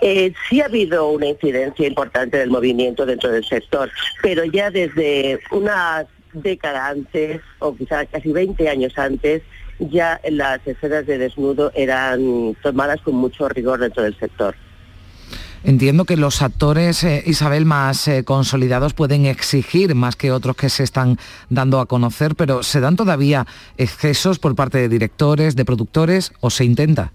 Eh, 0.00 0.32
sí 0.48 0.62
ha 0.62 0.64
habido 0.64 1.08
una 1.10 1.26
incidencia 1.26 1.86
importante 1.86 2.38
del 2.38 2.50
movimiento 2.50 3.04
dentro 3.04 3.30
del 3.30 3.44
sector, 3.44 3.90
pero 4.22 4.44
ya 4.44 4.70
desde 4.70 5.40
una 5.50 6.06
década 6.32 6.88
antes, 6.88 7.40
o 7.58 7.74
quizás 7.74 8.06
casi 8.10 8.32
20 8.32 8.68
años 8.68 8.96
antes, 8.96 9.42
ya 9.78 10.20
las 10.30 10.66
escenas 10.66 11.06
de 11.06 11.18
desnudo 11.18 11.72
eran 11.74 12.56
tomadas 12.62 13.00
con 13.02 13.14
mucho 13.14 13.48
rigor 13.48 13.80
dentro 13.80 14.02
del 14.02 14.18
sector. 14.18 14.54
Entiendo 15.62 16.06
que 16.06 16.16
los 16.16 16.40
actores, 16.40 17.04
eh, 17.04 17.22
Isabel, 17.26 17.66
más 17.66 18.08
eh, 18.08 18.24
consolidados 18.24 18.94
pueden 18.94 19.26
exigir 19.26 19.94
más 19.94 20.16
que 20.16 20.32
otros 20.32 20.56
que 20.56 20.70
se 20.70 20.84
están 20.84 21.18
dando 21.50 21.80
a 21.80 21.86
conocer, 21.86 22.34
pero 22.34 22.62
¿se 22.62 22.80
dan 22.80 22.96
todavía 22.96 23.46
excesos 23.76 24.38
por 24.38 24.56
parte 24.56 24.78
de 24.78 24.88
directores, 24.88 25.56
de 25.56 25.66
productores 25.66 26.32
o 26.40 26.48
se 26.48 26.64
intenta? 26.64 27.12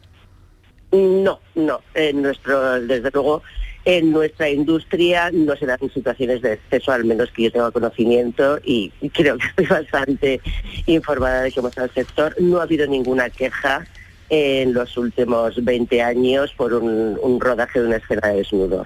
No, 0.91 1.39
no. 1.55 1.81
En 1.95 2.21
nuestro, 2.21 2.79
desde 2.81 3.09
luego, 3.11 3.41
en 3.83 4.11
nuestra 4.11 4.47
industria 4.47 5.31
no 5.33 5.55
se 5.55 5.65
dan 5.65 5.79
situaciones 5.91 6.43
de 6.43 6.53
exceso, 6.53 6.91
al 6.91 7.03
menos 7.03 7.31
que 7.31 7.43
yo 7.43 7.51
tenga 7.51 7.71
conocimiento 7.71 8.59
y 8.63 8.91
creo 9.11 9.37
que 9.39 9.47
estoy 9.47 9.65
bastante 9.81 10.39
informada 10.85 11.41
de 11.41 11.51
cómo 11.51 11.69
está 11.69 11.85
el 11.85 11.91
sector. 11.91 12.35
No 12.39 12.59
ha 12.59 12.63
habido 12.63 12.85
ninguna 12.85 13.31
queja 13.31 13.85
en 14.29 14.73
los 14.73 14.97
últimos 14.97 15.63
20 15.63 16.01
años 16.01 16.53
por 16.55 16.73
un, 16.73 17.17
un 17.21 17.39
rodaje 17.39 17.79
de 17.79 17.87
una 17.87 17.97
escena 17.97 18.27
de 18.29 18.37
desnudo. 18.37 18.85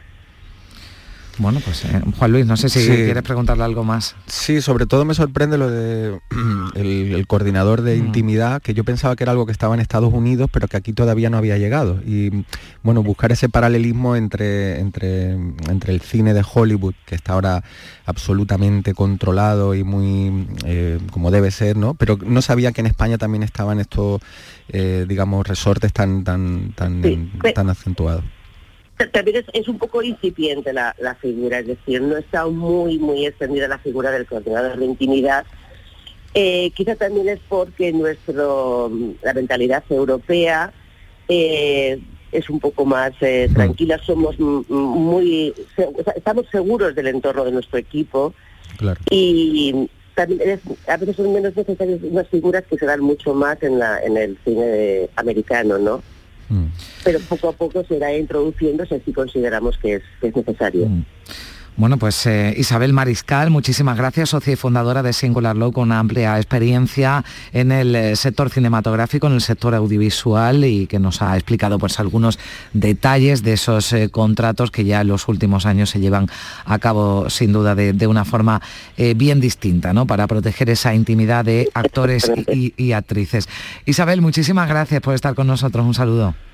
Bueno, 1.40 1.62
pues 1.64 1.86
eh, 1.86 2.02
Juan 2.18 2.34
Luis, 2.34 2.46
no 2.46 2.58
sé 2.58 2.68
si 2.68 2.86
quieres 2.86 3.24
preguntarle 3.24 3.64
algo 3.64 3.86
más. 3.86 4.14
Sí, 4.28 4.62
sobre 4.62 4.86
todo 4.86 5.06
me 5.06 5.14
sorprende 5.14 5.58
lo 5.58 5.72
de 5.72 6.20
el, 6.76 7.26
coordinador 7.28 7.82
de 7.82 7.96
mm. 7.96 8.06
intimidad, 8.06 8.62
que 8.62 8.74
yo 8.74 8.84
pensaba 8.84 9.16
que 9.16 9.24
era 9.24 9.32
algo 9.32 9.46
que 9.46 9.54
estaba 9.54 9.74
en 9.74 9.80
Estados 9.80 10.14
Unidos, 10.14 10.50
pero 10.52 10.68
que 10.68 10.76
aquí 10.76 10.92
todavía 10.92 11.30
no 11.30 11.38
había 11.38 11.58
llegado. 11.58 12.02
Y 12.06 12.44
bueno, 12.84 13.04
buscar 13.04 13.32
ese 13.32 13.48
paralelismo 13.48 14.18
entre, 14.18 14.82
entre, 14.82 15.32
entre 15.32 15.94
el 15.94 16.02
cine 16.02 16.34
de 16.34 16.44
Hollywood, 16.44 16.96
que 17.06 17.16
está 17.16 17.34
ahora 17.34 17.64
absolutamente 18.06 18.94
controlado 18.94 19.76
y 19.76 19.86
muy 19.86 20.46
eh, 20.66 21.00
como 21.10 21.32
debe 21.32 21.52
ser, 21.52 21.78
¿no? 21.78 21.94
Pero 21.94 22.18
no 22.22 22.42
sabía 22.42 22.74
que 22.74 22.82
en 22.82 22.88
España 22.88 23.18
también 23.18 23.44
estaban 23.44 23.80
estos, 23.80 24.20
eh, 24.72 25.06
digamos, 25.08 25.48
resortes 25.48 25.92
tan, 25.94 26.24
tan, 26.24 26.74
tan, 26.74 27.02
tan 27.54 27.70
acentuados 27.70 28.24
también 29.08 29.46
es, 29.54 29.68
un 29.68 29.78
poco 29.78 30.04
incipiente 30.04 30.74
la, 30.74 30.94
figura, 31.22 31.60
es 31.60 31.68
decir, 31.68 32.02
no 32.02 32.18
está 32.18 32.46
muy, 32.48 33.00
muy 33.00 33.26
extendida 33.26 33.68
la 33.68 33.78
figura 33.80 34.12
del 34.12 34.26
coordinador 34.26 34.78
de 34.78 34.86
intimidad. 34.86 35.46
Eh, 36.34 36.72
quizá 36.76 36.96
también 36.96 37.30
es 37.30 37.40
porque 37.48 37.92
nuestro, 37.92 38.92
la 39.24 39.34
mentalidad 39.34 39.84
europea 39.90 40.72
eh, 41.28 42.00
es 42.32 42.50
un 42.50 42.60
poco 42.60 42.86
más 42.86 43.14
eh, 43.22 43.48
mm. 43.50 43.54
tranquila, 43.54 44.00
somos 44.06 44.38
muy, 44.40 45.54
estamos 46.16 46.46
seguros 46.52 46.94
del 46.94 47.08
entorno 47.08 47.46
de 47.46 47.52
nuestro 47.52 47.80
equipo 47.80 48.34
y 49.10 49.90
también 50.20 50.60
a 50.86 50.98
veces 50.98 51.16
son 51.16 51.32
menos 51.32 51.56
necesarias 51.56 52.00
unas 52.04 52.28
figuras 52.28 52.66
que 52.70 52.78
se 52.78 52.86
dan 52.86 53.00
mucho 53.00 53.34
más 53.34 53.64
en, 53.64 53.80
la, 53.80 54.02
en 54.04 54.18
el 54.18 54.38
cine 54.44 55.10
americano, 55.16 55.78
¿no? 55.78 56.04
Mm. 56.50 56.66
Pero 57.06 57.20
poco 57.22 57.48
a 57.48 57.54
poco 57.54 57.86
se 57.86 57.96
irá 57.96 58.14
introduciéndose 58.14 59.02
si 59.06 59.14
consideramos 59.14 59.78
que 59.78 59.96
es, 60.22 60.36
necesario. 60.36 60.88
Mm. 60.88 61.06
Bueno, 61.80 61.96
pues 61.96 62.26
eh, 62.26 62.54
Isabel 62.58 62.92
Mariscal, 62.92 63.52
muchísimas 63.52 63.96
gracias, 63.96 64.32
socia 64.32 64.52
y 64.52 64.58
fundadora 64.58 65.02
de 65.02 65.14
Singular 65.14 65.56
Law, 65.56 65.72
con 65.72 65.84
una 65.84 66.00
amplia 66.00 66.36
experiencia 66.36 67.24
en 67.54 67.72
el 67.72 67.96
eh, 67.96 68.18
sector 68.18 68.50
cinematográfico, 68.50 69.28
en 69.28 69.34
el 69.36 69.40
sector 69.40 69.74
audiovisual 69.74 70.66
y 70.66 70.88
que 70.88 71.00
nos 71.00 71.22
ha 71.22 71.38
explicado 71.38 71.80
pues 71.80 71.98
algunos 72.02 72.38
detalles 72.74 73.44
de 73.44 73.54
esos 73.54 73.94
eh, 73.94 74.10
contratos 74.10 74.72
que 74.72 74.84
ya 74.84 75.00
en 75.00 75.08
los 75.08 75.30
últimos 75.30 75.66
años 75.66 75.90
se 75.90 76.02
llevan 76.02 76.28
a 76.66 76.80
cabo 76.80 77.30
sin 77.30 77.54
duda 77.54 77.76
de, 77.76 78.08
una 78.08 78.26
forma 78.26 78.62
bien 79.16 79.40
distinta, 79.40 79.94
¿no? 79.94 80.06
Para 80.06 80.28
proteger 80.28 80.70
esa 80.70 80.94
intimidad 80.94 81.46
de 81.46 81.70
actores 81.74 82.30
y 82.48 82.92
actrices. 82.92 83.48
Isabel, 83.86 84.22
muchísimas 84.22 84.68
gracias 84.68 85.00
por 85.00 85.16
estar 85.16 85.34
con 85.34 85.48
nosotros. 85.48 85.86
Un 85.86 85.94
saludo. 85.94 86.49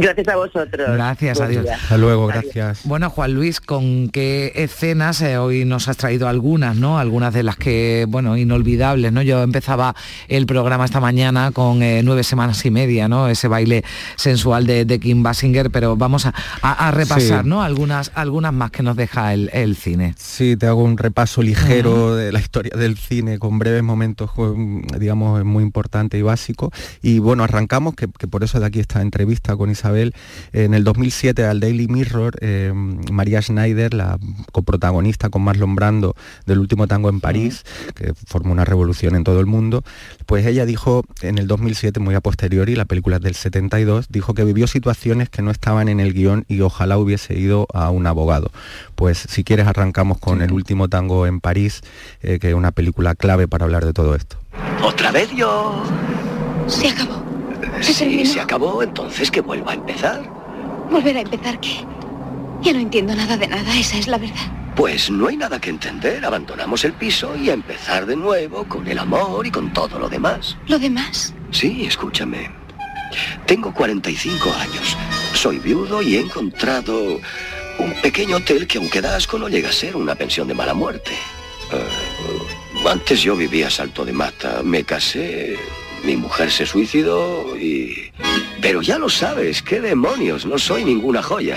Gracias 0.00 0.28
a 0.28 0.36
vosotros. 0.36 0.90
Gracias, 0.92 1.40
adiós. 1.40 1.66
Hasta 1.68 1.96
luego, 1.96 2.28
gracias. 2.28 2.80
Bueno, 2.84 3.10
Juan 3.10 3.34
Luis, 3.34 3.60
¿con 3.60 4.08
qué 4.10 4.52
escenas 4.54 5.20
eh, 5.22 5.38
hoy 5.38 5.64
nos 5.64 5.88
has 5.88 5.96
traído 5.96 6.28
algunas, 6.28 6.76
¿no? 6.76 6.98
Algunas 6.98 7.34
de 7.34 7.42
las 7.42 7.56
que, 7.56 8.06
bueno, 8.08 8.36
inolvidables, 8.36 9.12
¿no? 9.12 9.22
Yo 9.22 9.42
empezaba 9.42 9.96
el 10.28 10.46
programa 10.46 10.84
esta 10.84 11.00
mañana 11.00 11.50
con 11.50 11.82
eh, 11.82 12.02
nueve 12.04 12.22
semanas 12.22 12.64
y 12.64 12.70
media, 12.70 13.08
¿no? 13.08 13.28
Ese 13.28 13.48
baile 13.48 13.84
sensual 14.16 14.66
de, 14.66 14.98
Kim 14.98 15.22
Basinger, 15.22 15.70
pero 15.70 15.96
vamos 15.96 16.26
a, 16.26 16.90
repasar, 16.92 17.44
¿no? 17.44 17.62
Algunas, 17.62 18.12
algunas 18.14 18.52
más 18.52 18.70
que 18.70 18.82
nos 18.82 18.96
deja 18.96 19.34
el, 19.34 19.76
cine. 19.76 20.14
Sí, 20.16 20.56
te 20.56 20.66
hago 20.66 20.82
un 20.82 20.96
repaso 20.96 21.42
ligero 21.42 22.14
de 22.14 22.32
la 22.32 22.40
historia 22.40 22.72
del 22.76 22.96
cine 22.96 23.38
con 23.38 23.58
breves 23.58 23.82
momentos, 23.82 24.30
digamos, 24.98 25.44
muy 25.44 25.62
importante 25.62 26.18
y 26.18 26.22
básico. 26.22 26.70
Y 27.02 27.18
bueno, 27.18 27.44
arrancamos, 27.44 27.94
que, 27.94 28.06
que 28.06 28.28
por 28.28 28.44
eso 28.44 28.60
de 28.60 28.66
aquí 28.66 28.80
esta 28.80 29.02
entrevista 29.02 29.56
con 29.56 29.70
Isabel 29.70 29.87
en 29.96 30.74
el 30.74 30.84
2007 30.84 31.44
al 31.44 31.60
Daily 31.60 31.88
Mirror, 31.88 32.36
eh, 32.40 32.72
María 33.10 33.42
Schneider, 33.42 33.94
la 33.94 34.18
coprotagonista 34.52 35.28
con 35.30 35.42
Marlon 35.42 35.74
Brando 35.74 36.14
del 36.46 36.58
último 36.58 36.86
tango 36.86 37.08
en 37.08 37.20
París, 37.20 37.64
que 37.94 38.12
formó 38.26 38.52
una 38.52 38.64
revolución 38.64 39.14
en 39.16 39.24
todo 39.24 39.40
el 39.40 39.46
mundo, 39.46 39.82
pues 40.26 40.46
ella 40.46 40.66
dijo 40.66 41.04
en 41.22 41.38
el 41.38 41.46
2007, 41.46 42.00
muy 42.00 42.14
a 42.14 42.20
posteriori, 42.20 42.74
la 42.74 42.84
película 42.84 43.16
es 43.16 43.22
del 43.22 43.34
72, 43.34 44.06
dijo 44.08 44.34
que 44.34 44.44
vivió 44.44 44.66
situaciones 44.66 45.28
que 45.28 45.42
no 45.42 45.50
estaban 45.50 45.88
en 45.88 46.00
el 46.00 46.12
guion 46.12 46.44
y 46.48 46.60
ojalá 46.60 46.98
hubiese 46.98 47.38
ido 47.38 47.66
a 47.72 47.90
un 47.90 48.06
abogado. 48.06 48.50
Pues 48.94 49.18
si 49.18 49.44
quieres 49.44 49.66
arrancamos 49.66 50.18
con 50.18 50.42
el 50.42 50.52
último 50.52 50.88
tango 50.88 51.26
en 51.26 51.40
París, 51.40 51.82
eh, 52.22 52.38
que 52.38 52.50
es 52.50 52.54
una 52.54 52.72
película 52.72 53.14
clave 53.14 53.48
para 53.48 53.64
hablar 53.64 53.84
de 53.84 53.92
todo 53.92 54.14
esto. 54.14 54.36
¿Otra 54.82 55.12
vez 55.12 55.30
yo? 55.34 55.82
Se 56.66 56.88
acabó. 56.88 57.27
Si 57.80 58.26
se 58.26 58.40
acabó, 58.40 58.82
entonces 58.82 59.30
que 59.30 59.40
vuelva 59.40 59.72
a 59.72 59.74
empezar. 59.74 60.22
¿Volver 60.90 61.16
a 61.16 61.20
empezar 61.20 61.60
qué? 61.60 61.84
Ya 62.62 62.72
no 62.72 62.80
entiendo 62.80 63.14
nada 63.14 63.36
de 63.36 63.46
nada, 63.46 63.78
esa 63.78 63.98
es 63.98 64.08
la 64.08 64.18
verdad. 64.18 64.52
Pues 64.74 65.10
no 65.10 65.28
hay 65.28 65.36
nada 65.36 65.60
que 65.60 65.70
entender. 65.70 66.24
Abandonamos 66.24 66.84
el 66.84 66.92
piso 66.92 67.34
y 67.36 67.50
a 67.50 67.52
empezar 67.52 68.06
de 68.06 68.16
nuevo 68.16 68.64
con 68.64 68.86
el 68.86 68.98
amor 68.98 69.46
y 69.46 69.50
con 69.50 69.72
todo 69.72 69.98
lo 69.98 70.08
demás. 70.08 70.56
¿Lo 70.66 70.78
demás? 70.78 71.34
Sí, 71.50 71.84
escúchame. 71.84 72.50
Tengo 73.46 73.72
45 73.72 74.52
años. 74.52 74.96
Soy 75.34 75.58
viudo 75.58 76.02
y 76.02 76.16
he 76.16 76.20
encontrado 76.20 77.20
un 77.78 77.92
pequeño 78.02 78.36
hotel 78.36 78.66
que 78.66 78.78
aunque 78.78 79.00
da 79.00 79.16
asco 79.16 79.38
no 79.38 79.48
llega 79.48 79.68
a 79.68 79.72
ser 79.72 79.96
una 79.96 80.14
pensión 80.14 80.48
de 80.48 80.54
mala 80.54 80.74
muerte. 80.74 81.12
Ah, 81.72 82.90
antes 82.90 83.22
yo 83.22 83.36
vivía 83.36 83.68
a 83.68 83.70
salto 83.70 84.04
de 84.04 84.12
mata. 84.12 84.62
Me 84.62 84.84
casé 84.84 85.58
mi 86.04 86.16
mujer 86.16 86.50
se 86.50 86.66
suicidó 86.66 87.56
y... 87.56 88.10
Pero 88.60 88.82
ya 88.82 88.98
lo 88.98 89.08
sabes, 89.08 89.62
qué 89.62 89.80
demonios, 89.80 90.44
no 90.46 90.58
soy 90.58 90.84
ninguna 90.84 91.22
joya. 91.22 91.56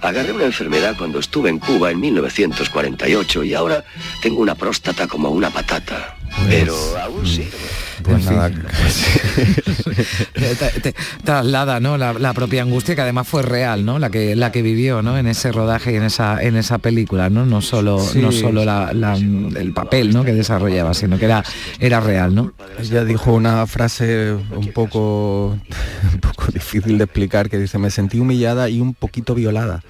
Agarré 0.00 0.32
una 0.32 0.44
enfermedad 0.44 0.94
cuando 0.96 1.18
estuve 1.18 1.50
en 1.50 1.58
Cuba 1.58 1.90
en 1.90 2.00
1948 2.00 3.44
y 3.44 3.54
ahora 3.54 3.84
tengo 4.22 4.40
una 4.40 4.54
próstata 4.54 5.08
como 5.08 5.30
una 5.30 5.50
patata. 5.50 6.16
Pues, 6.36 6.48
pero 6.48 6.98
aún 6.98 7.26
sirve. 7.26 7.87
Pues 8.02 8.24
nada, 8.24 8.50
te, 10.82 10.94
traslada 11.24 11.80
¿no? 11.80 11.96
La, 11.96 12.32
propia 12.32 12.62
angustia 12.62 12.94
que 12.94 13.00
además 13.00 13.26
fue 13.26 13.42
real, 13.42 13.84
¿no? 13.84 13.98
La 13.98 14.10
que 14.10 14.36
la 14.36 14.52
que 14.52 14.62
vivió, 14.62 15.02
¿no? 15.02 15.18
En 15.18 15.26
ese 15.26 15.52
rodaje 15.52 15.92
y 15.92 15.96
en 15.96 16.04
esa 16.04 16.42
en 16.42 16.56
esa 16.56 16.78
película, 16.78 17.30
¿no? 17.30 17.46
No 17.46 17.60
solo 17.60 18.04
no 18.14 18.32
solo 18.32 18.62
el 18.62 19.72
papel, 19.72 20.12
¿no? 20.12 20.24
Que 20.24 20.32
desarrollaba, 20.32 20.94
sino 20.94 21.18
que 21.18 21.24
era 21.24 21.44
era 21.80 22.00
real, 22.00 22.34
¿no? 22.34 22.52
Ella 22.78 23.04
dijo 23.04 23.32
una 23.32 23.66
frase 23.66 24.32
un 24.32 24.72
poco 24.72 25.58
un 26.12 26.20
poco 26.20 26.52
difícil 26.52 26.98
de 26.98 27.04
explicar 27.04 27.48
que 27.48 27.58
dice 27.58 27.78
me 27.78 27.90
sentí 27.90 28.18
humillada 28.18 28.68
y 28.68 28.80
un 28.80 28.94
poquito 28.94 29.34
violada. 29.34 29.82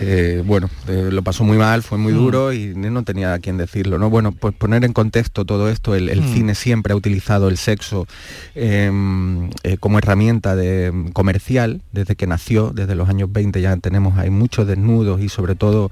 Eh, 0.00 0.42
bueno, 0.44 0.70
eh, 0.86 1.08
lo 1.10 1.22
pasó 1.22 1.44
muy 1.44 1.58
mal, 1.58 1.82
fue 1.82 1.98
muy 1.98 2.12
mm. 2.12 2.16
duro 2.16 2.52
y 2.52 2.74
no 2.74 3.02
tenía 3.02 3.34
a 3.34 3.38
quién 3.38 3.56
decirlo. 3.56 3.98
¿no? 3.98 4.10
Bueno, 4.10 4.32
pues 4.32 4.54
poner 4.54 4.84
en 4.84 4.92
contexto 4.92 5.44
todo 5.44 5.68
esto, 5.68 5.94
el, 5.94 6.20
mm. 6.20 6.34
cine 6.34 6.54
siempre 6.54 6.92
ha 6.92 6.96
utilizado 6.96 7.48
el 7.48 7.56
sexo 7.56 8.06
em, 8.54 9.50
eh, 9.62 9.76
como 9.78 9.98
herramienta 9.98 10.54
de, 10.56 11.10
comercial 11.12 11.80
desde 11.92 12.16
que 12.16 12.26
nació, 12.26 12.70
desde 12.70 12.94
los 12.94 13.08
años 13.08 13.32
20 13.32 13.60
ya 13.60 13.76
tenemos 13.76 14.18
hay 14.18 14.30
muchos 14.30 14.66
desnudos 14.66 15.20
y 15.20 15.28
sobre 15.28 15.54
todo 15.54 15.90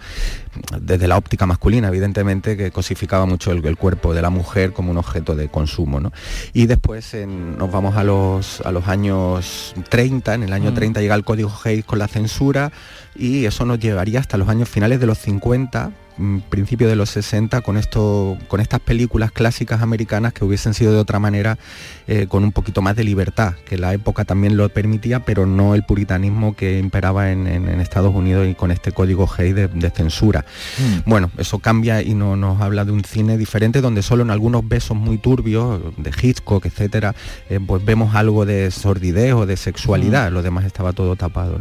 desde 0.80 1.09
la 1.09 1.16
óptica 1.16 1.46
masculina, 1.46 1.88
evidentemente, 1.88 2.57
que 2.57 2.70
cosificaba 2.70 3.26
mucho 3.26 3.52
el, 3.52 3.76
cuerpo 3.76 4.14
de 4.14 4.22
la 4.22 4.30
mujer 4.30 4.72
como 4.72 4.90
un 4.90 4.96
objeto 4.96 5.34
de 5.34 5.48
consumo. 5.48 6.00
¿no? 6.00 6.12
Y 6.52 6.66
después 6.66 7.14
nos 7.26 7.70
vamos 7.70 7.96
a 7.96 8.04
los, 8.04 8.61
a 8.62 8.72
los 8.72 8.88
años 8.88 9.74
30, 9.90 10.34
en 10.34 10.42
el 10.44 10.52
año 10.52 10.72
30 10.72 11.00
mm. 11.00 11.02
llega 11.02 11.14
el 11.14 11.24
código 11.24 11.52
Hayes 11.64 11.84
con 11.84 11.98
la 11.98 12.09
censura, 12.09 12.72
y 13.19 13.47
eso 13.47 13.64
nos 13.64 13.79
llevaría 13.79 14.21
hasta 14.21 14.37
los 14.37 14.49
años 14.49 14.69
finales 14.69 15.01
de 15.01 15.07
los 15.07 15.19
50 15.19 15.91
Mm, 16.19 16.39
principio 16.49 16.89
de 16.89 16.97
los 16.97 17.11
60 17.11 17.61
con 17.61 17.77
esto 17.77 18.39
con 18.49 18.61
estas 18.61 18.81
películas 18.81 19.33
clásicas 19.33 19.83
americanas 19.83 20.33
que 20.33 20.47
hubiesen 20.47 20.73
sido 20.73 20.95
de 20.95 20.99
otra 20.99 21.19
manera 21.19 21.59
eh, 22.07 22.27
con 22.27 22.43
un 22.43 22.53
poquito 22.53 22.81
más 22.81 22.97
de 22.97 23.05
libertad 23.05 23.53
que 23.67 23.77
la 23.77 23.93
época 23.93 24.25
también 24.25 24.57
lo 24.57 24.67
permitía 24.71 25.27
pero 25.27 25.45
no 25.45 25.75
el 25.75 25.83
puritanismo 25.85 26.57
que 26.57 26.79
imperaba 26.79 27.31
en, 27.31 27.47
Estados 27.81 28.14
Unidos 28.14 28.49
y 28.49 28.55
con 28.55 28.71
este 28.71 28.93
código 28.93 29.29
Hay 29.37 29.53
de, 29.53 29.91
censura 29.91 30.47
mm. 30.79 31.11
bueno 31.11 31.31
eso 31.37 31.59
cambia 31.59 32.01
y 32.01 32.14
no, 32.14 32.35
nos 32.35 32.62
habla 32.62 32.87
de 32.87 32.93
un 32.93 33.05
cine 33.05 33.37
diferente 33.37 33.83
donde 33.83 34.03
solo 34.03 34.23
en 34.23 34.31
algunos 34.31 34.67
besos 34.67 34.97
muy 34.97 35.19
turbios 35.19 35.83
de 35.99 36.11
Hitchcock 36.11 36.64
etcétera 36.64 37.14
eh, 37.51 37.61
pues 37.64 37.85
vemos 37.85 38.14
algo 38.14 38.47
de 38.47 38.71
sordidez 38.71 39.35
o 39.35 39.45
de 39.45 39.59
sexualidad 39.59 40.31
mm. 40.31 40.35
lo 40.35 40.43
demás 40.43 40.64
estaba 40.64 40.95
todo 40.95 41.14
tapado 41.14 41.61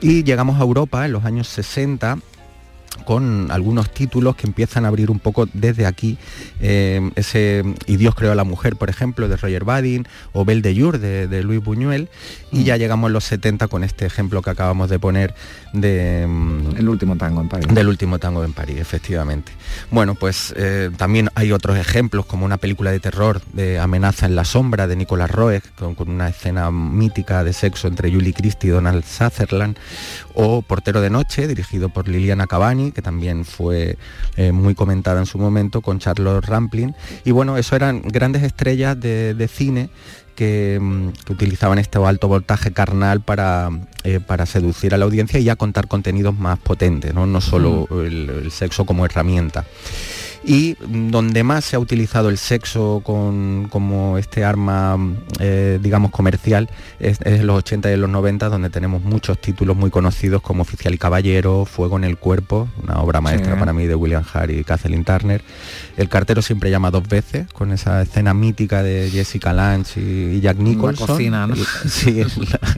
y 0.00 0.24
llegamos 0.24 0.58
a 0.58 0.64
Europa 0.64 1.06
en 1.06 1.12
los 1.12 1.24
años 1.24 1.46
60 1.46 2.18
con 3.04 3.50
algunos 3.50 3.90
títulos 3.90 4.36
que 4.36 4.46
empiezan 4.46 4.84
a 4.84 4.88
abrir 4.88 5.10
un 5.10 5.18
poco 5.18 5.48
desde 5.52 5.86
aquí 5.86 6.18
eh, 6.60 7.10
ese 7.16 7.64
Y 7.86 7.96
Dios 7.96 8.14
creó 8.14 8.32
a 8.32 8.34
la 8.34 8.44
mujer, 8.44 8.76
por 8.76 8.90
ejemplo, 8.90 9.28
de 9.28 9.36
Roger 9.36 9.64
Badin, 9.64 10.06
o 10.32 10.44
Belle 10.44 10.62
de 10.62 10.80
Jour 10.80 10.98
de, 10.98 11.42
Luis 11.42 11.62
Buñuel, 11.62 12.08
y 12.52 12.60
mm. 12.60 12.64
ya 12.64 12.76
llegamos 12.76 13.08
a 13.08 13.12
los 13.12 13.24
70 13.24 13.68
con 13.68 13.84
este 13.84 14.06
ejemplo 14.06 14.42
que 14.42 14.50
acabamos 14.50 14.88
de 14.88 14.98
poner 14.98 15.34
de... 15.72 16.26
Mm, 16.26 16.76
El 16.76 16.88
último 16.88 17.16
tango 17.16 17.40
en 17.40 17.48
París. 17.48 17.66
Del 17.68 17.88
último 17.88 18.18
tango 18.18 18.44
en 18.44 18.52
París, 18.52 18.78
efectivamente. 18.78 19.52
Bueno, 19.90 20.14
pues 20.14 20.54
eh, 20.56 20.90
también 20.96 21.30
hay 21.34 21.52
otros 21.52 21.76
ejemplos, 21.76 22.26
como 22.26 22.44
una 22.44 22.56
película 22.56 22.90
de 22.90 23.00
terror 23.00 23.40
de 23.52 23.78
Amenaza 23.78 24.26
en 24.26 24.36
la 24.36 24.44
sombra 24.44 24.86
de 24.86 24.96
Nicolas 24.96 25.30
Roeg, 25.30 25.62
con, 25.74 25.94
una 26.08 26.28
escena 26.28 26.70
mítica 26.70 27.44
de 27.44 27.52
sexo 27.52 27.88
entre 27.88 28.12
Julie 28.12 28.32
Christie 28.32 28.68
y 28.68 28.72
Donald 28.72 29.04
Sutherland, 29.04 29.76
o 30.34 30.62
Portero 30.62 31.00
de 31.00 31.10
Noche, 31.10 31.46
dirigido 31.46 31.88
por 31.88 32.08
Liliana 32.08 32.46
Cavani, 32.46 32.92
que 32.92 33.02
también 33.02 33.44
fue 33.44 33.96
eh, 34.36 34.52
muy 34.52 34.74
comentada 34.74 35.20
en 35.20 35.26
su 35.26 35.38
momento, 35.38 35.80
con 35.80 35.98
Charlotte 35.98 36.44
Rampling. 36.44 36.94
Y 37.24 37.30
bueno, 37.30 37.56
eso 37.56 37.76
eran 37.76 38.02
grandes 38.02 38.42
estrellas 38.42 38.98
de, 38.98 39.48
cine 39.52 39.84
mm, 39.84 39.88
que, 40.34 40.80
utilizaban 41.30 41.78
este 41.78 41.98
alto 42.04 42.28
voltaje 42.28 42.72
carnal 42.72 43.20
para, 43.20 43.70
eh, 44.02 44.20
para, 44.20 44.46
seducir 44.46 44.94
a 44.94 44.98
la 44.98 45.04
audiencia 45.04 45.38
y 45.38 45.48
a 45.48 45.56
contar 45.56 45.88
contenidos 45.88 46.36
más 46.36 46.58
potentes, 46.58 47.14
no, 47.14 47.26
no 47.26 47.40
solo 47.40 47.86
el, 48.02 48.50
sexo 48.50 48.84
como 48.84 49.04
herramienta 49.04 49.64
y 50.46 50.76
donde 50.86 51.42
más 51.42 51.64
se 51.64 51.76
ha 51.76 51.78
utilizado 51.78 52.28
el 52.28 52.38
sexo 52.38 53.00
como 53.04 54.18
este 54.18 54.44
arma, 54.44 54.98
eh, 55.40 55.78
digamos, 55.82 56.10
comercial, 56.10 56.68
es, 56.98 57.18
en 57.24 57.46
los 57.46 57.58
80 57.58 57.90
y 57.90 57.94
en 57.94 58.00
los 58.02 58.10
90, 58.10 58.48
donde 58.48 58.70
tenemos 58.70 59.02
muchos 59.02 59.38
títulos 59.38 59.76
muy 59.76 59.90
conocidos 59.90 60.42
como 60.42 60.62
Oficial 60.62 60.92
y 60.94 60.98
Caballero, 60.98 61.64
Fuego 61.64 61.96
en 61.96 62.04
el 62.04 62.18
Cuerpo, 62.18 62.68
una 62.82 63.00
obra 63.00 63.20
maestra 63.20 63.58
para 63.58 63.72
mí 63.72 63.86
de 63.86 63.94
William 63.94 64.24
Hart 64.32 64.50
y 64.50 64.64
Kathleen 64.64 65.04
Turner. 65.04 65.42
El 65.96 66.08
cartero 66.08 66.42
siempre 66.42 66.70
llama 66.70 66.90
dos 66.90 67.08
veces, 67.08 67.46
con 67.52 67.72
esa 67.72 68.02
escena 68.02 68.34
mítica 68.34 68.82
de 68.82 69.08
Jessica 69.10 69.52
Lange 69.52 70.00
y, 70.00 70.40
Jack 70.40 70.58
Nicholson. 70.58 71.06
cocina, 71.06 71.48
Sí, 71.86 72.22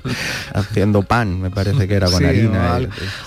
haciendo 0.55 1.03
pan, 1.03 1.41
me 1.41 1.51
parece 1.51 1.89
que 1.89 1.95
era 1.95 2.09
con 2.09 2.25
harina. 2.25 2.79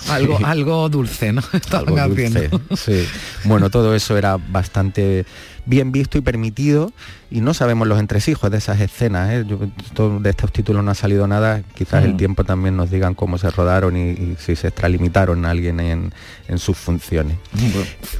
Algo, 0.08 0.38
algo, 0.44 0.88
dulce, 0.88 1.32
¿no? 1.32 1.42
algo 1.72 2.08
dulce, 2.08 2.50
sí. 2.76 3.06
Bueno, 3.44 3.68
todo 3.68 3.94
eso 3.94 4.16
era 4.16 4.29
bastante 4.36 5.24
bien 5.66 5.92
visto 5.92 6.18
y 6.18 6.20
permitido 6.20 6.92
y 7.30 7.40
no 7.40 7.54
sabemos 7.54 7.86
los 7.86 8.00
entresijos 8.00 8.50
de 8.50 8.58
esas 8.58 8.80
escenas. 8.80 9.30
¿eh? 9.30 9.44
de 9.44 10.30
estos 10.30 10.52
títulos 10.52 10.84
no 10.84 10.90
ha 10.90 10.94
salido 10.94 11.26
nada, 11.26 11.62
quizás 11.74 12.04
el 12.04 12.14
mm. 12.14 12.16
tiempo 12.16 12.44
también 12.44 12.76
nos 12.76 12.90
digan 12.90 13.14
cómo 13.14 13.38
se 13.38 13.50
rodaron 13.50 13.96
y, 13.96 14.36
si 14.38 14.56
se 14.56 14.68
extralimitaron 14.68 15.44
a 15.44 15.50
alguien 15.50 15.80
en, 15.80 16.12
sus 16.58 16.76
funciones. 16.76 17.36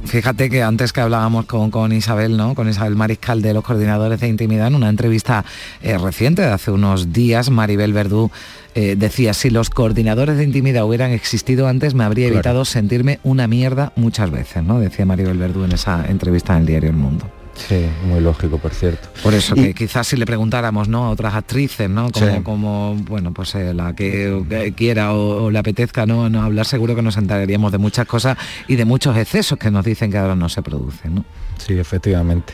Fíjate 0.05 0.49
que 0.49 0.63
antes 0.63 0.93
que 0.93 1.01
hablábamos 1.01 1.45
con, 1.45 1.91
Isabel, 1.91 2.37
¿no? 2.37 2.55
con 2.55 2.69
Isabel 2.69 2.95
Mariscal 2.95 3.41
de 3.41 3.53
los 3.53 3.63
coordinadores 3.63 4.21
de 4.21 4.29
intimidad, 4.29 4.67
en 4.67 4.75
una 4.75 4.87
entrevista 4.87 5.43
eh, 5.81 5.97
reciente 5.97 6.41
de 6.41 6.47
hace 6.47 6.71
unos 6.71 7.11
días, 7.11 7.49
Maribel 7.49 7.91
Verdú 7.91 8.31
eh, 8.73 8.95
decía, 8.97 9.33
si 9.33 9.49
los 9.49 9.69
coordinadores 9.69 10.37
de 10.37 10.45
intimidad 10.45 10.85
hubieran 10.85 11.11
existido 11.11 11.67
antes, 11.67 11.93
me 11.93 12.05
habría 12.05 12.27
evitado 12.27 12.63
sentirme 12.63 13.19
una 13.23 13.47
mierda 13.47 13.91
muchas 13.97 14.31
veces, 14.31 14.63
¿no? 14.63 14.79
Decía 14.79 15.05
Maribel 15.05 15.37
Verdú 15.37 15.65
en 15.65 15.73
esa 15.73 16.05
entrevista 16.07 16.53
en 16.53 16.61
el 16.61 16.65
diario 16.67 16.89
El 16.89 16.95
Mundo. 16.95 17.40
Sí, 17.55 17.85
muy 18.07 18.21
lógico, 18.21 18.57
por 18.57 18.73
cierto. 18.73 19.09
Por 19.21 19.33
eso 19.33 19.55
que 19.55 19.73
quizás 19.73 20.07
si 20.07 20.15
le 20.15 20.25
preguntáramos, 20.25 20.87
¿no? 20.87 21.05
A 21.05 21.09
otras 21.09 21.35
actrices, 21.35 21.89
¿no? 21.89 22.09
Como, 22.11 22.25
Sí. 22.35 22.41
como 22.43 22.95
bueno, 23.07 23.33
pues 23.33 23.53
eh, 23.55 23.73
la 23.73 23.93
que 23.93 24.43
que 24.49 24.73
quiera 24.73 25.13
o, 25.13 25.43
o 25.43 25.51
le 25.51 25.59
apetezca, 25.59 26.05
¿no? 26.05 26.29
no 26.29 26.41
hablar, 26.41 26.65
seguro 26.65 26.95
que 26.95 27.01
nos 27.01 27.17
enteraríamos 27.17 27.71
de 27.71 27.77
muchas 27.77 28.07
cosas 28.07 28.37
y 28.67 28.77
de 28.77 28.85
muchos 28.85 29.15
excesos 29.17 29.59
que 29.59 29.69
nos 29.69 29.85
dicen 29.85 30.11
que 30.11 30.17
ahora 30.17 30.35
no 30.35 30.49
se 30.49 30.61
producen, 30.61 31.15
¿no? 31.15 31.25
Sí, 31.57 31.77
efectivamente. 31.77 32.53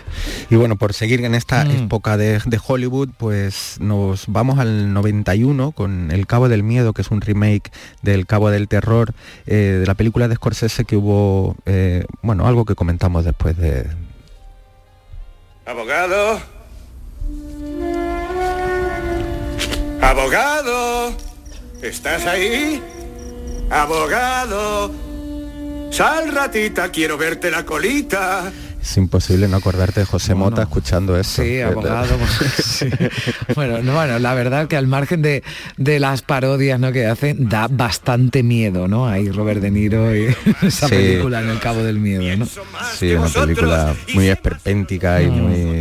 Y 0.50 0.56
bueno, 0.56 0.76
por 0.76 0.94
seguir 0.94 1.24
en 1.24 1.36
esta 1.36 1.64
Mm. 1.64 1.72
época 1.86 2.18
de, 2.18 2.40
de 2.46 2.60
Hollywood, 2.66 3.10
pues 3.18 3.78
nos 3.80 4.26
vamos 4.28 4.60
al 4.60 4.92
91 4.94 5.72
con 5.72 6.12
El 6.12 6.28
Cabo 6.28 6.50
del 6.50 6.64
Miedo, 6.64 6.92
que 6.92 7.04
es 7.04 7.12
un 7.12 7.22
remake 7.22 7.72
del 8.02 8.26
Cabo 8.26 8.50
del 8.50 8.68
Terror, 8.68 9.14
eh, 9.46 9.78
de 9.80 9.86
la 9.86 9.94
película 9.94 10.28
de 10.28 10.36
Scorsese 10.36 10.84
que 10.84 10.98
hubo, 10.98 11.56
eh, 11.66 12.04
bueno, 12.22 12.46
algo 12.48 12.66
que 12.66 12.76
comentamos 12.76 13.24
después 13.24 13.56
de... 13.58 13.86
Abogado. 15.68 16.40
Abogado. 20.02 21.14
¿Estás 21.82 22.26
ahí? 22.26 22.82
Abogado. 23.70 24.94
Sal 25.92 26.32
ratita, 26.34 26.90
quiero 26.90 27.18
verte 27.18 27.52
la 27.52 27.66
colita. 27.66 28.50
Es 28.82 28.96
imposible 28.96 29.48
no 29.48 29.58
acordarte 29.58 30.00
de 30.02 30.06
José 30.06 30.34
Mota 30.36 30.62
escuchando 30.62 31.18
esto. 31.20 31.42
Sí, 31.44 31.60
abogado. 31.62 32.16
pues, 32.18 32.54
sí. 32.64 32.88
Bueno, 33.56 33.80
no, 33.84 33.94
bueno, 33.94 34.18
la 34.20 34.34
verdad 34.34 34.68
que 34.68 34.78
al 34.78 34.88
margen 34.88 35.22
de, 35.22 35.44
de 35.78 36.00
las 36.00 36.22
parodias 36.22 36.80
¿no? 36.80 36.92
que 36.92 37.06
hacen, 37.06 37.50
da 37.50 37.68
bastante 37.70 38.44
miedo, 38.44 38.88
¿no? 38.88 39.08
Ahí 39.08 39.30
Robert 39.30 39.60
De 39.62 39.72
Niro 39.72 40.16
y 40.16 40.28
esa 40.62 40.88
Sí. 40.88 40.96
película 40.96 41.42
en 41.42 41.50
el 41.50 41.60
Cabo 41.60 41.84
del 41.84 42.00
Miedo, 42.00 42.24
¿no? 42.38 42.46
Sí, 42.98 43.14
una 43.14 43.28
película 43.30 43.94
muy 44.14 44.30
esperpéntica 44.30 45.22
y 45.22 45.28
muy, 45.30 45.77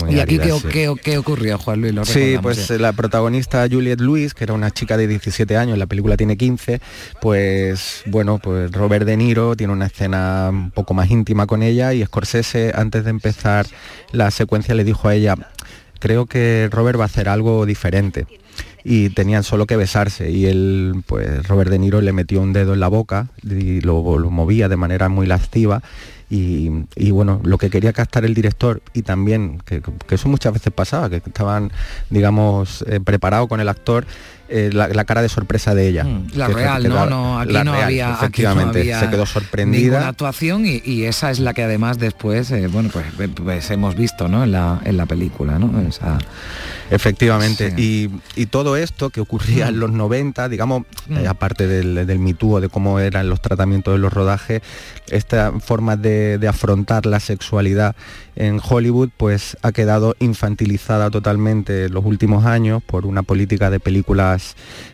muy, 0.00 0.14
¿Y 0.14 0.20
aquí 0.20 0.36
árida, 0.38 0.54
qué, 0.54 0.60
sí. 0.60 0.68
qué- 0.72 0.94
qué 1.02 1.18
ocurrió, 1.18 1.58
Juan 1.58 1.80
Luis? 1.80 1.94
Lo 1.94 2.04
Sí, 2.04 2.36
pues 2.42 2.68
ya. 2.68 2.74
eh, 2.74 2.78
la 2.78 2.92
protagonista 2.92 3.66
Juliette 3.70 4.00
Lewis, 4.00 4.34
que 4.34 4.44
era 4.44 4.54
una 4.54 4.70
chica 4.70 4.96
de 4.96 5.06
17 5.06 5.56
años, 5.56 5.78
la 5.78 5.86
película 5.86 6.16
tiene 6.16 6.36
15, 6.36 6.80
pues 7.20 8.02
bueno, 8.06 8.38
pues 8.38 8.72
Robert 8.72 9.06
De 9.06 9.16
Niro 9.16 9.54
tiene 9.56 9.72
una 9.72 9.86
escena 9.86 10.48
un 10.50 10.70
poco 10.70 10.94
más 10.94 11.10
íntima 11.10 11.46
con 11.46 11.62
ella 11.62 11.94
y 11.94 12.04
Scorsese 12.04 12.72
antes 12.74 13.04
de 13.04 13.10
empezar 13.10 13.66
la 14.12 14.30
secuencia 14.30 14.74
le 14.74 14.84
dijo 14.84 15.08
a 15.08 15.14
ella, 15.14 15.36
creo 15.98 16.26
que 16.26 16.68
Robert 16.72 16.98
va 16.98 17.04
a 17.04 17.06
hacer 17.06 17.28
algo 17.28 17.66
diferente. 17.66 18.26
Y 18.82 19.10
tenían 19.10 19.44
solo 19.44 19.66
que 19.66 19.76
besarse 19.76 20.30
y 20.30 20.46
él, 20.46 21.02
pues 21.06 21.46
Robert 21.46 21.70
De 21.70 21.78
Niro 21.78 22.00
le 22.00 22.12
metió 22.14 22.40
un 22.40 22.54
dedo 22.54 22.72
en 22.72 22.80
la 22.80 22.88
boca 22.88 23.26
y 23.42 23.82
lo, 23.82 24.18
lo 24.18 24.30
movía 24.30 24.70
de 24.70 24.76
manera 24.78 25.10
muy 25.10 25.26
lasciva 25.26 25.82
y, 26.32 27.10
bueno, 27.10 27.40
lo 27.42 27.58
que 27.58 27.70
quería 27.70 27.92
captar 27.92 28.24
el 28.24 28.34
director 28.34 28.80
y 28.92 29.02
también, 29.02 29.60
que, 29.64 29.82
que 29.82 30.14
eso 30.14 30.28
muchas 30.28 30.52
veces 30.52 30.72
pasaba, 30.72 31.10
que 31.10 31.16
estaban, 31.16 31.72
digamos, 32.08 32.84
eh, 32.86 33.00
preparados 33.00 33.48
con 33.48 33.58
el 33.58 33.68
actor, 33.68 34.06
eh, 34.50 34.70
la, 34.72 34.88
la 34.88 35.04
cara 35.04 35.22
de 35.22 35.28
sorpresa 35.28 35.74
de 35.74 35.88
ella. 35.88 36.04
Mm, 36.04 36.26
La 36.34 36.46
Que- 36.48 36.52
real, 36.54 36.82
que 36.82 36.88
¿no? 36.88 37.38
aquí 37.40 37.52
la 37.52 37.64
no 37.64 37.72
real, 37.72 37.84
había 37.84 38.06
aquí 38.08 38.12
no 38.12 38.18
efectivamente, 38.26 38.80
había 38.80 38.94
se 39.00 39.06
quedó 39.06 39.10
ninguna 39.24 39.26
sorprendida. 39.26 40.08
actuación 40.08 40.66
y, 40.66 40.82
y 40.84 41.04
esa 41.04 41.30
es 41.30 41.38
la 41.38 41.54
que 41.54 41.62
además 41.62 41.98
después, 41.98 42.50
eh, 42.50 42.66
bueno, 42.66 42.90
pues, 42.92 43.06
pues 43.34 43.70
hemos 43.70 43.94
visto, 43.96 44.28
¿no? 44.28 44.44
En 44.44 44.52
la, 44.52 44.80
en 44.84 44.96
la 44.96 45.06
película, 45.06 45.58
¿no? 45.58 45.80
Esa- 45.88 46.18
Efectivamente, 46.90 47.72
y, 47.76 48.10
y 48.34 48.46
todo 48.46 48.76
esto 48.76 49.10
que 49.10 49.20
ocurría 49.20 49.68
en 49.68 49.78
los 49.78 49.92
90, 49.92 50.48
digamos, 50.48 50.82
Mm. 51.08 51.16
eh, 51.18 51.28
aparte 51.28 51.66
del, 51.66 52.06
del 52.06 52.18
de 52.60 52.68
cómo 52.68 52.98
eran 53.00 53.28
los 53.28 53.40
tratamientos 53.40 53.94
de 53.94 53.98
los 53.98 54.12
rodajes, 54.12 54.60
esta 55.10 55.52
forma 55.60 55.96
de, 55.96 56.38
de 56.38 56.48
afrontar 56.48 57.06
la 57.06 57.20
sexualidad 57.20 57.94
en 58.36 58.60
Hollywood 58.66 59.10
pues 59.16 59.56
ha 59.62 59.72
quedado 59.72 60.14
infantilizada 60.20 61.10
totalmente 61.10 61.86
en 61.86 61.92
los 61.92 62.04
últimos 62.04 62.44
años 62.46 62.82
por 62.84 63.06
una 63.06 63.22
política 63.22 63.70
de 63.70 63.80
películas 63.80 64.39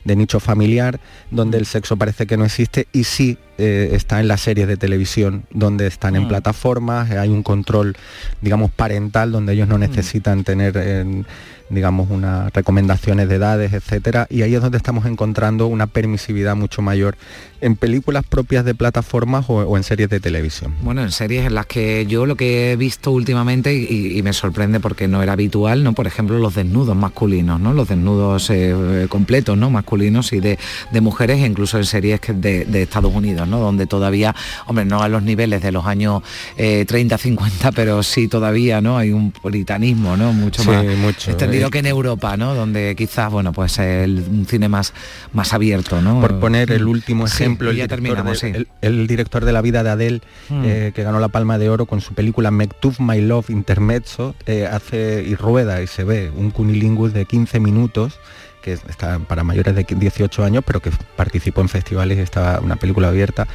de 0.05 0.17
nicho 0.17 0.41
familiar, 0.41 1.01
donde 1.31 1.59
el 1.59 1.67
sexo 1.67 1.97
parece 1.97 2.27
que 2.27 2.37
no 2.37 2.45
existe 2.45 2.89
y 2.93 3.05
sí 3.05 3.39
eh, 3.59 3.91
está 3.93 4.21
en 4.21 4.29
las 4.29 4.41
series 4.41 4.69
de 4.69 4.77
televisión, 4.77 5.45
donde 5.51 5.87
están 5.87 6.17
en 6.17 6.25
Mm. 6.25 6.29
plataformas, 6.29 7.11
hay 7.11 7.29
un 7.29 7.43
control, 7.43 7.97
digamos, 8.41 8.71
parental, 8.71 9.33
donde 9.33 9.53
ellos 9.55 9.69
no 9.69 9.79
necesitan 9.79 10.45
tener... 10.45 10.75
eh, 10.77 11.23
digamos, 11.69 12.09
unas 12.13 12.53
recomendaciones 12.53 13.29
de 13.29 13.35
edades, 13.35 13.73
etcétera, 13.73 14.29
y 14.31 14.43
ahí 14.43 14.55
es 14.55 14.63
donde 14.63 14.79
estamos 14.79 15.05
encontrando 15.05 15.67
una 15.67 15.89
permisividad 15.89 16.55
mucho 16.55 16.81
mayor 16.81 17.17
en 17.61 17.75
películas 17.75 18.23
propias 18.25 18.65
de 18.65 18.73
plataformas 18.77 19.47
o, 19.49 19.55
o 19.55 19.77
en 19.77 19.83
series 19.83 20.09
de 20.09 20.21
televisión. 20.21 20.73
Bueno, 20.83 21.03
en 21.03 21.11
series 21.11 21.45
en 21.45 21.57
las 21.57 21.67
que 21.67 22.07
yo 22.07 22.25
lo 22.25 22.37
que 22.37 22.71
he 22.71 22.77
visto 22.77 23.11
últimamente 23.11 23.75
y, 23.75 24.17
y 24.17 24.23
me 24.23 24.33
sorprende 24.33 24.79
porque 24.79 25.09
no 25.09 25.25
era 25.25 25.33
habitual, 25.33 25.83
¿no? 25.83 25.93
Por 25.93 26.07
ejemplo, 26.07 26.39
los 26.39 26.55
desnudos 26.55 26.95
masculinos, 26.95 27.59
¿no? 27.59 27.73
Los 27.73 27.89
desnudos 27.89 28.49
eh, 28.51 29.07
completos, 29.09 29.59
¿no? 29.59 29.69
Masculinos 29.69 30.33
y 30.33 30.39
de, 30.39 30.61
de 30.93 31.01
mujeres, 31.01 31.41
incluso 31.45 31.79
en 31.79 31.85
series 31.85 32.21
que 32.21 32.33
de, 32.33 32.65
de 32.65 32.83
Estados 32.83 33.13
Unidos, 33.13 33.46
¿no? 33.47 33.59
Donde 33.61 33.87
todavía, 33.87 34.35
hombre, 34.67 34.85
no 34.85 35.03
a 35.03 35.09
los 35.09 35.23
niveles 35.23 35.63
de 35.63 35.73
los 35.73 35.87
años 35.87 36.23
eh, 36.57 36.85
30, 36.87 37.19
50, 37.19 37.73
pero 37.73 38.03
sí 38.03 38.29
todavía, 38.29 38.81
¿no? 38.81 38.99
Hay 38.99 39.13
un 39.13 39.31
puritanismo, 39.33 40.17
¿no? 40.17 40.33
Mucho 40.33 40.63
Sí, 40.63 40.69
más 40.71 40.85
mucho, 40.97 41.31
extendido 41.31 41.69
eh. 41.69 41.71
que 41.71 41.79
en 41.79 41.87
Europa, 41.87 42.37
¿no? 42.37 42.55
Donde 42.55 42.95
quizás, 42.97 43.31
bueno, 43.31 43.53
pues 43.53 43.79
el, 43.79 44.25
un 44.31 44.47
cine 44.47 44.69
más, 44.69 44.93
más 45.33 45.53
abierto, 45.53 46.01
¿no? 46.01 46.21
Por 46.21 46.39
poner 46.41 46.71
el 46.73 46.87
último 46.87 47.27
Sí, 47.27 47.43
ejemplo, 47.43 47.69
y 47.69 47.71
el, 47.71 47.77
ya 47.77 47.83
director 47.85 47.97
terminamos, 48.03 48.41
de, 48.41 48.51
sí. 48.53 48.57
el- 48.57 48.69
el 48.83 49.07
director 49.07 49.45
de 49.45 49.53
La 49.53 49.63
vida 49.63 49.83
de 49.83 49.91
Adele, 49.91 50.21
Mm. 50.49 50.63
eh, 50.65 50.93
que 50.95 51.03
ganó 51.03 51.19
la 51.21 51.29
Palma 51.29 51.59
de 51.59 51.69
Oro 51.69 51.87
con 51.87 52.01
su 52.01 52.15
película 52.15 52.51
Mektub 52.51 52.95
My 52.99 53.21
Love 53.21 53.51
Intermezzo, 53.51 54.35
eh, 54.47 54.67
hace 54.71 55.25
y 55.27 55.35
rueda 55.35 55.83
y 55.83 55.87
se 55.87 56.05
ve 56.05 56.31
un 56.37 56.51
cunilingus 56.51 57.13
de 57.13 57.25
15 57.27 57.61
minutos 57.61 58.19
que 58.67 58.73
está 58.73 59.21
para 59.21 59.45
mayores 59.45 59.77
de 59.77 59.87
18 59.89 60.43
años, 60.43 60.65
pero 60.67 60.81
que 60.81 60.91
participó 61.15 61.61
en 61.61 61.69
festivales 61.69 62.19
y 62.19 62.21
estaba 62.23 62.59
una 62.59 62.75
película 62.75 63.07
abierta. 63.07 63.47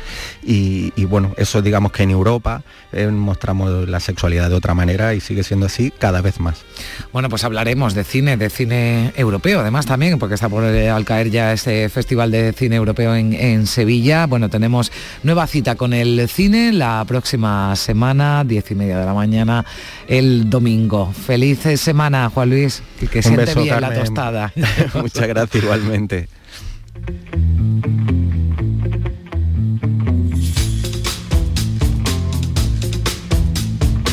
Y, 0.42 0.94
y 0.96 1.04
bueno, 1.04 1.34
eso 1.36 1.62
digamos 1.62 1.92
que 1.92 2.04
en 2.04 2.12
Europa 2.12 2.64
eh, 2.94 3.08
mostramos 3.08 3.90
la 3.90 4.00
sexualidad 4.00 4.50
de 4.50 4.56
otra 4.56 4.74
manera 4.74 5.14
y 5.14 5.20
sigue 5.20 5.44
siendo 5.44 5.66
así 5.66 5.92
cada 5.92 6.22
vez 6.22 6.40
más. 6.40 6.64
Bueno, 7.12 7.28
pues 7.28 7.44
hablaremos 7.44 7.94
de 7.94 8.06
cine, 8.06 8.38
de 8.38 8.50
cine 8.50 9.12
europeo, 9.18 9.60
además 9.60 9.86
también, 9.86 10.18
porque 10.18 10.36
está 10.36 10.48
por 10.48 10.64
eh, 10.64 10.90
al 10.90 11.04
caer 11.04 11.30
ya 11.30 11.52
ese 11.52 11.90
Festival 11.90 12.32
de 12.32 12.54
Cine 12.54 12.78
Europeo 12.78 13.14
en, 13.14 13.34
en 13.34 13.68
Sevilla. 13.68 14.28
Bueno, 14.28 14.48
tenemos 14.48 14.94
nueva 15.24 15.46
cita 15.46 15.76
con 15.76 15.92
el 15.92 16.30
cine 16.30 16.72
la 16.72 17.04
próxima 17.06 17.76
semana, 17.76 18.46
diez 18.46 18.72
y 18.72 18.76
media 18.76 19.00
de 19.00 19.06
la 19.06 19.14
mañana, 19.14 19.66
el 20.08 20.50
domingo. 20.50 21.12
Feliz 21.12 21.66
eh, 21.66 21.76
semana, 21.76 22.32
Juan 22.34 22.50
Luis, 22.50 22.82
que 23.12 23.18
Un 23.18 23.24
siente 23.24 23.56
bien 23.56 23.82
la 23.82 23.94
tostada. 23.94 24.54
Muchas 25.02 25.28
gracias 25.28 25.64
igualmente. 25.64 26.30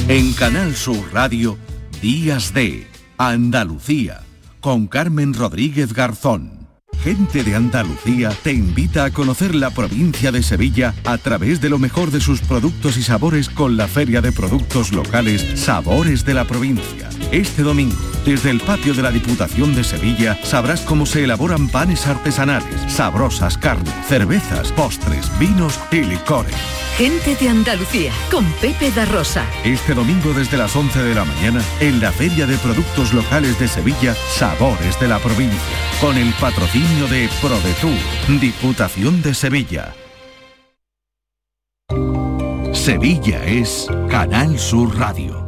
En 0.09 0.33
Canal 0.33 0.75
Sur 0.75 1.13
Radio, 1.13 1.59
Días 2.01 2.55
de 2.55 2.87
Andalucía, 3.19 4.23
con 4.61 4.87
Carmen 4.87 5.35
Rodríguez 5.35 5.93
Garzón. 5.93 6.58
Gente 7.03 7.45
de 7.45 7.55
Andalucía 7.55 8.31
te 8.43 8.53
invita 8.53 9.05
a 9.05 9.11
conocer 9.11 9.55
la 9.55 9.71
provincia 9.71 10.33
de 10.33 10.43
Sevilla 10.43 10.95
a 11.05 11.17
través 11.19 11.61
de 11.61 11.69
lo 11.69 11.79
mejor 11.79 12.11
de 12.11 12.21
sus 12.21 12.41
productos 12.41 12.97
y 12.97 13.03
sabores 13.03 13.49
con 13.49 13.77
la 13.77 13.87
Feria 13.87 14.21
de 14.21 14.33
Productos 14.33 14.93
Locales 14.93 15.45
Sabores 15.55 16.25
de 16.25 16.35
la 16.35 16.45
Provincia. 16.45 17.09
Este 17.31 17.63
domingo, 17.63 17.97
desde 18.25 18.51
el 18.51 18.61
patio 18.61 18.95
de 18.95 19.03
la 19.03 19.13
Diputación 19.13 19.75
de 19.75 19.85
Sevilla, 19.85 20.39
sabrás 20.43 20.81
cómo 20.81 21.07
se 21.07 21.25
elaboran 21.25 21.69
panes 21.69 22.07
artesanales, 22.07 22.81
sabrosas 22.93 23.57
carnes, 23.59 23.95
cervezas, 24.09 24.73
postres, 24.73 25.31
vinos 25.39 25.79
y 25.93 26.01
licores. 26.01 26.57
Gente 26.97 27.37
de 27.37 27.49
Andalucía, 27.49 28.13
con 28.29 28.45
Pepe 28.61 28.91
da 28.91 29.05
Rosa. 29.05 29.45
Este 29.63 29.95
domingo 29.95 30.33
desde 30.33 30.57
las 30.57 30.75
11 30.75 31.01
de 31.01 31.15
la 31.15 31.25
mañana 31.25 31.63
en 31.79 32.01
la 32.01 32.11
Feria 32.11 32.45
de 32.45 32.57
Productos 32.59 33.15
Locales 33.15 33.57
de 33.61 33.69
Sevilla, 33.69 34.17
Sabores 34.35 34.99
de 34.99 35.07
la 35.07 35.21
Provincia, 35.21 35.59
con 36.01 36.17
el 36.17 36.33
patrocinio 36.35 37.09
de 37.09 37.29
ProDetour, 37.41 38.41
Diputación 38.41 39.21
de 39.21 39.35
Sevilla. 39.35 39.95
Sevilla 42.73 43.45
es 43.45 43.89
Canal 44.09 44.59
Sur 44.59 44.97
Radio. 44.97 45.47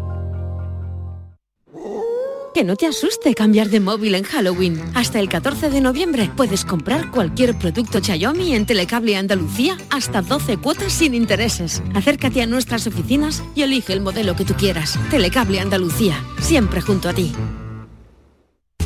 Que 2.52 2.64
no 2.64 2.74
te 2.74 2.86
asuste 2.88 3.32
cambiar 3.34 3.68
de 3.68 3.78
móvil 3.78 4.16
en 4.16 4.24
Halloween. 4.24 4.82
Hasta 4.94 5.20
el 5.20 5.28
14 5.28 5.70
de 5.70 5.80
noviembre 5.80 6.28
puedes 6.36 6.64
comprar 6.64 7.12
cualquier 7.12 7.56
producto 7.56 8.00
Xiaomi 8.02 8.56
en 8.56 8.66
Telecable 8.66 9.16
Andalucía 9.16 9.76
hasta 9.88 10.20
12 10.20 10.56
cuotas 10.56 10.92
sin 10.92 11.14
intereses. 11.14 11.80
Acércate 11.94 12.42
a 12.42 12.46
nuestras 12.46 12.88
oficinas 12.88 13.44
y 13.54 13.62
elige 13.62 13.92
el 13.92 14.00
modelo 14.00 14.34
que 14.34 14.44
tú 14.44 14.54
quieras. 14.54 14.98
Telecable 15.10 15.60
Andalucía, 15.60 16.16
siempre 16.40 16.80
junto 16.80 17.08
a 17.08 17.12
ti. 17.12 17.32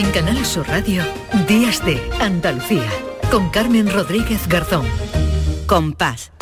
En 0.00 0.10
Canal 0.12 0.46
Sur 0.46 0.66
Radio, 0.66 1.02
Días 1.46 1.84
de 1.84 2.00
Andalucía, 2.20 2.88
con 3.30 3.50
Carmen 3.50 3.92
Rodríguez 3.92 4.48
Garzón. 4.48 4.86
Compás. 5.66 6.32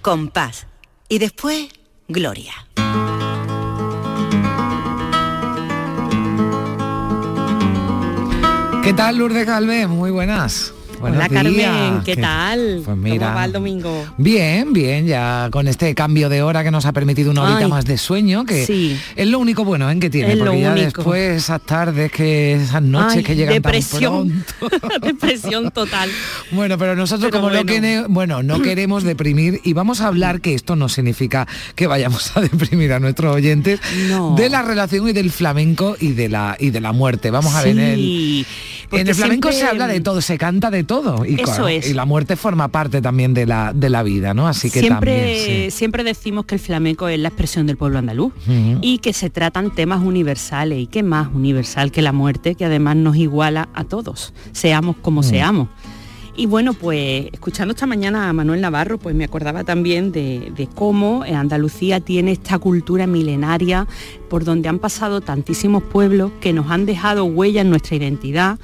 Compás. 0.00 0.66
Y 1.10 1.18
después, 1.18 1.68
Gloria. 2.08 2.54
¿Qué 8.82 8.94
tal, 8.94 9.18
Lourdes 9.18 9.46
Galvez? 9.46 9.86
Muy 9.88 10.10
buenas. 10.10 10.72
Buenos 11.00 11.18
Hola 11.18 11.28
días. 11.28 11.42
Carmen, 11.72 12.02
¿qué 12.04 12.16
tal? 12.16 12.82
Pues 12.84 12.96
mira. 12.96 13.26
¿Cómo 13.26 13.36
va 13.36 13.44
el 13.44 13.52
domingo? 13.52 14.06
Bien, 14.16 14.72
bien, 14.72 15.06
ya 15.06 15.48
con 15.52 15.68
este 15.68 15.94
cambio 15.94 16.28
de 16.28 16.42
hora 16.42 16.64
que 16.64 16.70
nos 16.70 16.86
ha 16.86 16.92
permitido 16.92 17.30
una 17.30 17.42
horita 17.42 17.58
Ay, 17.64 17.68
más 17.70 17.84
de 17.84 17.98
sueño, 17.98 18.44
que 18.46 18.64
sí. 18.66 18.98
es 19.14 19.28
lo 19.28 19.38
único 19.38 19.64
bueno 19.64 19.90
¿eh? 19.90 19.98
que 20.00 20.08
tiene, 20.08 20.32
Es 20.32 20.38
porque 20.38 20.60
ya 20.60 20.72
único. 20.72 20.86
después 21.02 21.36
esas 21.42 21.60
tardes, 21.60 22.10
que 22.10 22.54
esas 22.54 22.82
noches 22.82 23.18
Ay, 23.18 23.22
que 23.24 23.36
llegan 23.36 23.54
depresión, 23.54 24.44
tan 24.58 24.68
pronto. 24.70 24.88
depresión 25.06 25.70
total. 25.70 26.10
Bueno, 26.50 26.78
pero 26.78 26.96
nosotros 26.96 27.30
Pero 27.30 27.42
como 27.42 27.52
no, 27.52 27.62
bueno. 27.62 27.72
quene- 27.72 28.06
bueno, 28.08 28.42
no 28.42 28.62
queremos 28.62 29.02
deprimir 29.04 29.60
y 29.64 29.74
vamos 29.74 30.00
a 30.00 30.06
hablar 30.08 30.40
que 30.40 30.54
esto 30.54 30.76
no 30.76 30.88
significa 30.88 31.46
que 31.74 31.86
vayamos 31.86 32.36
a 32.36 32.40
deprimir 32.40 32.92
a 32.94 33.00
nuestros 33.00 33.34
oyentes 33.36 33.80
No. 34.08 34.34
de 34.34 34.48
la 34.48 34.62
relación 34.62 35.08
y 35.08 35.12
del 35.12 35.30
flamenco 35.30 35.94
y 36.00 36.12
de 36.12 36.28
la 36.30 36.56
y 36.58 36.70
de 36.70 36.80
la 36.80 36.92
muerte. 36.92 37.30
Vamos 37.30 37.54
a 37.54 37.62
ver 37.62 37.72
en 37.72 37.78
el, 37.80 38.46
en 38.92 39.08
el 39.08 39.14
flamenco 39.14 39.50
siempre- 39.50 39.66
se 39.68 39.70
habla 39.70 39.86
de 39.88 40.00
todo, 40.00 40.20
se 40.22 40.38
canta 40.38 40.70
de 40.70 40.85
todo 40.86 41.24
y, 41.24 41.40
Eso 41.40 41.68
es. 41.68 41.90
y 41.90 41.94
la 41.94 42.04
muerte 42.04 42.36
forma 42.36 42.68
parte 42.68 43.02
también 43.02 43.34
de 43.34 43.46
la 43.46 43.72
de 43.74 43.90
la 43.90 44.02
vida, 44.02 44.34
¿no? 44.34 44.48
Así 44.48 44.70
que 44.70 44.80
siempre, 44.80 45.16
también 45.16 45.70
sí. 45.70 45.76
siempre 45.76 46.04
decimos 46.04 46.46
que 46.46 46.54
el 46.54 46.60
flamenco 46.60 47.08
es 47.08 47.18
la 47.18 47.28
expresión 47.28 47.66
del 47.66 47.76
pueblo 47.76 47.98
andaluz 47.98 48.32
y 48.80 48.98
que 48.98 49.12
se 49.12 49.30
tratan 49.30 49.74
temas 49.74 50.02
universales 50.02 50.78
y 50.78 50.86
qué 50.86 51.02
más 51.02 51.28
universal 51.34 51.90
que 51.90 52.02
la 52.02 52.12
muerte 52.12 52.54
que 52.54 52.64
además 52.64 52.96
nos 52.96 53.16
iguala 53.16 53.68
a 53.74 53.84
todos, 53.84 54.32
seamos 54.52 54.96
como 55.02 55.22
seamos. 55.22 55.68
Y 56.38 56.44
bueno, 56.44 56.74
pues 56.74 57.28
escuchando 57.32 57.72
esta 57.72 57.86
mañana 57.86 58.28
a 58.28 58.32
Manuel 58.34 58.60
Navarro, 58.60 58.98
pues 58.98 59.14
me 59.14 59.24
acordaba 59.24 59.64
también 59.64 60.12
de, 60.12 60.52
de 60.54 60.66
cómo 60.66 61.22
Andalucía 61.22 62.00
tiene 62.00 62.32
esta 62.32 62.58
cultura 62.58 63.06
milenaria 63.06 63.86
por 64.28 64.44
donde 64.44 64.68
han 64.68 64.78
pasado 64.78 65.22
tantísimos 65.22 65.82
pueblos 65.82 66.32
que 66.42 66.52
nos 66.52 66.70
han 66.70 66.84
dejado 66.84 67.24
huella 67.24 67.62
en 67.62 67.70
nuestra 67.70 67.96
identidad 67.96 68.58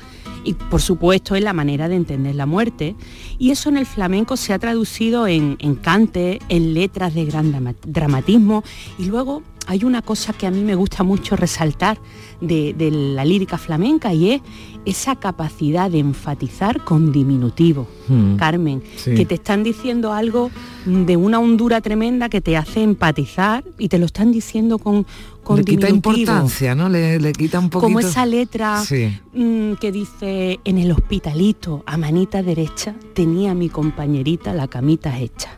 y 0.45 0.55
por 0.55 0.81
supuesto 0.81 1.37
en 1.37 1.45
la 1.45 1.53
manera 1.53 1.89
de 1.89 1.97
entender 1.97 2.35
la 2.35 2.47
muerte. 2.47 2.95
Y 3.39 3.51
eso 3.51 3.69
en 3.69 3.77
el 3.77 3.87
flamenco 3.87 4.37
se 4.37 4.53
ha 4.53 4.59
traducido 4.59 5.27
en, 5.27 5.57
en 5.61 5.75
cante, 5.75 6.41
en 6.49 6.75
letras 6.75 7.15
de 7.15 7.25
gran 7.25 7.53
drama- 7.53 7.75
dramatismo 7.87 8.65
y 8.99 9.07
luego 9.07 9.43
hay 9.67 9.85
una 9.85 10.03
cosa 10.03 10.33
que 10.33 10.47
a 10.47 10.51
mí 10.51 10.61
me 10.63 10.75
gusta 10.75 11.03
mucho 11.05 11.37
resaltar 11.37 11.99
de, 12.41 12.75
de 12.75 12.91
la 12.91 13.25
lírica 13.25 13.59
flamenca 13.59 14.13
y 14.13 14.33
es 14.33 14.43
esa 14.85 15.15
capacidad 15.17 15.89
de 15.91 16.01
enfatizar 16.01 16.83
con 16.85 17.13
diminutivo. 17.13 17.87
Mm. 18.09 18.35
Carmen, 18.37 18.83
Sí. 18.97 19.15
que 19.15 19.25
te 19.25 19.37
están 19.37 19.63
diciendo 19.63 20.13
algo 20.13 20.51
de 20.85 21.17
una 21.17 21.39
hondura 21.39 21.81
tremenda 21.81 22.29
que 22.29 22.41
te 22.41 22.57
hace 22.57 22.83
empatizar 22.83 23.63
y 23.79 23.89
te 23.89 23.99
lo 23.99 24.07
están 24.07 24.33
diciendo 24.33 24.79
con, 24.79 25.07
con 25.45 25.59
le 25.59 25.65
quita 25.65 25.89
importancia, 25.89 26.75
¿no? 26.75 26.89
Le, 26.89 27.21
le 27.21 27.33
quita 27.33 27.61
un 27.61 27.71
poquito. 27.71 27.87
Como 27.87 28.01
esa 28.01 28.27
letra 28.27 28.83
Sí. 28.85 29.17
mm, 29.33 29.75
que 29.75 29.93
dice, 29.93 30.59
en 30.65 30.79
el 30.79 30.91
hospitalito, 30.91 31.85
a 31.87 31.97
manita 31.97 32.43
derecha, 32.43 32.95
tenía 33.15 33.55
mi 33.55 33.69
compañerita 33.69 34.53
la 34.53 34.67
camita 34.67 35.17
hecha. 35.19 35.51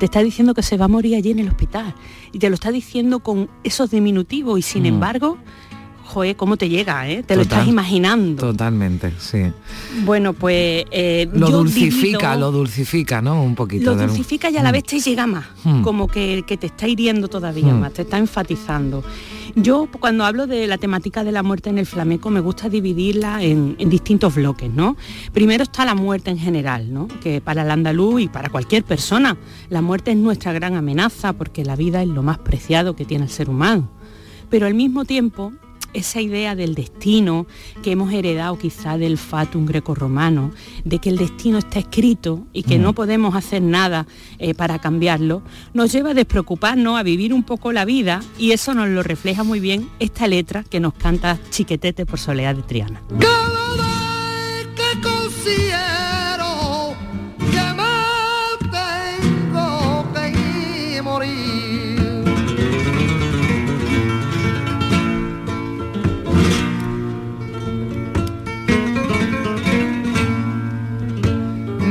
Te 0.00 0.06
está 0.06 0.20
diciendo 0.24 0.54
que 0.54 0.62
se 0.62 0.76
va 0.76 0.86
a 0.86 0.88
morir 0.88 1.14
allí 1.14 1.30
en 1.30 1.38
el 1.38 1.48
hospital. 1.48 1.94
Y 2.34 2.38
te 2.40 2.48
lo 2.50 2.54
está 2.56 2.70
diciendo 2.72 3.20
con 3.20 3.48
esos 3.62 3.90
diminutivos 3.92 4.58
y 4.58 4.62
sin 4.62 4.82
Mm. 4.82 4.86
embargo, 4.86 5.38
joder, 6.02 6.34
¿cómo 6.36 6.56
te 6.56 6.68
llega? 6.68 7.08
eh? 7.08 7.22
Te 7.22 7.36
lo 7.36 7.42
estás 7.42 7.66
imaginando. 7.68 8.42
Totalmente, 8.48 9.12
sí. 9.18 9.38
Bueno, 10.04 10.32
pues 10.32 10.84
eh, 10.90 11.28
Lo 11.32 11.48
yo 11.48 11.58
dulcifica, 11.58 12.32
divido- 12.32 12.40
lo 12.40 12.50
dulcifica, 12.50 13.22
¿no? 13.22 13.40
Un 13.42 13.54
poquito. 13.54 13.92
lo 13.92 13.96
de- 13.96 14.08
dulcifica 14.08 14.50
y 14.50 14.56
a 14.56 14.62
la 14.64 14.70
Mm. 14.70 14.72
vez 14.72 14.84
te 14.84 14.98
llega 15.00 15.26
más, 15.28 15.44
Mm. 15.62 15.82
como 15.82 16.08
que, 16.08 16.42
que 16.46 16.56
te 16.56 16.66
está 16.66 16.88
hiriendo 16.88 17.28
todavía 17.28 17.72
Mm. 17.72 17.80
más, 17.80 17.92
te 17.92 18.02
está 18.02 18.18
enfatizando. 18.18 19.04
Yo 19.54 19.88
cuando 20.00 20.24
hablo 20.24 20.46
de 20.46 20.66
la 20.66 20.78
temática 20.78 21.24
de 21.24 21.32
la 21.32 21.42
muerte 21.42 21.70
en 21.70 21.78
el 21.78 21.86
flamenco 21.86 22.30
me 22.30 22.40
gusta 22.40 22.68
dividirla 22.68 23.42
en, 23.42 23.76
distintos 23.88 24.34
bloques, 24.34 24.70
¿no? 24.72 24.96
Primero 25.32 25.62
está 25.64 25.84
la 25.84 25.94
muerte 25.94 26.30
en 26.30 26.38
general, 26.38 26.92
¿no? 26.92 27.08
Que 27.08 27.40
para 27.40 27.62
el 27.62 27.70
andaluz 27.70 28.22
y 28.22 28.28
para 28.28 28.48
cualquier 28.48 28.84
persona, 28.84 29.36
la 29.68 29.82
muerte 29.82 30.12
es 30.12 30.16
nuestra 30.16 30.52
gran 30.52 30.74
amenaza 30.74 31.32
porque 31.32 31.64
la 31.64 31.76
vida 31.76 32.02
es 32.02 32.08
lo 32.08 32.22
más 32.22 32.38
preciado 32.38 32.96
que 32.96 33.04
tiene 33.04 33.24
el 33.24 33.30
ser 33.30 33.48
humano. 33.50 33.88
Pero 34.50 34.66
al 34.66 34.74
mismo 34.74 35.04
tiempo 35.04 35.52
esa 35.94 36.20
idea 36.20 36.54
del 36.54 36.74
destino 36.74 37.46
que 37.82 37.92
hemos 37.92 38.12
heredado 38.12 38.58
quizá 38.58 38.98
del 38.98 39.16
fatum 39.18 39.64
grecorromano, 39.66 40.52
de 40.84 40.98
que 40.98 41.08
el 41.08 41.16
destino 41.16 41.58
está 41.58 41.78
escrito 41.78 42.46
y 42.52 42.62
que 42.64 42.78
Mm. 42.78 42.82
no 42.82 42.92
podemos 42.92 43.34
hacer 43.34 43.62
nada 43.62 44.06
eh, 44.38 44.54
para 44.54 44.78
cambiarlo, 44.80 45.42
nos 45.72 45.90
lleva 45.92 46.10
a 46.10 46.14
despreocuparnos, 46.14 46.98
a 46.98 47.02
vivir 47.02 47.32
un 47.32 47.42
poco 47.44 47.72
la 47.72 47.84
vida 47.84 48.20
y 48.38 48.52
eso 48.52 48.74
nos 48.74 48.88
lo 48.88 49.02
refleja 49.02 49.44
muy 49.44 49.60
bien 49.60 49.88
esta 50.00 50.26
letra 50.26 50.64
que 50.64 50.80
nos 50.80 50.94
canta 50.94 51.38
Chiquetete 51.50 52.04
por 52.06 52.18
Soledad 52.18 52.56
de 52.56 52.62
Triana. 52.62 53.00
que 54.76 55.00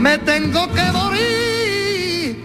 Me 0.03 0.17
tengo 0.17 0.61
que 0.73 0.83
morir, 0.91 2.43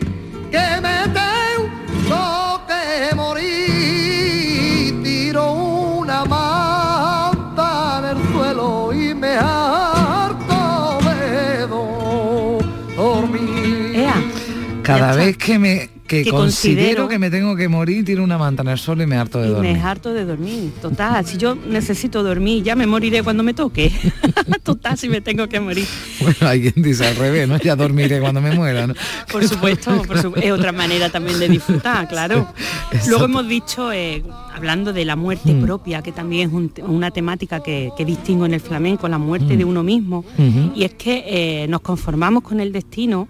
que 0.53 0.67
me 0.81 0.99
tengo 1.21 2.61
que 2.69 3.15
morir. 3.17 5.03
Tiro 5.03 5.53
una 5.53 6.25
manta 6.25 7.99
en 7.99 8.05
el 8.17 8.19
suelo 8.33 8.93
y 8.93 9.13
me 9.15 9.35
harto 9.37 10.99
de 11.09 11.67
do- 11.67 12.59
dormir. 12.97 14.09
Cada 14.85 15.17
vez 15.17 15.37
que 15.37 15.59
me 15.59 15.91
que, 16.09 16.25
Que 16.25 16.31
considero, 16.31 17.05
considero- 17.05 17.09
que 17.09 17.19
me 17.21 17.31
tengo 17.31 17.55
que 17.55 17.69
morir, 17.69 18.05
tiro 18.05 18.25
una 18.25 18.37
manta 18.39 18.63
en 18.63 18.69
el 18.71 18.79
suelo 18.79 19.03
y 19.03 19.07
me 19.07 19.17
harto 19.17 19.41
de 19.41 19.49
Y 19.49 19.51
dormir. 19.53 19.73
me 19.75 19.81
harto 19.83 20.13
de 20.13 20.25
dormir, 20.25 20.73
total. 20.83 21.25
Si 21.27 21.37
yo 21.37 21.55
necesito 21.55 22.23
dormir, 22.25 22.65
ya 22.65 22.75
me 22.75 22.87
moriré 22.87 23.23
cuando 23.23 23.43
me 23.45 23.55
toque. 23.55 23.93
total, 24.65 24.99
si 24.99 25.09
me 25.09 25.21
tengo 25.21 25.47
que 25.49 25.61
morir. 25.61 25.87
Bueno, 26.21 26.37
hay 26.49 26.63
quien 26.63 26.83
dice 26.83 27.07
al 27.07 27.15
revés, 27.17 27.47
¿no? 27.49 27.59
Ya 27.59 27.77
dormiré 27.77 28.21
cuando 28.21 28.41
me 28.41 28.51
muera, 28.53 28.87
¿no? 28.87 28.95
Por 29.31 29.47
supuesto, 29.47 30.03
por 30.03 30.21
su- 30.21 30.35
es 30.37 30.51
otra 30.51 30.73
manera 30.73 31.11
también 31.11 31.39
de 31.39 31.49
disfrutar, 31.49 32.09
claro. 32.09 32.49
Luego 33.09 33.27
hemos 33.27 33.47
dicho, 33.47 33.93
eh, 33.93 34.25
hablando 34.55 34.93
de 34.93 35.05
la 35.05 35.15
muerte 35.15 35.53
Mm. 35.53 35.63
propia, 35.63 36.03
que 36.03 36.11
también 36.13 36.49
es 36.49 36.55
un 36.55 36.73
una 36.89 37.11
temática 37.11 37.61
que, 37.63 37.91
que 37.97 38.05
distingo 38.05 38.47
en 38.47 38.55
el 38.55 38.61
flamenco, 38.61 39.09
la 39.09 39.19
muerte 39.19 39.55
Mm. 39.55 39.59
de 39.59 39.65
uno 39.65 39.83
mismo. 39.83 40.25
Y 40.75 40.85
es 40.85 40.95
que 40.95 41.25
eh, 41.27 41.67
nos 41.69 41.81
conformamos 41.83 42.43
con 42.43 42.61
el 42.61 42.73
destino, 42.73 43.29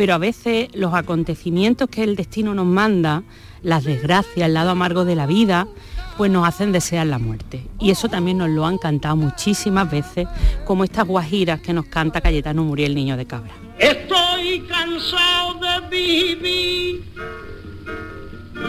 pero 0.00 0.14
a 0.14 0.18
veces 0.18 0.70
los 0.72 0.94
acontecimientos 0.94 1.90
que 1.90 2.02
el 2.02 2.16
destino 2.16 2.54
nos 2.54 2.64
manda, 2.64 3.22
las 3.62 3.84
desgracias, 3.84 4.46
el 4.46 4.54
lado 4.54 4.70
amargo 4.70 5.04
de 5.04 5.14
la 5.14 5.26
vida, 5.26 5.68
pues 6.16 6.30
nos 6.30 6.48
hacen 6.48 6.72
desear 6.72 7.06
la 7.06 7.18
muerte. 7.18 7.66
Y 7.78 7.90
eso 7.90 8.08
también 8.08 8.38
nos 8.38 8.48
lo 8.48 8.64
han 8.64 8.78
cantado 8.78 9.16
muchísimas 9.16 9.90
veces, 9.90 10.26
como 10.64 10.84
estas 10.84 11.06
guajiras 11.06 11.60
que 11.60 11.74
nos 11.74 11.84
canta 11.84 12.22
Cayetano 12.22 12.64
Muriel 12.64 12.94
Niño 12.94 13.18
de 13.18 13.26
Cabra. 13.26 13.52
Estoy 13.78 14.60
cansado 14.60 15.60
de 15.60 15.88
vivir 15.90 17.04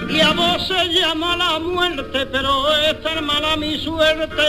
y 0.10 0.20
a 0.20 0.34
vos 0.34 0.68
se 0.68 0.90
llama 0.90 1.38
la 1.38 1.60
muerte, 1.60 2.26
pero 2.26 2.76
esta 2.90 3.14
es 3.14 3.22
mala 3.22 3.56
mi 3.56 3.80
suerte. 3.80 4.44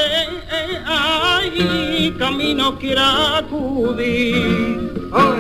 Ay, 0.85 2.13
camino 2.19 2.77
quiera 2.77 3.39
acudir. 3.39 4.91
¿Por 5.13 5.39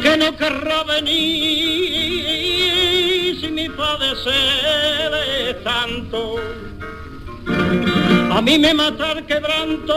qué 0.00 0.16
no 0.16 0.34
querrá 0.36 0.84
venir 0.84 1.16
si 3.40 3.48
mi 3.48 3.68
padecer 3.68 5.12
tanto? 5.62 6.40
A 7.48 8.42
mí 8.42 8.58
me 8.58 8.74
mata 8.74 9.12
el 9.12 9.24
quebranto, 9.24 9.94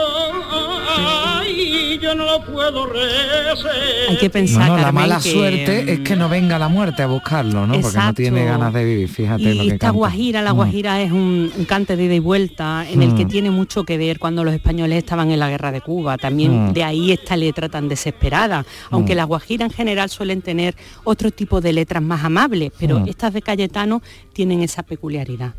ay, 0.96 1.98
yo 2.00 2.14
no 2.14 2.24
lo 2.24 2.44
puedo 2.44 2.86
reser. 2.86 4.08
Hay 4.08 4.16
que 4.18 4.30
pensar, 4.30 4.60
No, 4.68 4.68
no, 4.68 4.76
la 4.76 4.82
Carmen, 4.84 4.94
mala 5.02 5.20
que, 5.22 5.30
suerte 5.32 5.92
es 5.92 6.00
que 6.00 6.16
no 6.16 6.28
venga 6.28 6.58
la 6.58 6.68
muerte 6.68 7.02
a 7.02 7.06
buscarlo, 7.06 7.66
¿no? 7.66 7.74
Porque 7.74 7.82
no 7.82 7.88
Exacto. 7.88 8.14
tiene 8.14 8.44
ganas 8.44 8.72
de 8.72 8.84
vivir, 8.84 9.08
fíjate 9.08 9.42
lo 9.42 9.50
Y 9.64 9.66
que 9.68 9.74
esta 9.74 9.86
canta. 9.88 9.90
guajira, 9.90 10.42
la 10.42 10.52
Mm. 10.52 10.56
guajira 10.56 11.02
es 11.02 11.12
un, 11.12 11.52
un 11.54 11.64
cante 11.66 11.96
de 11.96 12.04
ida 12.04 12.14
y 12.14 12.18
vuelta 12.20 12.86
en 12.88 13.02
el 13.02 13.14
que 13.14 13.24
Mm. 13.26 13.28
tiene 13.28 13.50
mucho 13.50 13.84
que 13.84 13.98
ver 13.98 14.18
cuando 14.18 14.42
los 14.44 14.54
españoles 14.54 14.98
estaban 14.98 15.30
en 15.32 15.38
la 15.38 15.50
guerra 15.50 15.72
de 15.72 15.80
Cuba. 15.80 16.16
También 16.16 16.68
Mm. 16.68 16.72
de 16.72 16.84
ahí 16.84 17.12
esta 17.12 17.36
letra 17.36 17.68
tan 17.68 17.88
desesperada. 17.88 18.64
Aunque 18.90 19.14
Mm. 19.14 19.16
las 19.16 19.26
guajiras 19.26 19.70
en 19.70 19.76
general 19.76 20.08
suelen 20.08 20.40
tener 20.40 20.76
otro 21.04 21.30
tipo 21.30 21.60
de 21.60 21.72
letras 21.72 22.02
más 22.02 22.24
amables, 22.24 22.72
pero 22.78 23.00
Mm. 23.00 23.08
estas 23.08 23.34
de 23.34 23.42
Cayetano 23.42 24.02
tienen 24.32 24.62
esa 24.62 24.82
peculiaridad. 24.82 25.52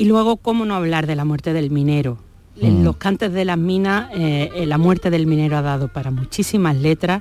Y 0.00 0.06
luego, 0.06 0.38
¿cómo 0.38 0.64
no 0.64 0.74
hablar 0.76 1.06
de 1.06 1.14
la 1.14 1.26
muerte 1.26 1.52
del 1.52 1.70
minero? 1.70 2.16
En 2.58 2.80
Mm. 2.80 2.84
los 2.84 2.96
cantes 2.96 3.30
de 3.34 3.44
las 3.44 3.58
minas, 3.58 4.08
eh, 4.14 4.48
eh, 4.54 4.64
la 4.64 4.78
muerte 4.78 5.10
del 5.10 5.26
minero 5.26 5.58
ha 5.58 5.62
dado 5.62 5.88
para 5.92 6.10
muchísimas 6.10 6.74
letras. 6.74 7.20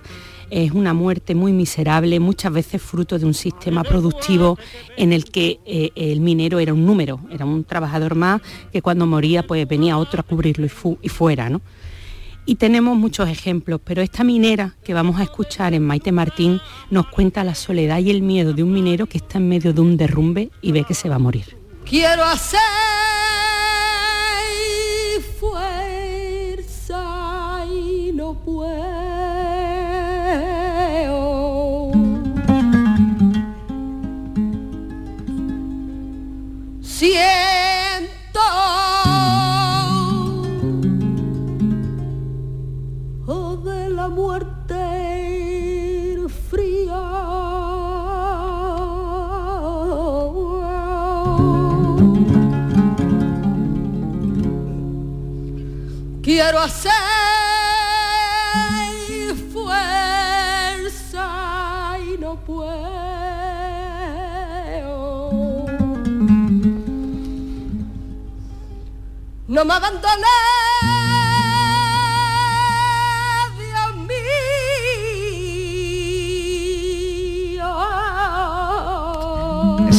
Es 0.49 0.71
una 0.71 0.93
muerte 0.93 1.35
muy 1.35 1.51
miserable, 1.51 2.21
muchas 2.21 2.53
veces 2.53 2.81
fruto 2.81 3.19
de 3.19 3.25
un 3.25 3.33
sistema 3.33 3.83
productivo 3.83 4.57
en 4.95 5.11
el 5.11 5.25
que 5.25 5.59
eh, 5.65 5.89
el 5.95 6.21
minero 6.21 6.57
era 6.59 6.73
un 6.73 6.85
número, 6.85 7.19
era 7.29 7.43
un 7.43 7.65
trabajador 7.65 8.15
más 8.15 8.41
que 8.71 8.81
cuando 8.81 9.05
moría 9.05 9.45
pues 9.45 9.67
venía 9.67 9.97
otro 9.97 10.21
a 10.21 10.23
cubrirlo 10.23 10.65
y, 10.65 10.69
fu- 10.69 10.97
y 11.01 11.09
fuera, 11.09 11.49
¿no? 11.49 11.59
Y 12.45 12.55
tenemos 12.55 12.95
muchos 12.97 13.27
ejemplos, 13.27 13.81
pero 13.83 14.01
esta 14.01 14.23
minera 14.23 14.77
que 14.85 14.93
vamos 14.93 15.19
a 15.19 15.23
escuchar 15.23 15.73
en 15.73 15.83
Maite 15.85 16.13
Martín 16.13 16.61
nos 16.91 17.07
cuenta 17.07 17.43
la 17.43 17.55
soledad 17.55 17.99
y 17.99 18.09
el 18.09 18.21
miedo 18.21 18.53
de 18.53 18.63
un 18.63 18.71
minero 18.71 19.05
que 19.05 19.17
está 19.17 19.37
en 19.37 19.49
medio 19.49 19.73
de 19.73 19.81
un 19.81 19.97
derrumbe 19.97 20.49
y 20.61 20.71
ve 20.71 20.85
que 20.85 20.93
se 20.93 21.09
va 21.09 21.15
a 21.15 21.19
morir. 21.19 21.58
Quiero 21.89 22.23
hacer 22.23 22.59
fuerza 25.39 27.01
y 27.65 28.11
no 28.13 28.35
puedo. 28.35 28.69
Siento 36.83 37.28
Quiero 56.21 56.59
hacer 56.59 56.91
fuerza 59.51 61.27
y 61.99 62.17
no 62.17 62.35
puedo. 62.45 62.69
No 69.47 69.65
me 69.65 69.73
abandones, 69.73 70.27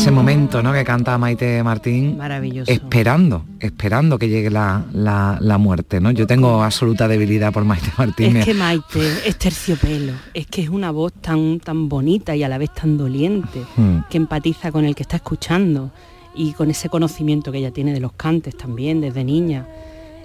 Ese 0.01 0.11
momento, 0.11 0.63
¿no? 0.63 0.73
Que 0.73 0.83
canta 0.83 1.19
Maite 1.19 1.63
Martín. 1.63 2.17
Maravilloso. 2.17 2.73
Esperando, 2.73 3.45
esperando 3.61 4.19
que 4.19 4.31
llegue 4.31 4.49
la, 4.49 4.83
la- 4.95 5.37
la 5.43 5.59
muerte, 5.59 6.01
¿no? 6.01 6.11
Yo 6.11 6.27
tengo 6.27 6.63
absoluta 6.63 7.07
debilidad 7.07 7.53
por 7.53 7.67
Maite 7.67 7.93
Martín. 7.99 8.39
Es 8.39 8.47
que 8.47 8.55
Maite 8.55 9.29
es 9.29 9.37
terciopelo, 9.37 10.15
es 10.33 10.47
que 10.47 10.63
es 10.63 10.71
una 10.71 10.91
voz 10.91 11.13
tan, 11.13 11.61
tan 11.61 11.91
bonita 11.91 12.35
y 12.35 12.43
a 12.43 12.49
la 12.49 12.57
vez 12.57 12.71
tan 12.73 12.97
doliente, 12.97 13.61
Mm. 13.77 13.99
que 14.09 14.17
empatiza 14.17 14.73
con 14.73 14.87
el 14.87 14.95
que 14.95 15.03
está 15.03 15.17
escuchando 15.17 15.91
y 16.35 16.53
con 16.55 16.71
ese 16.71 16.89
conocimiento 16.89 17.53
que 17.53 17.59
ella 17.59 17.71
tiene 17.71 17.93
de 17.93 18.01
los 18.01 18.13
cantes 18.13 18.57
también 18.57 19.03
desde 19.03 19.23
niña. 19.23 19.67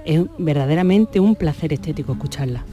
Es 0.06 0.22
verdaderamente 0.38 1.20
un 1.20 1.36
placer 1.36 1.74
estético 1.74 2.14
escucharla. 2.14 2.64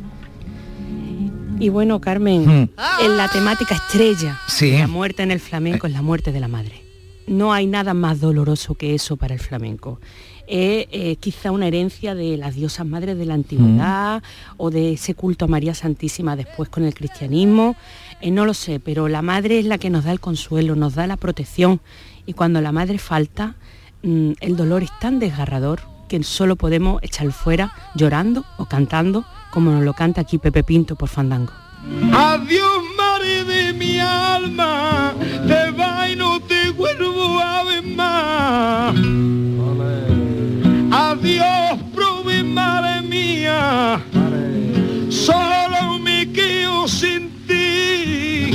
Y 1.59 1.69
bueno, 1.69 2.01
Carmen, 2.01 2.47
Mm. 2.47 2.69
en 3.05 3.17
la 3.17 3.27
temática 3.29 3.75
estrella 3.75 4.39
Sí. 4.47 4.79
la 4.79 4.87
muerte 4.87 5.25
en 5.25 5.33
el 5.33 5.41
flamenco 5.41 5.89
es 5.89 5.93
la 5.93 6.03
muerte 6.03 6.31
de 6.31 6.39
la 6.39 6.47
madre. 6.47 6.82
No 7.27 7.53
hay 7.53 7.67
nada 7.67 7.95
más 7.95 8.21
doloroso 8.21 8.75
que 8.75 8.95
eso 8.95 9.17
para 9.17 9.35
el 9.35 9.41
flamenco. 9.41 10.01
Es 10.47 10.87
eh, 10.91 11.17
quizá 11.21 11.53
una 11.53 11.69
herencia 11.69 12.15
de 12.15 12.37
las 12.37 12.55
diosas 12.57 12.87
madres 12.87 13.17
de 13.17 13.27
la 13.27 13.35
antigüedad 13.35 14.23
o 14.57 14.71
de 14.71 14.93
ese 14.95 15.15
culto 15.15 15.45
a 15.45 15.49
María 15.49 15.75
Santísima 15.75 16.37
después 16.37 16.69
con 16.69 16.85
el 16.85 16.95
cristianismo. 16.95 17.77
Eh, 18.21 18.31
no 18.31 18.45
lo 18.45 18.55
sé, 18.55 18.81
pero 18.81 19.09
la 19.09 19.23
madre 19.23 19.61
es 19.61 19.67
la 19.67 19.79
que 19.79 19.91
nos 19.91 20.05
da 20.05 20.13
el 20.13 20.21
consuelo, 20.21 20.75
nos 20.75 20.95
da 20.95 21.07
la 21.07 21.17
protección. 21.17 21.81
Y 22.27 22.33
cuando 22.35 22.61
la 22.61 22.73
madre 22.73 22.99
falta, 22.99 23.55
mm, 24.03 24.33
el 24.41 24.57
dolor 24.57 24.83
es 24.83 24.91
tan 25.01 25.19
desgarrador 25.19 25.81
que 26.09 26.23
solo 26.25 26.57
podemos 26.57 27.03
echar 27.03 27.33
fuera 27.33 27.73
llorando 27.95 28.45
o 28.59 28.67
cantando, 28.67 29.25
como 29.51 29.71
nos 29.71 29.83
lo 29.83 29.95
canta 29.95 30.21
aquí 30.21 30.39
Pepe 30.39 30.63
Pinto 30.63 30.97
por 30.97 31.09
Fandango. 31.09 31.53
Adiós, 32.13 32.83
madre 32.97 33.45
de 33.45 33.73
mi 33.73 33.99
alma, 33.99 35.15
más. 38.53 38.95
Adiós, 40.91 41.79
prove, 41.95 42.43
madre 42.43 43.03
mía, 43.09 44.01
solo 45.09 45.99
me 45.99 46.31
quedo 46.33 46.87
sin 46.89 47.31
ti 47.47 48.51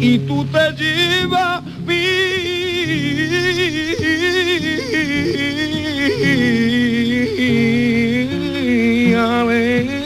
y 0.00 0.18
tú 0.26 0.44
te 0.46 0.72
llevas 0.80 1.62
mi 1.86 2.04
alegría. 9.14 9.97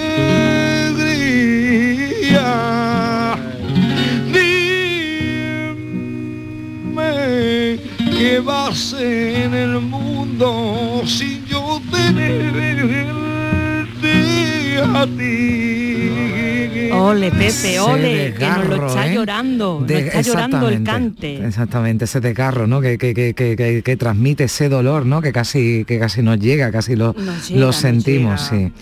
Qué 8.19 8.41
va 8.41 8.69
a 8.69 8.75
ser 8.75 9.45
en 9.47 9.55
el 9.55 9.81
mundo 9.81 11.03
sin 11.07 11.45
yo 11.47 11.81
tenerte 11.91 13.19
a 14.79 15.07
ti. 15.07 16.89
Ole, 16.95 17.31
Pepe, 17.31 17.81
ole, 17.81 18.35
que 18.39 18.47
nos 18.47 18.59
lo 18.59 18.63
desgarro, 18.69 18.87
está 18.89 19.07
¿eh? 19.11 19.15
llorando, 19.15 19.79
nos 19.81 19.89
De- 19.89 20.07
está 20.07 20.21
llorando 20.21 20.69
el 20.69 20.83
cante. 20.85 21.45
Exactamente, 21.47 22.05
ese 22.05 22.21
desgarro, 22.21 22.67
¿no? 22.67 22.81
Que, 22.81 22.99
que, 22.99 23.15
que, 23.15 23.35
que- 23.35 23.57
que- 23.57 23.83
que 23.83 23.97
transmite 23.97 24.45
ese 24.45 24.69
dolor, 24.69 25.07
¿no? 25.07 25.23
Que 25.23 25.33
casi, 25.33 25.85
que 25.87 25.99
casi 25.99 26.23
nos 26.23 26.39
llega, 26.39 26.71
casi 26.71 26.95
lo, 26.97 27.15
Nos 27.15 27.49
llega, 27.49 27.61
lo 27.61 27.67
nos 27.67 27.77
sentimos, 27.77 28.41
sí. 28.43 28.73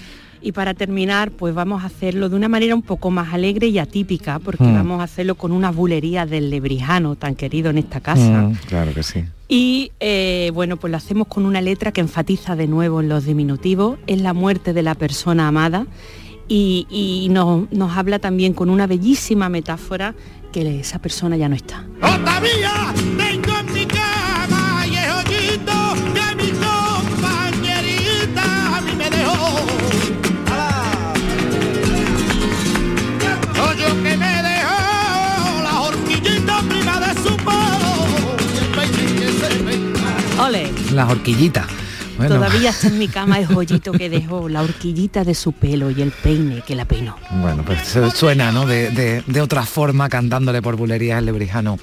Y 0.43 0.53
para 0.53 0.73
terminar, 0.75 1.31
pues 1.31 1.55
vamos 1.55 1.83
a 1.83 1.87
hacerlo 1.87 2.29
de 2.29 2.37
una 2.37 2.49
manera 2.49 2.75
un 2.75 2.83
poco 2.83 3.11
más 3.11 3.33
alegre 3.35 3.67
y 3.69 3.79
atípica, 3.79 4.39
porque 4.39 4.65
Mm. 4.65 4.75
vamos 4.75 5.01
a 5.01 5.05
hacerlo 5.05 5.35
con 5.35 5.53
una 5.53 5.71
bulería 5.71 6.25
del 6.27 6.49
lebrijano 6.51 7.15
tan 7.17 7.35
querido 7.35 7.71
en 7.71 7.79
esta 7.79 8.01
casa. 8.01 8.43
Mm, 8.43 8.55
claro 8.67 8.95
que 8.95 9.03
sí. 9.03 9.25
Y 9.49 9.93
eh, 10.01 10.51
bueno, 10.55 10.77
pues 10.79 10.91
lo 10.91 10.97
hacemos 10.97 11.27
con 11.27 11.45
una 11.45 11.61
letra 11.61 11.93
que 11.93 12.01
enfatiza 12.01 12.57
de 12.57 12.67
nuevo 12.69 13.01
en 13.01 13.09
los 13.09 13.25
diminutivos, 13.27 13.99
es 14.07 14.21
la 14.23 14.33
muerte 14.33 14.73
de 14.73 14.83
la 14.83 14.95
persona 14.95 15.49
amada 15.49 15.87
y, 16.49 16.87
y 16.91 17.29
nos, 17.31 17.71
nos 17.73 17.97
habla 17.97 18.19
también 18.19 18.55
con 18.55 18.71
una 18.71 18.87
bellísima 18.87 19.49
metáfora 19.49 20.15
que 20.53 20.81
esa 20.81 20.99
persona 21.01 21.37
ya 21.37 21.49
no 21.49 21.55
está. 21.57 21.85
Todavía 22.01 22.71
las 40.93 41.11
horquillitas. 41.11 41.67
Todavía 42.29 42.71
está 42.71 42.89
en 42.89 42.99
mi 42.99 43.09
cama 43.09 43.39
el 43.39 43.47
joyito 43.47 43.93
que 43.93 44.11
dejó, 44.11 44.49
la 44.49 44.63
horquillita 44.63 45.25
de 45.25 45.35
su 45.35 45.53
pelo 45.53 45.91
y 45.91 46.03
el 46.03 46.11
peine 46.11 46.63
que 46.67 46.75
la 46.75 46.85
peinó. 46.85 47.17
Bueno, 47.31 47.65
pues 47.65 47.97
suena, 48.15 48.53
¿no? 48.53 48.67
De, 48.67 49.23
otra 49.41 49.63
forma, 49.63 50.09
cantándole 50.09 50.61
por 50.61 50.77
bulerías 50.77 51.19
el 51.19 51.27
lebrijano. 51.27 51.79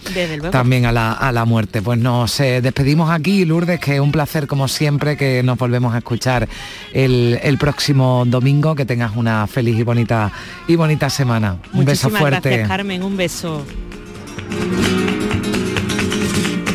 También 0.52 0.86
a 0.86 0.92
la, 0.92 1.14
a 1.14 1.32
la 1.32 1.46
muerte. 1.46 1.82
Pues 1.82 1.98
nos 2.00 2.40
eh, 2.40 2.62
despedimos 2.62 3.10
aquí, 3.10 3.46
Lourdes, 3.46 3.80
que 3.80 3.96
es 3.96 4.00
un 4.00 4.12
placer 4.12 4.48
como 4.48 4.68
siempre 4.68 5.18
que 5.18 5.42
nos 5.44 5.58
volvemos 5.58 5.94
a 5.96 6.00
escuchar 6.00 6.48
el, 6.94 7.40
el 7.42 7.58
próximo 7.58 8.24
domingo. 8.28 8.76
Que 8.76 8.86
tengas 8.86 9.16
una 9.16 9.48
feliz 9.48 9.78
y 9.80 9.84
bonita 9.84 10.32
y 10.68 10.76
bonita 10.76 11.10
semana. 11.10 11.58
un 11.74 11.86
beso 11.86 12.10
fuerte. 12.10 12.50
Gracias, 12.50 12.68
Carmen, 12.68 13.04
un 13.04 13.18
beso. 13.18 13.66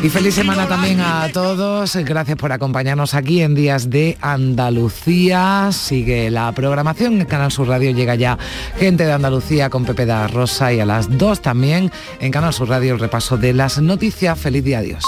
Y 0.03 0.09
feliz 0.09 0.35
semana 0.35 0.67
también 0.67 0.99
a 0.99 1.29
todos. 1.31 1.95
Gracias 1.95 2.37
por 2.37 2.51
acompañarnos 2.51 3.13
aquí 3.13 3.41
en 3.41 3.55
Días 3.55 3.89
de 3.89 4.17
Andalucía. 4.19 5.69
Sigue 5.71 6.29
la 6.29 6.51
programación. 6.51 7.21
En 7.21 7.25
Canal 7.25 7.53
Sur 7.53 7.69
Radio 7.69 7.91
llega 7.91 8.15
ya 8.15 8.37
Gente 8.77 9.05
de 9.05 9.13
Andalucía 9.13 9.69
con 9.69 9.85
Pepe 9.85 10.05
da 10.05 10.27
Rosa 10.27 10.73
y 10.73 10.81
a 10.81 10.85
las 10.85 11.17
2 11.17 11.41
también 11.41 11.89
en 12.19 12.31
Canal 12.33 12.51
Sur 12.51 12.67
Radio 12.67 12.95
el 12.95 12.99
repaso 12.99 13.37
de 13.37 13.53
las 13.53 13.79
noticias. 13.79 14.37
Feliz 14.37 14.65
día, 14.65 14.79
adiós. 14.79 15.05